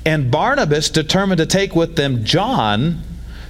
And 0.05 0.30
Barnabas 0.30 0.91
determined 0.91 1.39
to 1.39 1.47
take 1.47 1.74
with 1.74 1.97
them 1.97 2.22
John, 2.22 3.03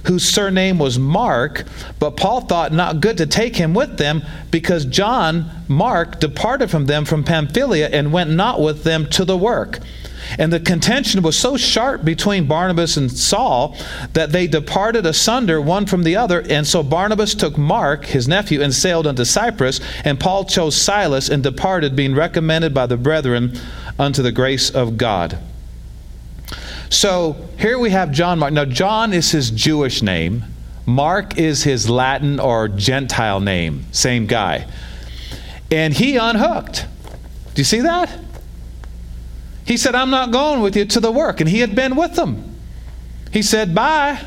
whose 0.05 0.23
surname 0.23 0.79
was 0.79 0.97
Mark, 0.97 1.65
but 1.99 2.15
Paul 2.15 2.39
thought 2.39 2.71
not 2.71 3.01
good 3.01 3.17
to 3.17 3.25
take 3.25 3.57
him 3.57 3.73
with 3.73 3.97
them 3.97 4.23
because 4.49 4.85
John, 4.85 5.51
Mark, 5.67 6.21
departed 6.21 6.71
from 6.71 6.85
them 6.85 7.03
from 7.03 7.25
Pamphylia 7.25 7.89
and 7.89 8.13
went 8.13 8.29
not 8.29 8.61
with 8.61 8.85
them 8.85 9.07
to 9.07 9.25
the 9.25 9.37
work. 9.37 9.79
And 10.37 10.53
the 10.53 10.59
contention 10.59 11.21
was 11.21 11.37
so 11.37 11.57
sharp 11.57 12.03
between 12.03 12.47
Barnabas 12.47 12.97
and 12.97 13.11
Saul 13.11 13.75
that 14.13 14.31
they 14.31 14.47
departed 14.47 15.05
asunder 15.05 15.61
one 15.61 15.85
from 15.85 16.03
the 16.03 16.15
other. 16.15 16.41
And 16.49 16.67
so 16.67 16.83
Barnabas 16.83 17.33
took 17.35 17.57
Mark, 17.57 18.05
his 18.05 18.27
nephew, 18.27 18.61
and 18.61 18.73
sailed 18.73 19.07
unto 19.07 19.25
Cyprus. 19.25 19.79
And 20.03 20.19
Paul 20.19 20.45
chose 20.45 20.75
Silas 20.75 21.29
and 21.29 21.41
departed, 21.41 21.95
being 21.95 22.13
recommended 22.13 22.73
by 22.73 22.85
the 22.85 22.97
brethren 22.97 23.57
unto 23.97 24.21
the 24.21 24.31
grace 24.31 24.69
of 24.69 24.97
God. 24.97 25.39
So 26.89 27.49
here 27.57 27.77
we 27.77 27.91
have 27.91 28.11
John 28.11 28.39
Mark. 28.39 28.53
Now, 28.53 28.65
John 28.65 29.13
is 29.13 29.31
his 29.31 29.51
Jewish 29.51 30.01
name, 30.01 30.43
Mark 30.85 31.37
is 31.37 31.63
his 31.63 31.87
Latin 31.87 32.39
or 32.39 32.67
Gentile 32.67 33.39
name, 33.39 33.85
same 33.91 34.25
guy. 34.25 34.65
And 35.71 35.93
he 35.93 36.17
unhooked. 36.17 36.87
Do 37.53 37.61
you 37.61 37.63
see 37.63 37.81
that? 37.81 38.09
He 39.69 39.77
said, 39.77 39.93
I'm 39.93 40.09
not 40.09 40.31
going 40.31 40.61
with 40.61 40.75
you 40.75 40.83
to 40.83 40.99
the 40.99 41.11
work. 41.11 41.41
And 41.41 41.47
he 41.47 41.59
had 41.59 41.75
been 41.75 41.95
with 41.95 42.15
them. 42.15 42.55
He 43.31 43.43
said, 43.43 43.75
Bye. 43.75 44.19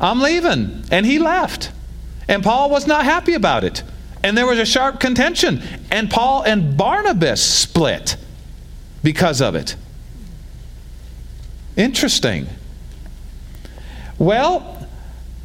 I'm 0.00 0.20
leaving. 0.20 0.84
And 0.92 1.04
he 1.04 1.18
left. 1.18 1.72
And 2.28 2.44
Paul 2.44 2.70
was 2.70 2.86
not 2.86 3.04
happy 3.04 3.34
about 3.34 3.64
it. 3.64 3.82
And 4.22 4.38
there 4.38 4.46
was 4.46 4.60
a 4.60 4.64
sharp 4.64 5.00
contention. 5.00 5.64
And 5.90 6.08
Paul 6.08 6.44
and 6.44 6.76
Barnabas 6.76 7.44
split 7.44 8.16
because 9.02 9.40
of 9.40 9.56
it. 9.56 9.74
Interesting. 11.76 12.46
Well, 14.16 14.86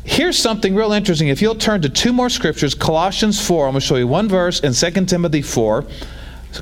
here's 0.03 0.37
something 0.37 0.75
real 0.75 0.91
interesting. 0.91 1.29
If 1.29 1.41
you'll 1.41 1.55
turn 1.55 1.81
to 1.81 1.89
two 1.89 2.13
more 2.13 2.29
scriptures, 2.29 2.75
Colossians 2.75 3.43
4, 3.43 3.65
I'm 3.65 3.71
going 3.71 3.81
to 3.81 3.87
show 3.87 3.95
you 3.95 4.05
one 4.05 4.29
verse, 4.29 4.59
and 4.59 4.75
2 4.75 5.05
Timothy 5.05 5.41
4. 5.41 5.85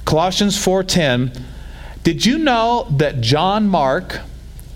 Colossians 0.05 0.55
4:10 0.55 1.37
did 2.03 2.25
you 2.25 2.37
know 2.37 2.87
that 2.91 3.21
John 3.21 3.67
Mark, 3.67 4.21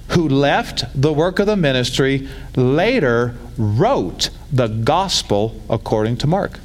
who 0.10 0.28
left 0.28 0.86
the 1.00 1.14
work 1.14 1.40
of 1.40 1.48
the 1.48 1.56
ministry, 1.56 2.28
later 2.56 3.36
wrote 3.58 4.30
the 4.52 4.68
gospel 4.68 5.62
according 5.70 6.18
to 6.18 6.28
Mark? 6.28 6.60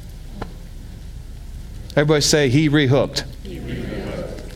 Everybody 1.95 2.21
say, 2.21 2.49
He 2.49 2.69
rehooked. 2.69 3.23
He. 3.43 3.59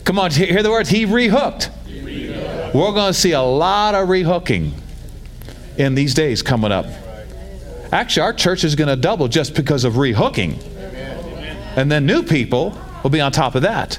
Come 0.04 0.18
on, 0.18 0.30
hear 0.30 0.62
the 0.62 0.70
words. 0.70 0.90
He 0.90 1.06
rehooked. 1.06 1.70
he 1.86 2.00
rehooked. 2.00 2.74
We're 2.74 2.92
going 2.92 3.12
to 3.12 3.18
see 3.18 3.32
a 3.32 3.40
lot 3.40 3.94
of 3.94 4.08
rehooking 4.08 4.72
in 5.78 5.94
these 5.94 6.14
days 6.14 6.42
coming 6.42 6.72
up. 6.72 6.86
Actually, 7.90 8.22
our 8.22 8.32
church 8.32 8.64
is 8.64 8.74
going 8.74 8.88
to 8.88 8.96
double 8.96 9.28
just 9.28 9.54
because 9.54 9.84
of 9.84 9.94
rehooking. 9.94 10.62
And 11.76 11.90
then 11.90 12.06
new 12.06 12.22
people 12.22 12.78
will 13.02 13.10
be 13.10 13.20
on 13.20 13.32
top 13.32 13.54
of 13.54 13.62
that. 13.62 13.98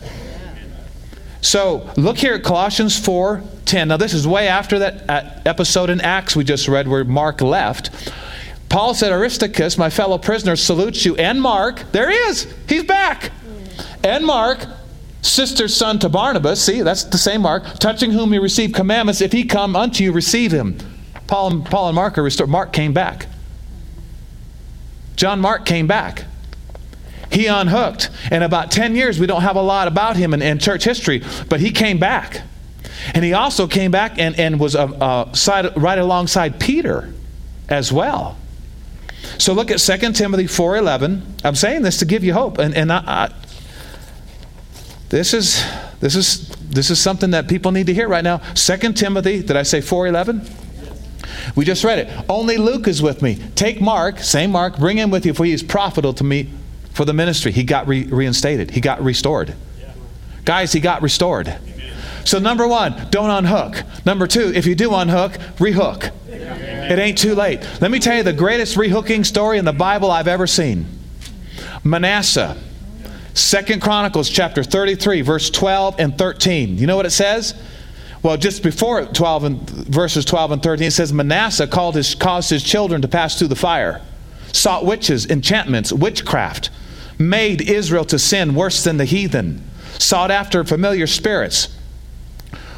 So 1.46 1.88
look 1.96 2.18
here 2.18 2.34
at 2.34 2.44
Colossians 2.44 2.98
4 2.98 3.44
10. 3.66 3.88
Now, 3.90 3.98
this 3.98 4.16
is 4.16 4.28
way 4.28 4.48
after 4.48 4.80
that 4.80 5.08
uh, 5.08 5.42
episode 5.46 5.92
in 5.92 6.02
Acts 6.02 6.36
we 6.36 6.44
just 6.44 6.68
read 6.68 6.88
where 6.88 7.04
Mark 7.04 7.40
left. 7.40 7.92
Paul 8.68 8.96
said, 8.96 9.12
Aristarchus, 9.12 9.78
my 9.78 9.92
fellow 9.92 10.18
prisoner, 10.18 10.56
salutes 10.56 11.06
you. 11.06 11.16
And 11.18 11.40
Mark, 11.40 11.84
there 11.92 12.10
he 12.10 12.16
is. 12.16 12.52
He's 12.68 12.84
back. 12.84 13.32
And 14.04 14.26
Mark, 14.26 14.66
sister's 15.22 15.76
son 15.76 16.00
to 16.00 16.10
Barnabas, 16.10 16.64
see, 16.64 16.82
that's 16.82 17.04
the 17.04 17.18
same 17.18 17.42
Mark, 17.42 17.64
touching 17.78 18.10
whom 18.10 18.34
you 18.34 18.42
receive 18.42 18.74
commandments. 18.74 19.22
If 19.22 19.32
he 19.32 19.46
come 19.46 19.76
unto 19.76 20.04
you, 20.04 20.12
receive 20.12 20.52
him. 20.52 20.80
Paul 21.28 21.52
and, 21.52 21.66
Paul 21.66 21.90
and 21.90 21.96
Mark 21.96 22.18
are 22.18 22.24
restored. 22.24 22.50
Mark 22.50 22.74
came 22.74 22.92
back. 22.92 23.28
John 25.16 25.40
Mark 25.42 25.64
came 25.66 25.86
back 25.86 26.26
he 27.36 27.48
unhooked. 27.48 28.10
And 28.32 28.44
about 28.44 28.72
10 28.72 28.96
years, 28.96 29.20
we 29.20 29.28
don't 29.28 29.42
have 29.42 29.58
a 29.58 29.62
lot 29.62 29.90
about 29.90 30.16
him 30.16 30.34
in, 30.34 30.42
in 30.42 30.58
church 30.58 30.86
history, 30.86 31.22
but 31.50 31.60
he 31.60 31.70
came 31.72 32.00
back. 32.00 32.42
And 33.14 33.26
he 33.26 33.34
also 33.34 33.68
came 33.68 33.92
back 33.92 34.18
and, 34.18 34.40
and 34.40 34.58
was 34.58 34.74
uh, 34.76 34.86
uh, 34.86 35.34
side, 35.34 35.76
right 35.76 36.00
alongside 36.00 36.62
Peter 36.62 37.14
as 37.68 37.92
well. 37.92 38.38
So 39.38 39.52
look 39.54 39.70
at 39.70 39.80
2 39.80 40.14
Timothy 40.14 40.46
4.11. 40.46 41.22
I'm 41.44 41.56
saying 41.56 41.82
this 41.82 41.98
to 42.00 42.06
give 42.06 42.24
you 42.24 42.34
hope. 42.34 42.58
And, 42.58 42.74
and 42.74 42.92
I, 42.92 43.04
I, 43.06 43.34
this, 45.10 45.34
is, 45.34 45.62
this, 46.00 46.16
is, 46.16 46.48
this 46.50 46.90
is 46.90 47.02
something 47.02 47.32
that 47.32 47.50
people 47.50 47.74
need 47.74 47.88
to 47.88 47.94
hear 47.94 48.08
right 48.08 48.24
now. 48.24 48.38
2 48.38 48.94
Timothy, 48.94 49.42
did 49.42 49.58
I 49.58 49.64
say 49.64 49.80
4.11? 49.80 51.56
We 51.58 51.66
just 51.66 51.84
read 51.84 52.00
it. 52.00 52.26
Only 52.30 52.56
Luke 52.56 52.88
is 52.88 53.02
with 53.02 53.22
me. 53.22 53.36
Take 53.56 53.82
Mark, 53.82 54.20
same 54.20 54.52
Mark, 54.52 54.78
bring 54.78 54.98
him 54.98 55.12
with 55.12 55.26
you, 55.26 55.34
for 55.34 55.44
he 55.44 55.52
is 55.52 55.64
profitable 55.64 56.14
to 56.14 56.24
me 56.24 56.50
for 56.96 57.06
the 57.06 57.14
ministry. 57.14 57.52
He 57.52 57.64
got 57.64 57.88
re- 57.88 58.06
reinstated, 58.06 58.72
he 58.72 58.82
got 58.82 59.04
restored. 59.04 59.54
Yeah. 59.80 59.94
Guys, 60.46 60.72
he 60.72 60.80
got 60.80 61.02
restored. 61.02 61.48
Amen. 61.48 61.76
So, 62.26 62.40
number 62.40 62.68
one, 62.68 63.08
don't 63.12 63.30
unhook. 63.30 63.84
Number 64.04 64.26
two, 64.26 64.52
if 64.56 64.66
you 64.66 64.74
do 64.74 64.96
unhook, 64.96 65.34
rehook. 65.58 66.12
It 66.28 66.98
ain't 66.98 67.18
too 67.18 67.36
late. 67.36 67.68
Let 67.82 67.92
me 67.92 68.00
tell 68.00 68.16
you 68.16 68.24
the 68.24 68.34
greatest 68.34 68.78
rehooking 68.78 69.26
story 69.26 69.60
in 69.60 69.66
the 69.66 69.74
Bible 69.74 70.10
I've 70.10 70.28
ever 70.28 70.48
seen 70.48 70.88
Manasseh. 71.84 72.58
Second 73.36 73.82
Chronicles 73.82 74.30
chapter 74.30 74.64
33, 74.64 75.22
verse 75.22 75.50
12 75.50 75.96
and 76.00 76.18
13. 76.18 76.78
You 76.78 76.88
know 76.88 76.96
what 76.96 77.06
it 77.06 77.12
says? 77.12 77.54
Well, 78.24 78.38
just 78.38 78.64
before 78.64 79.06
12 79.06 79.44
and 79.44 79.70
verses 79.70 80.26
12 80.26 80.52
and 80.54 80.64
13, 80.64 80.88
it 80.88 80.92
says 80.92 81.14
Manasseh 81.14 81.68
called 81.68 81.96
his, 81.96 82.16
caused 82.16 82.50
his 82.50 82.64
children 82.64 83.02
to 83.04 83.08
pass 83.08 83.38
through 83.38 83.50
the 83.50 83.56
fire, 83.56 84.02
sought 84.52 84.86
witches, 84.86 85.30
enchantments, 85.30 85.94
witchcraft, 85.94 86.72
made 87.18 87.62
Israel 87.62 88.06
to 88.06 88.20
sin 88.20 88.56
worse 88.56 88.84
than 88.84 88.98
the 88.98 89.06
heathen, 89.06 89.64
sought 89.98 90.32
after 90.32 90.64
familiar 90.64 91.08
spirits, 91.08 91.76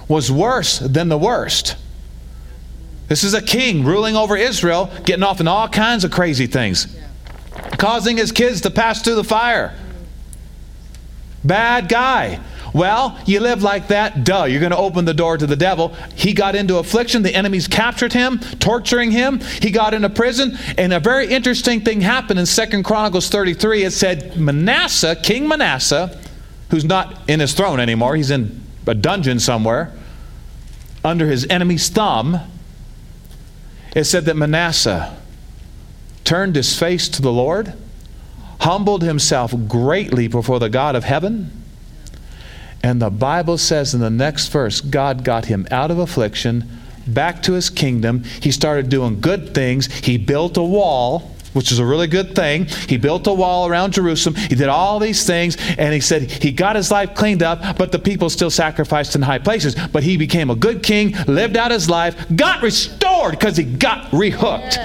was 0.08 0.32
worse 0.32 0.80
than 0.80 1.10
the 1.10 1.18
worst. 1.18 1.76
This 3.08 3.24
is 3.24 3.34
a 3.34 3.42
king 3.42 3.84
ruling 3.86 4.16
over 4.16 4.36
Israel, 4.36 4.92
getting 5.06 5.24
off 5.24 5.40
in 5.40 5.48
all 5.48 5.68
kinds 5.68 6.04
of 6.04 6.12
crazy 6.12 6.48
things, 6.48 6.96
causing 7.78 8.18
his 8.18 8.32
kids 8.32 8.62
to 8.62 8.70
pass 8.70 9.02
through 9.02 9.16
the 9.16 9.24
fire. 9.24 9.78
Bad 11.44 11.88
guy. 11.88 12.40
Well, 12.74 13.18
you 13.26 13.40
live 13.40 13.64
like 13.64 13.88
that, 13.88 14.24
duh, 14.24 14.44
you're 14.46 14.60
going 14.60 14.72
to 14.72 14.78
open 14.78 15.06
the 15.06 15.14
door 15.14 15.38
to 15.38 15.48
the 15.48 15.56
devil. 15.56 15.96
He 16.16 16.34
got 16.34 16.56
into 16.56 16.78
affliction. 16.78 17.24
The 17.24 17.34
enemies 17.34 17.68
captured 17.68 18.14
him, 18.14 18.40
torturing 18.60 19.12
him. 19.12 19.40
He 19.62 19.72
got 19.72 19.94
into 19.94 20.10
prison. 20.10 20.58
And 20.78 20.94
a 20.94 21.00
very 21.00 21.28
interesting 21.28 21.82
thing 21.82 22.02
happened 22.02 22.40
in 22.40 22.46
Second 22.46 22.84
Chronicles 22.84 23.30
33. 23.30 23.84
It 23.84 23.92
said 23.92 24.38
Manasseh, 24.38 25.16
King 25.16 25.48
Manasseh, 25.48 26.20
who's 26.70 26.86
not 26.86 27.30
in 27.30 27.40
his 27.40 27.54
throne 27.54 27.80
anymore, 27.80 28.16
he's 28.16 28.32
in 28.32 28.62
a 28.86 28.94
dungeon 28.94 29.40
somewhere, 29.40 29.94
under 31.04 31.28
his 31.28 31.46
enemy's 31.50 31.90
thumb. 31.90 32.40
It 33.96 34.04
said 34.04 34.26
that 34.26 34.36
Manasseh 34.36 35.18
turned 36.24 36.56
his 36.56 36.78
face 36.78 37.08
to 37.10 37.22
the 37.22 37.32
Lord, 37.32 37.74
humbled 38.60 39.04
himself 39.04 39.54
greatly 39.68 40.28
before 40.28 40.60
the 40.60 40.70
God 40.70 40.96
of 40.96 41.06
heaven 41.06 41.57
and 42.88 43.02
the 43.02 43.10
Bible 43.10 43.58
says 43.58 43.94
in 43.94 44.00
the 44.00 44.10
next 44.10 44.48
verse, 44.48 44.80
God 44.80 45.26
got 45.26 45.44
him 45.44 45.68
out 45.72 45.92
of 45.92 46.00
affliction, 46.00 46.64
back 47.06 47.44
to 47.44 47.52
his 47.52 47.70
kingdom. 47.70 48.24
He 48.42 48.50
started 48.50 48.88
doing 48.88 49.20
good 49.20 49.54
things. 49.54 49.88
He 49.88 50.18
built 50.18 50.56
a 50.56 50.64
wall 50.64 51.34
which 51.52 51.72
is 51.72 51.80
a 51.80 51.86
really 51.86 52.08
good 52.08 52.36
thing. 52.36 52.66
He 52.88 52.98
built 52.98 53.26
a 53.26 53.34
wall 53.34 53.68
around 53.68 53.94
Jerusalem. 53.94 54.36
He 54.36 54.54
did 54.54 54.70
all 54.70 55.00
these 55.00 55.26
things, 55.26 55.58
and 55.78 55.92
he 55.92 56.00
said 56.00 56.30
he 56.30 56.52
got 56.52 56.76
his 56.76 56.92
life 56.92 57.16
cleaned 57.16 57.42
up, 57.42 57.78
but 57.78 57.92
the 57.92 57.98
people 57.98 58.30
still 58.30 58.52
sacrificed 58.52 59.16
in 59.16 59.24
high 59.24 59.40
places. 59.40 59.74
But 59.92 60.04
he 60.04 60.18
became 60.18 60.52
a 60.52 60.56
good 60.56 60.84
king, 60.84 61.16
lived 61.26 61.58
out 61.58 61.72
his 61.72 61.90
life, 61.90 62.28
got 62.36 62.62
restored 62.62 63.32
because 63.32 63.58
he 63.58 63.64
got 63.64 64.12
rehooked. 64.12 64.78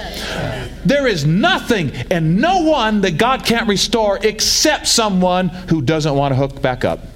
There 0.83 1.05
is 1.05 1.27
nothing 1.27 1.91
and 2.09 2.41
no 2.41 2.63
one 2.63 3.01
that 3.01 3.17
God 3.17 3.45
can't 3.45 3.67
restore 3.67 4.17
except 4.25 4.87
someone 4.87 5.49
who 5.49 5.81
doesn't 5.81 6.15
want 6.15 6.31
to 6.31 6.35
hook 6.35 6.59
back 6.59 6.83
up. 6.83 7.12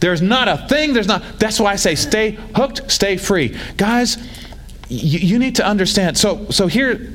There's 0.00 0.22
not 0.22 0.48
a 0.48 0.66
thing, 0.68 0.94
there's 0.94 1.06
not. 1.06 1.22
That's 1.38 1.60
why 1.60 1.72
I 1.72 1.76
say 1.76 1.94
stay 1.94 2.32
hooked, 2.56 2.90
stay 2.90 3.16
free. 3.18 3.56
Guys, 3.76 4.16
you, 4.88 5.18
you 5.18 5.38
need 5.38 5.56
to 5.56 5.66
understand. 5.66 6.16
So, 6.16 6.50
so 6.50 6.66
here, 6.66 7.12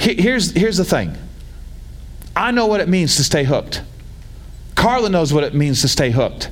here's, 0.00 0.52
here's 0.52 0.78
the 0.78 0.84
thing 0.84 1.16
I 2.34 2.50
know 2.50 2.66
what 2.66 2.80
it 2.80 2.88
means 2.88 3.16
to 3.16 3.24
stay 3.24 3.44
hooked. 3.44 3.82
Carla 4.74 5.08
knows 5.08 5.32
what 5.32 5.44
it 5.44 5.54
means 5.54 5.82
to 5.82 5.88
stay 5.88 6.10
hooked. 6.10 6.50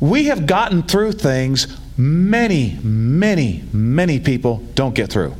We 0.00 0.24
have 0.26 0.46
gotten 0.46 0.82
through 0.84 1.12
things 1.12 1.66
many, 1.96 2.78
many, 2.82 3.64
many 3.72 4.20
people 4.20 4.58
don't 4.74 4.94
get 4.94 5.10
through. 5.10 5.34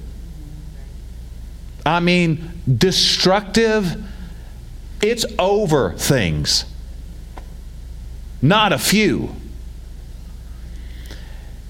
I 1.87 2.01
mean, 2.01 2.51
destructive, 2.77 4.05
it's 5.01 5.25
over 5.39 5.93
things. 5.93 6.65
Not 8.41 8.73
a 8.73 8.79
few. 8.79 9.35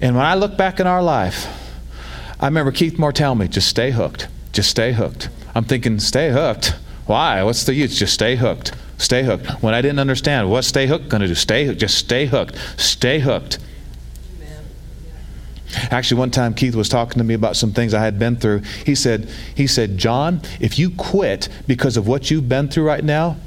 And 0.01 0.15
when 0.15 0.25
I 0.25 0.35
look 0.35 0.57
back 0.57 0.79
in 0.79 0.87
our 0.87 1.03
life, 1.03 1.47
I 2.39 2.45
remember 2.45 2.71
Keith 2.71 2.97
Moore 2.97 3.11
telling 3.11 3.39
me, 3.39 3.47
just 3.47 3.67
stay 3.67 3.91
hooked. 3.91 4.27
Just 4.53 4.69
stay 4.69 4.93
hooked. 4.93 5.29
I'm 5.53 5.65
thinking, 5.65 5.99
stay 5.99 6.31
hooked. 6.31 6.75
Why? 7.05 7.43
What's 7.43 7.65
the 7.65 7.73
use? 7.73 7.97
Just 7.97 8.13
stay 8.13 8.35
hooked. 8.35 8.71
Stay 8.97 9.23
hooked. 9.23 9.47
When 9.61 9.73
I 9.73 9.81
didn't 9.81 9.99
understand, 9.99 10.49
what's 10.49 10.67
stay 10.67 10.87
hooked 10.87 11.09
going 11.09 11.21
to 11.21 11.27
do? 11.27 11.35
Stay 11.35 11.65
hooked. 11.65 11.79
Just 11.79 11.97
stay 11.97 12.27
hooked. 12.27 12.55
Stay 12.77 13.19
hooked. 13.19 13.57
Actually, 15.91 16.19
one 16.19 16.31
time 16.31 16.53
Keith 16.53 16.75
was 16.75 16.89
talking 16.89 17.19
to 17.19 17.23
me 17.23 17.33
about 17.33 17.55
some 17.55 17.73
things 17.73 17.93
I 17.93 18.03
had 18.03 18.17
been 18.17 18.35
through. 18.35 18.61
He 18.85 18.95
said, 18.95 19.29
he 19.53 19.67
said, 19.67 19.97
John, 19.97 20.41
if 20.59 20.79
you 20.79 20.89
quit 20.91 21.47
because 21.67 21.95
of 21.97 22.07
what 22.07 22.31
you've 22.31 22.49
been 22.49 22.69
through 22.69 22.85
right 22.85 23.03
now, 23.03 23.37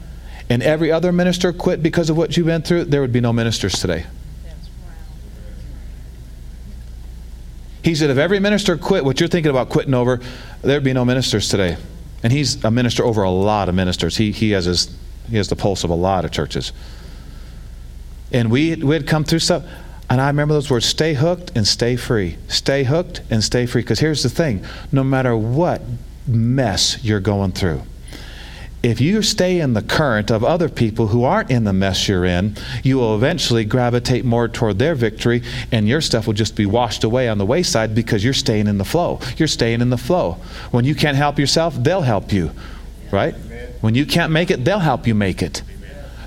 and 0.52 0.62
every 0.62 0.92
other 0.92 1.12
minister 1.12 1.50
quit 1.50 1.82
because 1.82 2.10
of 2.10 2.16
what 2.18 2.36
you've 2.36 2.44
been 2.44 2.60
through, 2.60 2.84
there 2.84 3.00
would 3.00 3.10
be 3.10 3.22
no 3.22 3.32
ministers 3.32 3.72
today. 3.72 4.04
He 7.82 7.94
said, 7.94 8.10
if 8.10 8.18
every 8.18 8.38
minister 8.38 8.76
quit 8.76 9.02
what 9.02 9.18
you're 9.18 9.30
thinking 9.30 9.48
about 9.48 9.70
quitting 9.70 9.94
over, 9.94 10.20
there'd 10.60 10.84
be 10.84 10.92
no 10.92 11.06
ministers 11.06 11.48
today. 11.48 11.78
And 12.22 12.30
he's 12.30 12.62
a 12.64 12.70
minister 12.70 13.02
over 13.02 13.22
a 13.22 13.30
lot 13.30 13.70
of 13.70 13.74
ministers. 13.74 14.18
He, 14.18 14.30
he, 14.30 14.50
has, 14.50 14.66
his, 14.66 14.94
he 15.30 15.38
has 15.38 15.48
the 15.48 15.56
pulse 15.56 15.84
of 15.84 15.90
a 15.90 15.94
lot 15.94 16.26
of 16.26 16.30
churches. 16.30 16.74
And 18.30 18.50
we, 18.50 18.76
we 18.76 18.94
had 18.94 19.06
come 19.06 19.24
through 19.24 19.38
stuff. 19.38 19.64
And 20.10 20.20
I 20.20 20.26
remember 20.26 20.52
those 20.52 20.70
words 20.70 20.84
stay 20.84 21.14
hooked 21.14 21.52
and 21.56 21.66
stay 21.66 21.96
free. 21.96 22.36
Stay 22.48 22.84
hooked 22.84 23.22
and 23.30 23.42
stay 23.42 23.64
free. 23.64 23.80
Because 23.80 24.00
here's 24.00 24.22
the 24.22 24.28
thing 24.28 24.66
no 24.92 25.02
matter 25.02 25.34
what 25.34 25.80
mess 26.26 27.02
you're 27.02 27.20
going 27.20 27.52
through, 27.52 27.84
if 28.82 29.00
you 29.00 29.22
stay 29.22 29.60
in 29.60 29.74
the 29.74 29.82
current 29.82 30.30
of 30.30 30.42
other 30.42 30.68
people 30.68 31.08
who 31.08 31.22
aren't 31.22 31.50
in 31.50 31.64
the 31.64 31.72
mess 31.72 32.08
you're 32.08 32.24
in, 32.24 32.56
you 32.82 32.96
will 32.96 33.14
eventually 33.14 33.64
gravitate 33.64 34.24
more 34.24 34.48
toward 34.48 34.78
their 34.78 34.94
victory, 34.94 35.42
and 35.70 35.86
your 35.86 36.00
stuff 36.00 36.26
will 36.26 36.34
just 36.34 36.56
be 36.56 36.66
washed 36.66 37.04
away 37.04 37.28
on 37.28 37.38
the 37.38 37.46
wayside 37.46 37.94
because 37.94 38.24
you're 38.24 38.32
staying 38.32 38.66
in 38.66 38.78
the 38.78 38.84
flow. 38.84 39.20
You're 39.36 39.48
staying 39.48 39.80
in 39.80 39.90
the 39.90 39.98
flow. 39.98 40.32
When 40.72 40.84
you 40.84 40.94
can't 40.94 41.16
help 41.16 41.38
yourself, 41.38 41.76
they'll 41.76 42.02
help 42.02 42.32
you, 42.32 42.50
right? 43.12 43.34
When 43.80 43.94
you 43.94 44.04
can't 44.04 44.32
make 44.32 44.50
it, 44.50 44.64
they'll 44.64 44.80
help 44.80 45.06
you 45.06 45.14
make 45.14 45.42
it. 45.42 45.62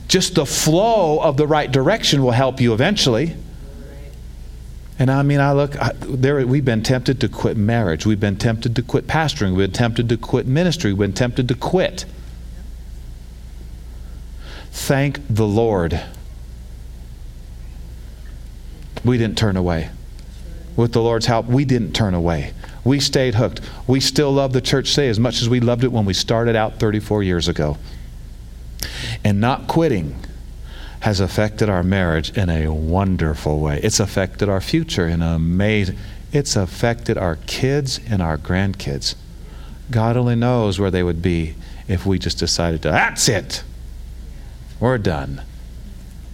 Just 0.08 0.36
the 0.36 0.46
flow 0.46 1.20
of 1.20 1.36
the 1.36 1.48
right 1.48 1.72
direction 1.72 2.24
will 2.24 2.32
help 2.32 2.62
you 2.62 2.74
eventually. 2.74 3.36
And 4.98 5.12
I 5.12 5.24
mean, 5.24 5.42
I 5.42 5.52
look, 5.52 5.76
I, 5.82 5.92
there, 6.00 6.46
we've 6.48 6.64
been 6.64 6.84
tempted 6.84 7.20
to 7.20 7.28
quit 7.28 7.58
marriage. 7.58 8.06
We've 8.06 8.20
been 8.20 8.38
tempted 8.38 8.78
to 8.78 8.82
quit 8.82 9.08
pastoring. 9.08 9.56
We've 9.56 9.68
been 9.68 9.74
tempted 9.74 10.08
to 10.08 10.16
quit 10.16 10.48
ministry. 10.48 10.94
We've 10.94 11.00
been 11.00 11.14
tempted 11.14 11.50
to 11.50 11.56
quit. 11.56 12.06
Thank 14.76 15.22
the 15.30 15.48
Lord. 15.48 16.00
We 19.04 19.18
didn't 19.18 19.38
turn 19.38 19.56
away. 19.56 19.90
With 20.76 20.92
the 20.92 21.02
Lord's 21.02 21.26
help, 21.28 21.46
we 21.46 21.64
didn't 21.64 21.94
turn 21.94 22.14
away. 22.14 22.54
We 22.84 23.00
stayed 23.00 23.36
hooked. 23.36 23.62
We 23.88 24.00
still 24.00 24.32
love 24.32 24.52
the 24.52 24.62
church 24.62 24.90
say 24.90 25.08
as 25.08 25.20
much 25.20 25.42
as 25.42 25.48
we 25.48 25.62
loved 25.62 25.86
it 25.86 25.92
when 25.92 26.06
we 26.06 26.14
started 26.14 26.56
out 26.56 26.78
34 26.78 27.24
years 27.24 27.48
ago. 27.48 27.78
And 29.24 29.40
not 29.40 29.68
quitting 29.68 30.16
has 31.00 31.20
affected 31.20 31.70
our 31.70 31.82
marriage 31.82 32.38
in 32.38 32.50
a 32.50 32.68
wonderful 32.68 33.62
way. 33.62 33.80
It's 33.82 34.00
affected 34.00 34.50
our 34.50 34.62
future 34.62 35.08
in 35.08 35.22
a 35.22 35.36
amazing 35.36 35.98
it's 36.34 36.58
affected 36.58 37.18
our 37.18 37.38
kids 37.48 38.02
and 38.10 38.22
our 38.22 38.38
grandkids. 38.38 39.16
God 39.90 40.18
only 40.18 40.36
knows 40.36 40.80
where 40.80 40.92
they 40.92 41.02
would 41.02 41.22
be 41.22 41.56
if 41.88 42.06
we 42.06 42.20
just 42.20 42.40
decided 42.40 42.82
to, 42.82 42.90
that's 42.90 43.30
it. 43.30 43.64
We're 44.86 45.00
done. 45.00 45.42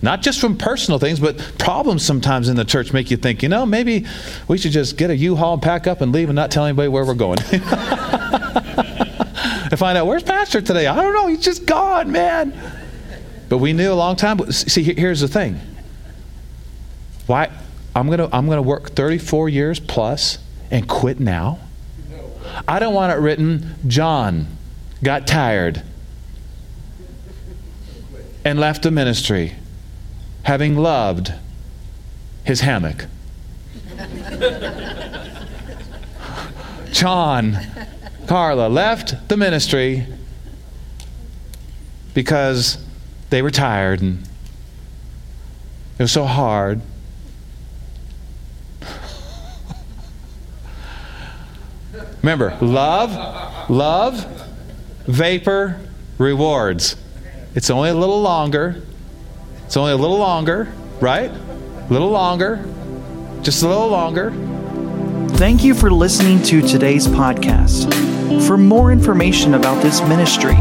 Not 0.02 0.22
just 0.22 0.42
from 0.42 0.58
personal 0.58 1.00
things, 1.00 1.22
but 1.22 1.38
problems 1.58 2.04
sometimes 2.04 2.50
in 2.50 2.58
the 2.58 2.66
church 2.66 2.92
make 2.92 3.10
you 3.10 3.16
think, 3.16 3.42
you 3.44 3.48
know, 3.48 3.66
maybe 3.66 4.06
we 4.50 4.58
should 4.58 4.74
just 4.74 4.98
get 4.98 5.10
a 5.10 5.16
U-Haul 5.16 5.54
and 5.54 5.62
pack 5.62 5.88
up 5.88 6.02
and 6.02 6.12
leave 6.12 6.28
and 6.28 6.36
not 6.36 6.52
tell 6.52 6.66
anybody 6.66 6.90
where 6.90 7.06
we're 7.06 7.14
going. 7.14 7.40
and 7.52 7.62
find 9.80 9.98
out, 9.98 10.06
where's 10.06 10.24
Pastor 10.24 10.60
today? 10.60 10.86
I 10.86 11.02
don't 11.02 11.14
know. 11.14 11.28
He's 11.28 11.40
just 11.40 11.66
gone, 11.66 12.12
man. 12.12 12.54
But 13.48 13.60
we 13.60 13.72
knew 13.72 13.94
a 13.94 13.96
long 13.96 14.18
time. 14.18 14.52
See, 14.52 14.84
here's 14.84 15.22
the 15.22 15.30
thing. 15.30 15.58
Why? 17.28 17.50
I'm 17.96 18.08
going 18.08 18.20
to 18.20 18.28
I'm 18.36 18.48
going 18.48 18.58
to 18.58 18.64
work 18.64 18.90
34 18.90 19.48
years 19.48 19.80
plus 19.80 20.40
and 20.70 20.90
quit 20.90 21.22
now. 21.22 21.58
I 22.68 22.80
don't 22.80 22.94
want 22.94 23.14
it 23.14 23.22
written, 23.22 23.76
John 23.88 24.48
got 25.02 25.26
tired 25.26 25.84
and 28.44 28.60
left 28.60 28.84
the 28.84 28.92
ministry, 28.92 29.56
having 30.44 30.76
loved 30.78 31.34
his 32.44 32.62
hammock. 32.62 33.06
John, 36.92 37.58
Carla 38.28 38.68
left 38.68 39.28
the 39.30 39.38
ministry 39.38 40.06
because 42.14 42.78
they 43.30 43.42
were 43.42 43.52
tired 43.52 44.02
and 44.02 44.28
it 45.98 46.04
was 46.04 46.12
so 46.12 46.26
hard. 46.26 46.82
Remember, 52.22 52.58
love, 52.62 53.70
love, 53.70 54.26
vapor, 55.08 55.80
rewards. 56.18 56.96
It's 57.54 57.70
only 57.70 57.90
a 57.90 57.94
little 57.94 58.22
longer. 58.22 58.82
It's 59.66 59.76
only 59.76 59.92
a 59.92 59.98
little 59.98 60.18
longer, 60.18 60.72
right? 61.02 61.30
A 61.30 61.88
little 61.90 62.10
longer. 62.10 62.64
Just 63.42 63.64
a 63.64 63.68
little 63.68 63.90
longer. 63.90 64.32
Thank 65.38 65.62
you 65.64 65.74
for 65.74 65.92
listening 65.92 66.42
to 66.44 66.62
today's 66.62 67.08
podcast. 67.08 67.92
For 68.48 68.58
more 68.58 68.94
information 68.94 69.56
about 69.56 69.82
this 69.82 70.00
ministry, 70.02 70.56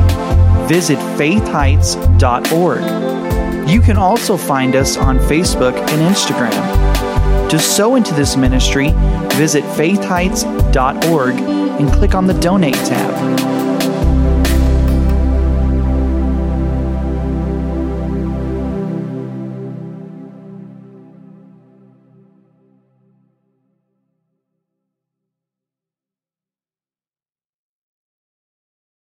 visit 0.67 0.99
faithheights.org. 1.17 3.71
You 3.71 3.81
can 3.81 3.97
also 3.97 4.37
find 4.37 4.75
us 4.75 4.97
on 4.97 5.19
Facebook 5.19 5.77
and 5.77 6.15
Instagram. 6.15 7.51
To 7.51 7.59
sow 7.61 7.95
into 7.95 8.13
this 8.15 8.37
ministry, 8.37 8.91
visit 9.35 9.63
faithheights.org 9.65 11.35
and 11.37 11.93
click 11.93 12.17
on 12.17 12.27
the 12.27 12.35
Donate 12.35 12.75
tab. 12.75 13.70